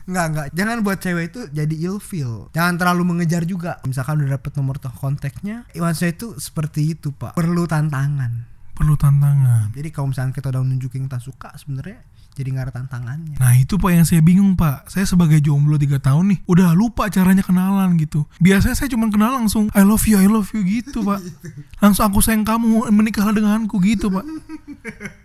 Enggak, 0.05 0.25
enggak. 0.29 0.47
Jangan 0.53 0.77
buat 0.85 0.97
cewek 1.01 1.25
itu 1.33 1.41
jadi 1.49 1.75
ilfeel. 1.89 2.53
Jangan 2.53 2.77
terlalu 2.77 3.03
mengejar 3.09 3.41
juga. 3.41 3.81
Misalkan 3.89 4.21
udah 4.21 4.37
dapet 4.37 4.53
nomor 4.53 4.77
kontaknya, 4.77 5.65
Iwan 5.73 5.97
saya 5.97 6.13
itu 6.13 6.37
seperti 6.37 6.93
itu, 6.93 7.09
Pak. 7.09 7.33
Perlu 7.33 7.65
tantangan. 7.65 8.44
Perlu 8.75 8.99
tantangan. 8.99 9.71
Jadi 9.71 9.89
kalau 9.89 10.11
misalkan 10.11 10.35
kita 10.35 10.51
udah 10.51 10.61
nunjukin 10.61 11.07
kita 11.07 11.23
suka, 11.23 11.55
sebenarnya 11.55 12.03
jadi 12.35 12.51
nggak 12.51 12.65
ada 12.67 12.73
tantangannya. 12.83 13.39
Nah 13.39 13.55
itu 13.55 13.79
pak 13.79 13.95
yang 13.95 14.03
saya 14.03 14.19
bingung 14.19 14.59
pak 14.59 14.91
Saya 14.91 15.07
sebagai 15.07 15.39
jomblo 15.39 15.79
3 15.79 16.03
tahun 16.03 16.35
nih 16.35 16.39
Udah 16.51 16.75
lupa 16.75 17.07
caranya 17.07 17.39
kenalan 17.39 17.95
gitu 17.95 18.27
Biasanya 18.43 18.75
saya 18.75 18.91
cuma 18.91 19.07
kenal 19.07 19.31
langsung 19.39 19.71
I 19.71 19.87
love 19.87 20.03
you, 20.03 20.19
I 20.19 20.27
love 20.27 20.51
you 20.51 20.59
gitu 20.67 20.99
pak 21.07 21.23
Langsung 21.83 22.03
aku 22.03 22.19
sayang 22.19 22.43
kamu 22.43 22.91
Menikahlah 22.91 23.31
denganku 23.31 23.79
gitu 23.79 24.11
pak 24.11 24.27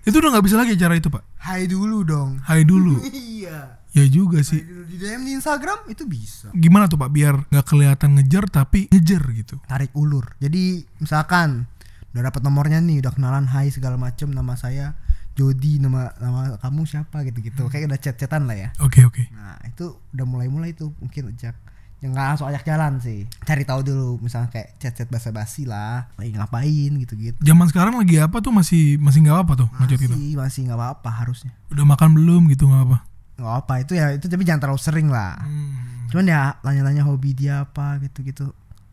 Itu 0.06 0.22
udah 0.22 0.38
gak 0.38 0.46
bisa 0.46 0.56
lagi 0.62 0.78
cara 0.78 0.94
itu 0.94 1.10
pak 1.10 1.26
Hai 1.42 1.66
dulu 1.66 2.06
dong. 2.06 2.38
Hai 2.46 2.62
dulu 2.62 3.02
Iya. 3.10 3.82
Ya 3.90 4.06
juga 4.06 4.38
sih 4.46 4.62
di 4.62 5.02
DM 5.02 5.26
di 5.26 5.34
Instagram 5.34 5.90
itu 5.90 6.06
bisa. 6.06 6.54
Gimana 6.54 6.86
tuh 6.86 6.94
pak 6.94 7.10
biar 7.10 7.42
gak 7.50 7.66
kelihatan 7.74 8.14
ngejar 8.14 8.46
Tapi 8.46 8.86
ngejar 8.86 9.22
gitu 9.34 9.58
Tarik 9.66 9.90
ulur. 9.98 10.38
Jadi 10.38 10.86
misalkan 11.02 11.66
udah 12.10 12.22
dapat 12.26 12.40
nomornya 12.42 12.78
nih, 12.82 13.02
udah 13.02 13.12
kenalan 13.14 13.46
hai 13.50 13.70
segala 13.70 13.94
macem 13.94 14.30
nama 14.30 14.58
saya 14.58 14.98
Jody 15.38 15.78
nama 15.78 16.10
nama 16.18 16.58
kamu 16.58 16.84
siapa 16.84 17.22
gitu-gitu. 17.24 17.70
Kayak 17.70 17.94
udah 17.94 18.00
chat-chatan 18.02 18.50
lah 18.50 18.56
ya. 18.58 18.68
Oke 18.82 19.06
oke. 19.06 19.30
Nah 19.30 19.56
itu 19.64 19.94
udah 20.12 20.26
mulai-mulai 20.26 20.74
tuh 20.74 20.90
mungkin 20.98 21.30
ajak 21.32 21.54
yang 22.00 22.16
nggak 22.16 22.26
langsung 22.34 22.48
ajak 22.50 22.64
jalan 22.66 22.98
sih. 22.98 23.24
Cari 23.46 23.62
tahu 23.62 23.80
dulu 23.86 24.18
misalnya 24.20 24.50
kayak 24.50 24.76
chat-chat 24.82 25.08
basa-basi 25.08 25.64
lah 25.68 26.10
lagi 26.18 26.34
ngapain 26.34 26.92
gitu-gitu. 26.98 27.38
Zaman 27.40 27.66
sekarang 27.70 27.94
lagi 27.96 28.18
apa 28.18 28.42
tuh? 28.42 28.52
Masih 28.52 28.98
masih 28.98 29.24
nggak 29.24 29.38
apa 29.46 29.52
tuh 29.64 29.68
gitu? 29.96 30.12
Masih 30.12 30.34
masih 30.36 30.60
nggak 30.68 30.78
apa-apa 30.80 31.10
harusnya. 31.24 31.52
Udah 31.70 31.84
makan 31.86 32.16
belum 32.16 32.50
gitu 32.50 32.66
nggak 32.66 32.84
apa? 32.90 32.98
Nggak 33.40 33.54
apa 33.64 33.74
itu 33.80 33.92
ya 33.96 34.06
itu 34.12 34.26
tapi 34.26 34.42
jangan 34.44 34.60
terlalu 34.66 34.80
sering 34.82 35.08
lah. 35.08 35.38
Hmm. 35.40 35.88
cuman 36.10 36.26
ya 36.26 36.58
tanya-tanya 36.58 37.06
hobi 37.06 37.38
dia 37.38 37.62
apa 37.62 38.02
gitu-gitu 38.02 38.50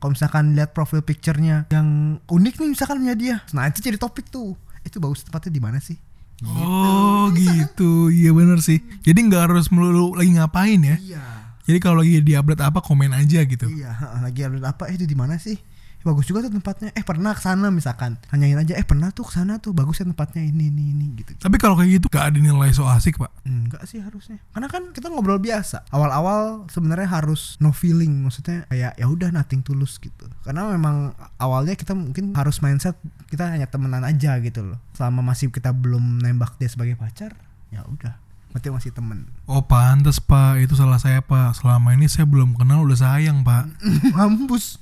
kalau 0.07 0.15
misalkan 0.15 0.55
lihat 0.55 0.71
profil 0.71 1.03
picture-nya 1.03 1.67
yang 1.67 2.15
unik 2.31 2.63
nih 2.63 2.69
misalkan 2.71 3.03
punya 3.03 3.11
dia. 3.19 3.35
Nah 3.51 3.67
itu 3.67 3.83
jadi 3.83 3.99
topik 3.99 4.31
tuh. 4.31 4.55
Itu 4.87 5.03
bagus 5.03 5.27
tempatnya 5.27 5.51
di 5.51 5.59
mana 5.59 5.83
sih? 5.83 5.99
Oh 6.47 7.27
gitu. 7.35 8.07
Iya 8.07 8.31
bener 8.31 8.63
sih. 8.63 8.79
Jadi 9.03 9.27
nggak 9.27 9.51
harus 9.51 9.67
melulu 9.67 10.15
lagi 10.15 10.31
ngapain 10.31 10.79
ya? 10.79 10.95
Iya. 10.95 11.23
Jadi 11.67 11.77
kalau 11.83 11.99
lagi 11.99 12.23
di 12.23 12.39
update 12.39 12.63
apa 12.63 12.79
komen 12.79 13.11
aja 13.11 13.43
gitu. 13.43 13.67
Iya, 13.67 13.91
lagi 14.23 14.47
update 14.47 14.63
apa? 14.63 14.87
Eh, 14.87 14.95
itu 14.95 15.03
di 15.03 15.17
mana 15.19 15.35
sih? 15.35 15.59
Bagus 16.07 16.23
juga 16.31 16.47
tuh 16.47 16.55
tempatnya. 16.55 16.95
Eh, 16.95 17.03
pernah 17.03 17.35
ke 17.35 17.43
sana 17.43 17.67
misalkan. 17.67 18.15
Tanyain 18.31 18.55
aja, 18.55 18.79
eh 18.79 18.87
pernah 18.87 19.11
tuh 19.11 19.27
ke 19.27 19.35
sana 19.35 19.59
tuh, 19.59 19.75
bagus 19.75 19.99
ya 19.99 20.07
tempatnya 20.07 20.47
ini 20.47 20.71
ini 20.71 20.95
ini 20.95 21.05
gitu. 21.19 21.35
Tapi 21.35 21.59
kalau 21.59 21.75
kayak 21.75 21.99
gitu 21.99 22.07
gak 22.07 22.31
ada 22.31 22.39
nilai 22.39 22.71
so 22.71 22.87
asik 22.87 23.19
pak. 23.19 23.27
Enggak 23.43 23.83
sih 23.83 23.99
harusnya. 23.99 24.39
Karena 24.55 24.71
kan 24.71 24.95
kita 24.95 25.11
ngobrol 25.11 25.43
biasa. 25.43 25.83
Awal-awal 25.91 26.71
sebenarnya 26.71 27.11
harus 27.11 27.59
no 27.59 27.75
feeling, 27.75 28.23
maksudnya 28.23 28.63
kayak 28.71 28.95
ya 28.95 29.05
udah 29.11 29.35
nothing 29.35 29.59
tulus 29.59 29.99
gitu. 29.99 30.31
Karena 30.47 30.71
memang 30.71 31.11
awalnya 31.35 31.75
kita 31.75 31.91
mungkin 31.91 32.31
harus 32.31 32.63
mindset 32.63 32.95
kita 33.27 33.51
hanya 33.51 33.67
temenan 33.67 34.07
aja 34.07 34.39
gitu 34.39 34.63
loh. 34.63 34.79
Selama 34.95 35.19
masih 35.35 35.51
kita 35.51 35.75
belum 35.75 36.23
nembak 36.23 36.55
dia 36.55 36.71
sebagai 36.71 36.95
pacar, 36.95 37.35
ya 37.67 37.83
udah. 37.83 38.26
Berarti 38.51 38.67
masih 38.73 38.91
temen. 38.95 39.27
Oh 39.45 39.61
pantas 39.63 40.17
pak, 40.17 40.57
itu 40.63 40.73
salah 40.73 40.97
saya 40.97 41.21
pak. 41.21 41.57
Selama 41.59 41.93
ini 41.93 42.09
saya 42.09 42.25
belum 42.25 42.57
kenal 42.57 42.83
udah 42.87 42.97
sayang 42.97 43.45
pak. 43.45 43.69
Mampus. 44.15 44.81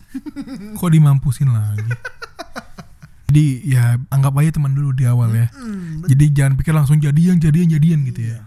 Kok 0.79 0.89
dimampusin 0.91 1.51
lagi? 1.51 1.91
Jadi 3.25 3.67
ya 3.67 3.97
anggap 4.13 4.37
aja 4.37 4.55
teman 4.55 4.77
dulu 4.77 4.93
di 4.93 5.03
awal 5.09 5.33
ya. 5.33 5.47
Jadi 6.05 6.25
jangan 6.31 6.53
pikir 6.55 6.71
langsung 6.71 7.01
jadian, 7.01 7.41
jadian, 7.41 7.67
jadian 7.67 8.05
gitu 8.07 8.31
ya. 8.31 8.39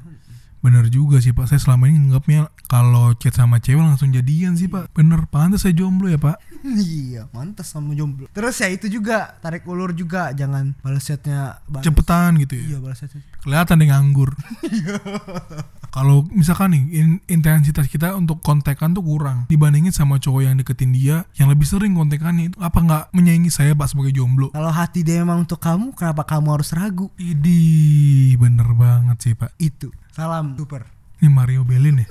Bener 0.59 0.91
juga 0.91 1.23
sih 1.23 1.31
pak. 1.31 1.47
Saya 1.47 1.63
selama 1.63 1.87
ini 1.87 2.09
nganggapnya 2.09 2.51
kalau 2.67 3.15
chat 3.15 3.33
sama 3.33 3.63
cewek 3.63 3.81
langsung 3.81 4.11
jadian 4.11 4.59
sih 4.59 4.67
pak. 4.67 4.91
Bener 4.93 5.25
pantas 5.31 5.63
saya 5.63 5.75
jomblo 5.75 6.11
ya 6.11 6.19
pak. 6.19 6.43
iya, 6.65 7.31
mantas 7.31 7.71
sama 7.71 7.95
jomblo. 7.95 8.27
Terus 8.35 8.59
ya 8.59 8.69
itu 8.69 8.91
juga 8.91 9.39
tarik 9.39 9.63
ulur 9.65 9.95
juga, 9.95 10.35
jangan 10.35 10.75
balas 10.83 11.07
chatnya 11.07 11.63
balas. 11.71 11.87
Cepetan 11.87 12.43
gitu 12.43 12.59
ya. 12.59 12.65
Iya, 12.75 12.79
balas 12.83 12.99
chatnya. 12.99 13.23
Kelihatan 13.41 13.75
deh 13.79 13.89
nganggur. 13.89 14.31
kalau 15.95 16.27
misalkan 16.31 16.77
nih 16.77 16.85
in- 17.01 17.23
intensitas 17.31 17.89
kita 17.89 18.13
untuk 18.13 18.45
kontekan 18.45 18.93
tuh 18.93 19.01
kurang 19.01 19.49
dibandingin 19.49 19.91
sama 19.95 20.21
cowok 20.21 20.43
yang 20.45 20.55
deketin 20.61 20.93
dia 20.93 21.25
yang 21.41 21.49
lebih 21.49 21.65
sering 21.65 21.97
kontekannya 21.97 22.53
itu 22.53 22.59
apa 22.61 22.79
nggak 22.79 23.05
menyaingi 23.17 23.49
saya 23.49 23.73
pak 23.73 23.89
sebagai 23.95 24.13
jomblo? 24.13 24.53
Kalau 24.53 24.73
hati 24.75 25.01
dia 25.07 25.25
emang 25.25 25.47
untuk 25.49 25.63
kamu, 25.63 25.97
kenapa 25.97 26.27
kamu 26.27 26.59
harus 26.59 26.71
ragu? 26.77 27.09
Idi 27.17 28.35
bener 28.37 28.69
banget 28.77 29.17
sih 29.23 29.33
pak. 29.39 29.55
Itu. 29.57 29.95
Salam 30.19 30.59
super. 30.59 30.83
Ini 31.23 31.31
Mario 31.31 31.63
Belen 31.63 32.03
ya? 32.03 32.07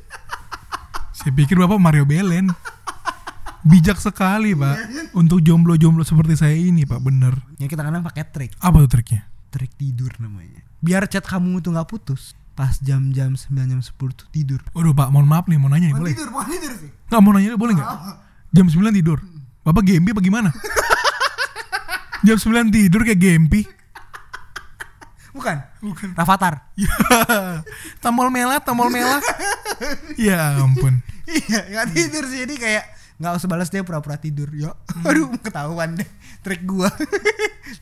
Saya 1.11 1.35
pikir 1.35 1.59
bapak 1.59 1.75
Mario 1.75 2.07
Belen. 2.07 2.47
Bijak 3.67 3.99
sekali 3.99 4.55
pak 4.55 4.79
Untuk 5.11 5.43
jomblo-jomblo 5.43 6.07
seperti 6.07 6.39
saya 6.39 6.55
ini 6.55 6.87
pak 6.87 7.03
Bener 7.03 7.35
Ya 7.59 7.67
kita 7.67 7.83
kadang 7.83 7.99
pakai 7.99 8.23
trik, 8.31 8.55
Apa 8.63 8.79
tuh 8.87 8.95
triknya? 8.95 9.27
trik 9.51 9.75
tidur 9.75 10.15
namanya. 10.23 10.63
Biar 10.79 11.03
chat 11.11 11.27
kamu 11.27 11.59
tuh 11.59 11.75
nggak 11.75 11.83
putus. 11.91 12.31
Pas 12.55 12.79
jam-jam 12.79 13.35
9 13.35 13.43
jam 13.75 13.81
10 13.83 13.91
tuh 14.15 14.27
tidur. 14.31 14.63
Waduh 14.71 14.95
pak 14.95 15.11
mohon 15.11 15.27
maaf 15.27 15.51
nih 15.51 15.59
Mau 15.59 15.67
nanya 15.67 15.91
nih 15.91 15.99
boleh? 15.99 16.15
tidur, 16.15 16.31
bukan 16.31 16.47
tidur 16.47 16.71
sih. 16.79 16.89
Nggak 17.11 17.19
mau 17.19 17.31
nanya 17.35 17.59
boleh 17.59 17.73
nggak? 17.75 17.89
Jam 18.55 18.65
9 18.71 18.87
tidur 18.95 19.19
Bapak 19.67 19.83
gempi 19.83 20.15
apa 20.15 20.21
gimana? 20.23 20.49
Jam 22.25 22.39
9 22.39 22.71
tidur 22.71 23.03
kayak 23.03 23.19
gempi 23.19 23.67
Bukan. 25.37 25.57
Bukan. 25.85 26.09
Rafathar. 26.17 26.73
Ya 26.73 26.89
Tombol 28.03 28.33
merah 28.33 28.57
Tombol 28.61 28.89
merah 28.89 29.21
Ya 30.17 30.57
ampun. 30.57 31.05
Iya, 31.27 31.59
nggak 31.69 31.87
tidur 31.91 32.23
sih. 32.25 32.47
Jadi 32.47 32.55
kayak 32.55 32.83
nggak 33.17 33.33
usah 33.35 33.49
balas 33.49 33.69
dia 33.69 33.85
pura-pura 33.85 34.17
tidur. 34.17 34.49
Ya 34.55 34.73
aduh 35.05 35.29
ketahuan 35.37 35.99
deh. 35.99 36.09
Trik 36.41 36.65
gua. 36.65 36.89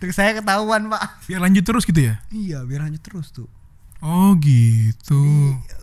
Trik 0.02 0.12
saya 0.12 0.36
ketahuan 0.36 0.92
pak. 0.92 1.24
Biar 1.30 1.40
lanjut 1.40 1.64
terus 1.64 1.88
gitu 1.88 2.02
ya? 2.02 2.20
iya 2.34 2.66
biar 2.66 2.90
lanjut 2.90 3.04
terus 3.06 3.32
tuh. 3.32 3.48
Oh 4.04 4.36
gitu. 4.38 5.22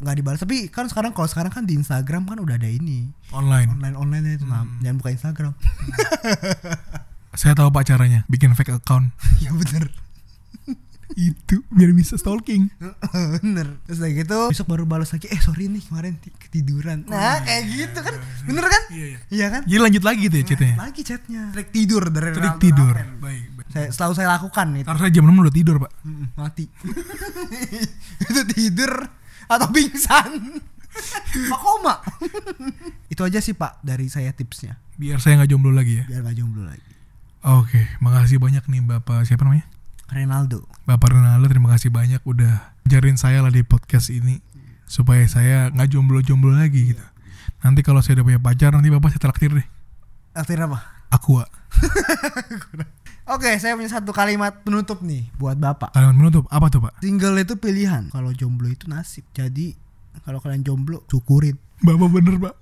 nggak 0.05 0.17
dibalas. 0.21 0.41
Tapi 0.43 0.69
kan 0.69 0.87
sekarang 0.87 1.17
kalau 1.17 1.29
sekarang 1.31 1.51
kan 1.55 1.65
di 1.65 1.75
Instagram 1.79 2.29
kan 2.29 2.39
udah 2.39 2.61
ada 2.61 2.69
ini. 2.69 3.09
Online. 3.33 3.73
online 3.73 3.97
online 3.97 4.25
itu 4.37 4.45
nah, 4.45 4.69
jangan 4.85 4.97
buka 5.01 5.11
Instagram. 5.15 5.53
Saya 7.33 7.57
tahu 7.57 7.73
pak 7.73 7.89
caranya. 7.89 8.29
Bikin 8.29 8.53
fake 8.53 8.77
account. 8.77 9.11
ya 9.45 9.51
bener 9.55 9.89
Itu 11.15 11.61
biar 11.69 11.91
bisa 11.91 12.15
stalking. 12.15 12.73
bener 13.37 13.77
terus 13.83 13.99
udah 13.99 14.13
gitu 14.13 14.39
besok 14.49 14.67
baru 14.67 14.85
balas 14.85 15.11
lagi 15.11 15.27
eh 15.27 15.37
sorry 15.37 15.67
nih 15.67 15.83
kemarin 15.83 16.17
ti- 16.17 16.33
ketiduran 16.33 17.05
nah 17.05 17.39
kayak 17.39 17.63
gitu 17.67 17.99
kan 17.99 18.15
bener 18.43 18.65
kan 18.65 18.83
Iya 18.89 19.07
iya. 19.07 19.19
iya 19.29 19.47
kan 19.49 19.63
Jadi 19.65 19.81
lanjut 19.81 20.03
lagi 20.03 20.25
tuh 20.27 20.37
ya 20.37 20.45
ceritanya. 20.45 20.77
lagi 20.79 21.01
chatnya 21.03 21.43
trik 21.51 21.69
tidur 21.71 22.03
dari 22.07 22.33
Trik 22.33 22.57
tidur. 22.59 22.95
Baik. 22.95 23.21
baik. 23.21 23.45
saya 23.69 23.87
selalu 23.89 24.13
saya 24.15 24.29
lakukan 24.31 24.67
itu 24.75 24.87
Harusnya 24.87 25.11
jam 25.11 25.25
6 25.25 25.33
udah 25.39 25.55
tidur 25.55 25.77
pak. 25.79 25.93
Mati 26.35 26.65
itu 28.27 28.41
tidur 28.49 28.93
atau 29.45 29.67
pingsan 29.69 30.31
Pak 31.49 31.57
koma 31.59 31.95
itu 33.09 33.21
aja 33.21 33.39
sih 33.39 33.53
pak 33.53 33.81
dari 33.81 34.07
saya 34.07 34.29
tipsnya 34.31 34.77
Biar 34.95 35.17
saya 35.17 35.37
nggak 35.37 35.49
jomblo 35.49 35.73
lagi 35.73 35.99
ya. 35.99 36.05
biar 36.05 36.21
gak 36.23 36.37
jomblo 36.37 36.63
lagi 36.63 36.85
Oke, 37.43 37.81
makasih 37.99 38.39
banyak 38.39 38.63
nih 38.63 38.79
bapak 38.83 39.25
siapa 39.25 39.43
namanya? 39.43 39.67
Renaldo 40.13 40.69
Bapak 40.85 41.17
Ronaldo 41.17 41.49
terima 41.49 41.73
kasih 41.73 41.89
banyak 41.89 42.21
udah 42.29 42.77
ajarin 42.87 43.17
saya 43.17 43.41
lah 43.41 43.49
di 43.49 43.65
podcast 43.65 44.13
ini 44.13 44.45
supaya 44.85 45.25
saya 45.25 45.73
nggak 45.73 45.89
jomblo-jomblo 45.89 46.53
lagi 46.53 46.93
gitu. 46.93 47.05
Nanti 47.65 47.81
kalau 47.81 48.05
saya 48.05 48.21
udah 48.21 48.27
punya 48.29 48.41
pacar 48.43 48.77
nanti 48.77 48.93
bapak 48.93 49.17
saya 49.17 49.23
traktir 49.25 49.51
deh. 49.57 49.67
akhirnya 50.37 50.69
apa 50.69 50.81
Aqua. 51.13 51.45
Oke, 53.33 53.53
saya 53.61 53.77
punya 53.77 53.93
satu 53.93 54.11
kalimat 54.17 54.65
penutup 54.65 55.05
nih 55.05 55.29
buat 55.37 55.55
Bapak. 55.55 55.95
Kalimat 55.95 56.17
menutup 56.17 56.45
apa 56.51 56.67
tuh 56.73 56.83
pak? 56.83 56.99
Single 57.05 57.39
itu 57.39 57.55
pilihan, 57.55 58.11
kalau 58.11 58.35
jomblo 58.35 58.67
itu 58.67 58.91
nasib. 58.91 59.23
Jadi, 59.31 59.77
kalau 60.27 60.43
kalian 60.43 60.67
jomblo, 60.67 61.05
syukurin. 61.07 61.55
Bapak 61.85 62.09
bener 62.11 62.35
pak. 62.41 62.55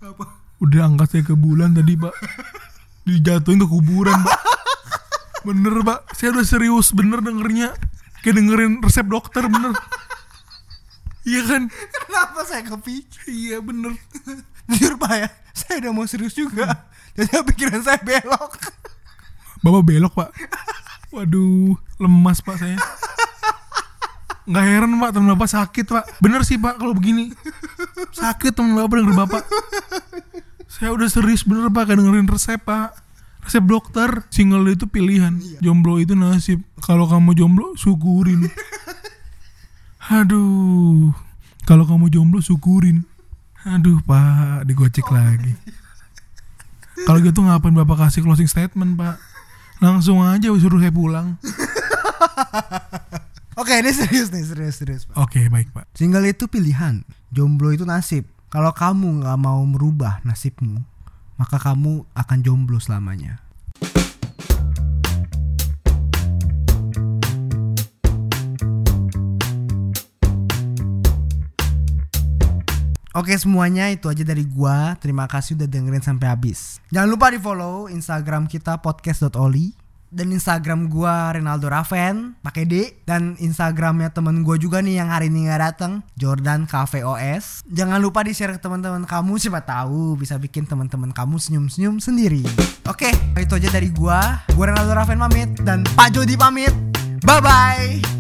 Udah 0.61 0.91
angkat 0.91 1.09
saya 1.17 1.23
ke 1.25 1.35
bulan 1.39 1.73
tadi 1.73 1.97
pak. 1.97 2.13
Dijatuhin 3.09 3.63
ke 3.63 3.67
kuburan 3.71 4.19
pak. 4.21 4.39
Bener 5.47 5.75
pak. 5.85 6.11
Saya 6.17 6.37
udah 6.37 6.47
serius 6.47 6.93
bener 6.93 7.25
dengernya. 7.25 7.73
Kayak 8.21 8.37
dengerin 8.45 8.73
resep 8.85 9.07
dokter 9.09 9.49
bener. 9.49 9.73
Iya 11.25 11.41
kan? 11.45 11.63
Kenapa 12.09 12.41
saya 12.49 12.65
kepikir? 12.65 13.29
Iya 13.29 13.61
bener. 13.61 13.93
Jujur 14.71 14.95
Pak 15.03 15.15
ya, 15.19 15.29
saya 15.51 15.83
udah 15.83 15.91
mau 15.91 16.07
serius 16.07 16.33
juga. 16.33 16.87
Jadi 17.19 17.43
pikiran 17.53 17.83
saya 17.83 17.99
belok. 17.99 18.55
Bapak 19.61 19.83
belok 19.83 20.15
pak. 20.15 20.31
Waduh, 21.11 21.75
lemas 21.99 22.39
pak 22.39 22.57
saya. 22.57 22.79
Nggak 24.47 24.65
heran 24.65 24.95
pak, 24.97 25.11
temen 25.11 25.29
bapak 25.35 25.49
sakit 25.51 25.85
pak. 25.91 26.05
Bener 26.23 26.47
sih 26.47 26.57
pak 26.57 26.79
kalau 26.79 26.95
begini. 26.95 27.35
Sakit 28.15 28.55
temen 28.55 28.79
bapak 28.79 29.03
denger 29.03 29.15
bapak. 29.19 29.43
Saya 30.71 30.95
udah 30.95 31.11
serius 31.11 31.43
bener 31.43 31.67
pak, 31.69 31.91
kayak 31.91 31.99
dengerin 31.99 32.31
resep 32.31 32.63
pak. 32.63 32.95
Resep 33.41 33.65
dokter, 33.65 34.29
single 34.29 34.69
itu 34.69 34.85
pilihan, 34.85 35.41
jomblo 35.65 35.97
itu 35.97 36.13
nasib. 36.13 36.61
Kalau 36.85 37.09
kamu 37.09 37.33
jomblo, 37.33 37.73
syukurin. 37.75 38.53
Aduh, 40.21 41.15
kalau 41.65 41.87
kamu 41.87 42.13
jomblo 42.13 42.43
syukurin. 42.43 43.07
Aduh 43.63 44.01
pak, 44.03 44.65
digocek 44.65 45.05
lagi. 45.13 45.53
Kalau 47.05 47.21
gitu 47.21 47.45
ngapain 47.45 47.77
bapak 47.77 48.09
kasih 48.09 48.25
closing 48.25 48.49
statement 48.49 48.97
pak? 48.97 49.21
Langsung 49.81 50.25
aja 50.25 50.49
suruh 50.53 50.81
saya 50.81 50.93
pulang. 50.93 51.37
Oke, 53.61 53.77
ini 53.77 53.93
serius 53.93 54.33
nih, 54.33 54.45
serius, 54.45 54.75
serius 54.81 55.03
Pak. 55.05 55.21
Oke 55.21 55.53
baik 55.53 55.69
pak. 55.77 55.85
Single 55.93 56.33
itu 56.33 56.49
pilihan, 56.49 57.05
jomblo 57.29 57.77
itu 57.77 57.85
nasib. 57.85 58.25
Kalau 58.49 58.73
kamu 58.73 59.21
nggak 59.21 59.37
mau 59.37 59.61
merubah 59.69 60.25
nasibmu, 60.25 60.81
maka 61.41 61.57
kamu 61.57 62.05
akan 62.13 62.39
jomblo 62.45 62.77
selamanya. 62.77 63.41
Oke 73.11 73.35
semuanya 73.35 73.91
itu 73.91 74.07
aja 74.07 74.23
dari 74.23 74.47
gua. 74.47 74.95
Terima 75.01 75.27
kasih 75.27 75.59
udah 75.59 75.67
dengerin 75.67 76.05
sampai 76.05 76.31
habis. 76.31 76.79
Jangan 76.95 77.09
lupa 77.11 77.33
di 77.33 77.43
follow 77.43 77.91
Instagram 77.91 78.47
kita 78.47 78.79
podcast.oli 78.79 79.80
dan 80.11 80.35
Instagram 80.35 80.91
gua 80.91 81.31
Renaldo 81.31 81.71
Raven 81.71 82.35
pakai 82.43 82.67
D 82.67 82.75
dan 83.07 83.39
Instagramnya 83.39 84.11
temen 84.11 84.43
gua 84.43 84.59
juga 84.59 84.83
nih 84.83 85.01
yang 85.01 85.09
hari 85.09 85.31
ini 85.31 85.47
nggak 85.47 85.63
datang 85.63 86.03
Jordan 86.19 86.67
Cafe 86.67 87.07
OS. 87.07 87.63
Jangan 87.71 88.03
lupa 88.03 88.27
di 88.27 88.35
share 88.35 88.59
ke 88.59 88.61
teman-teman 88.61 89.07
kamu 89.07 89.39
siapa 89.39 89.63
tahu 89.63 90.19
bisa 90.19 90.37
bikin 90.37 90.67
teman-teman 90.67 91.15
kamu 91.15 91.39
senyum-senyum 91.39 92.03
sendiri. 92.03 92.43
Oke 92.91 93.15
itu 93.39 93.55
aja 93.57 93.71
dari 93.71 93.89
gua. 93.95 94.43
Gua 94.53 94.75
Renaldo 94.75 94.93
Raven 94.99 95.19
pamit 95.23 95.51
dan 95.63 95.87
Pak 95.95 96.13
Jody 96.13 96.35
pamit. 96.35 96.75
Bye 97.25 97.41
bye. 97.41 98.20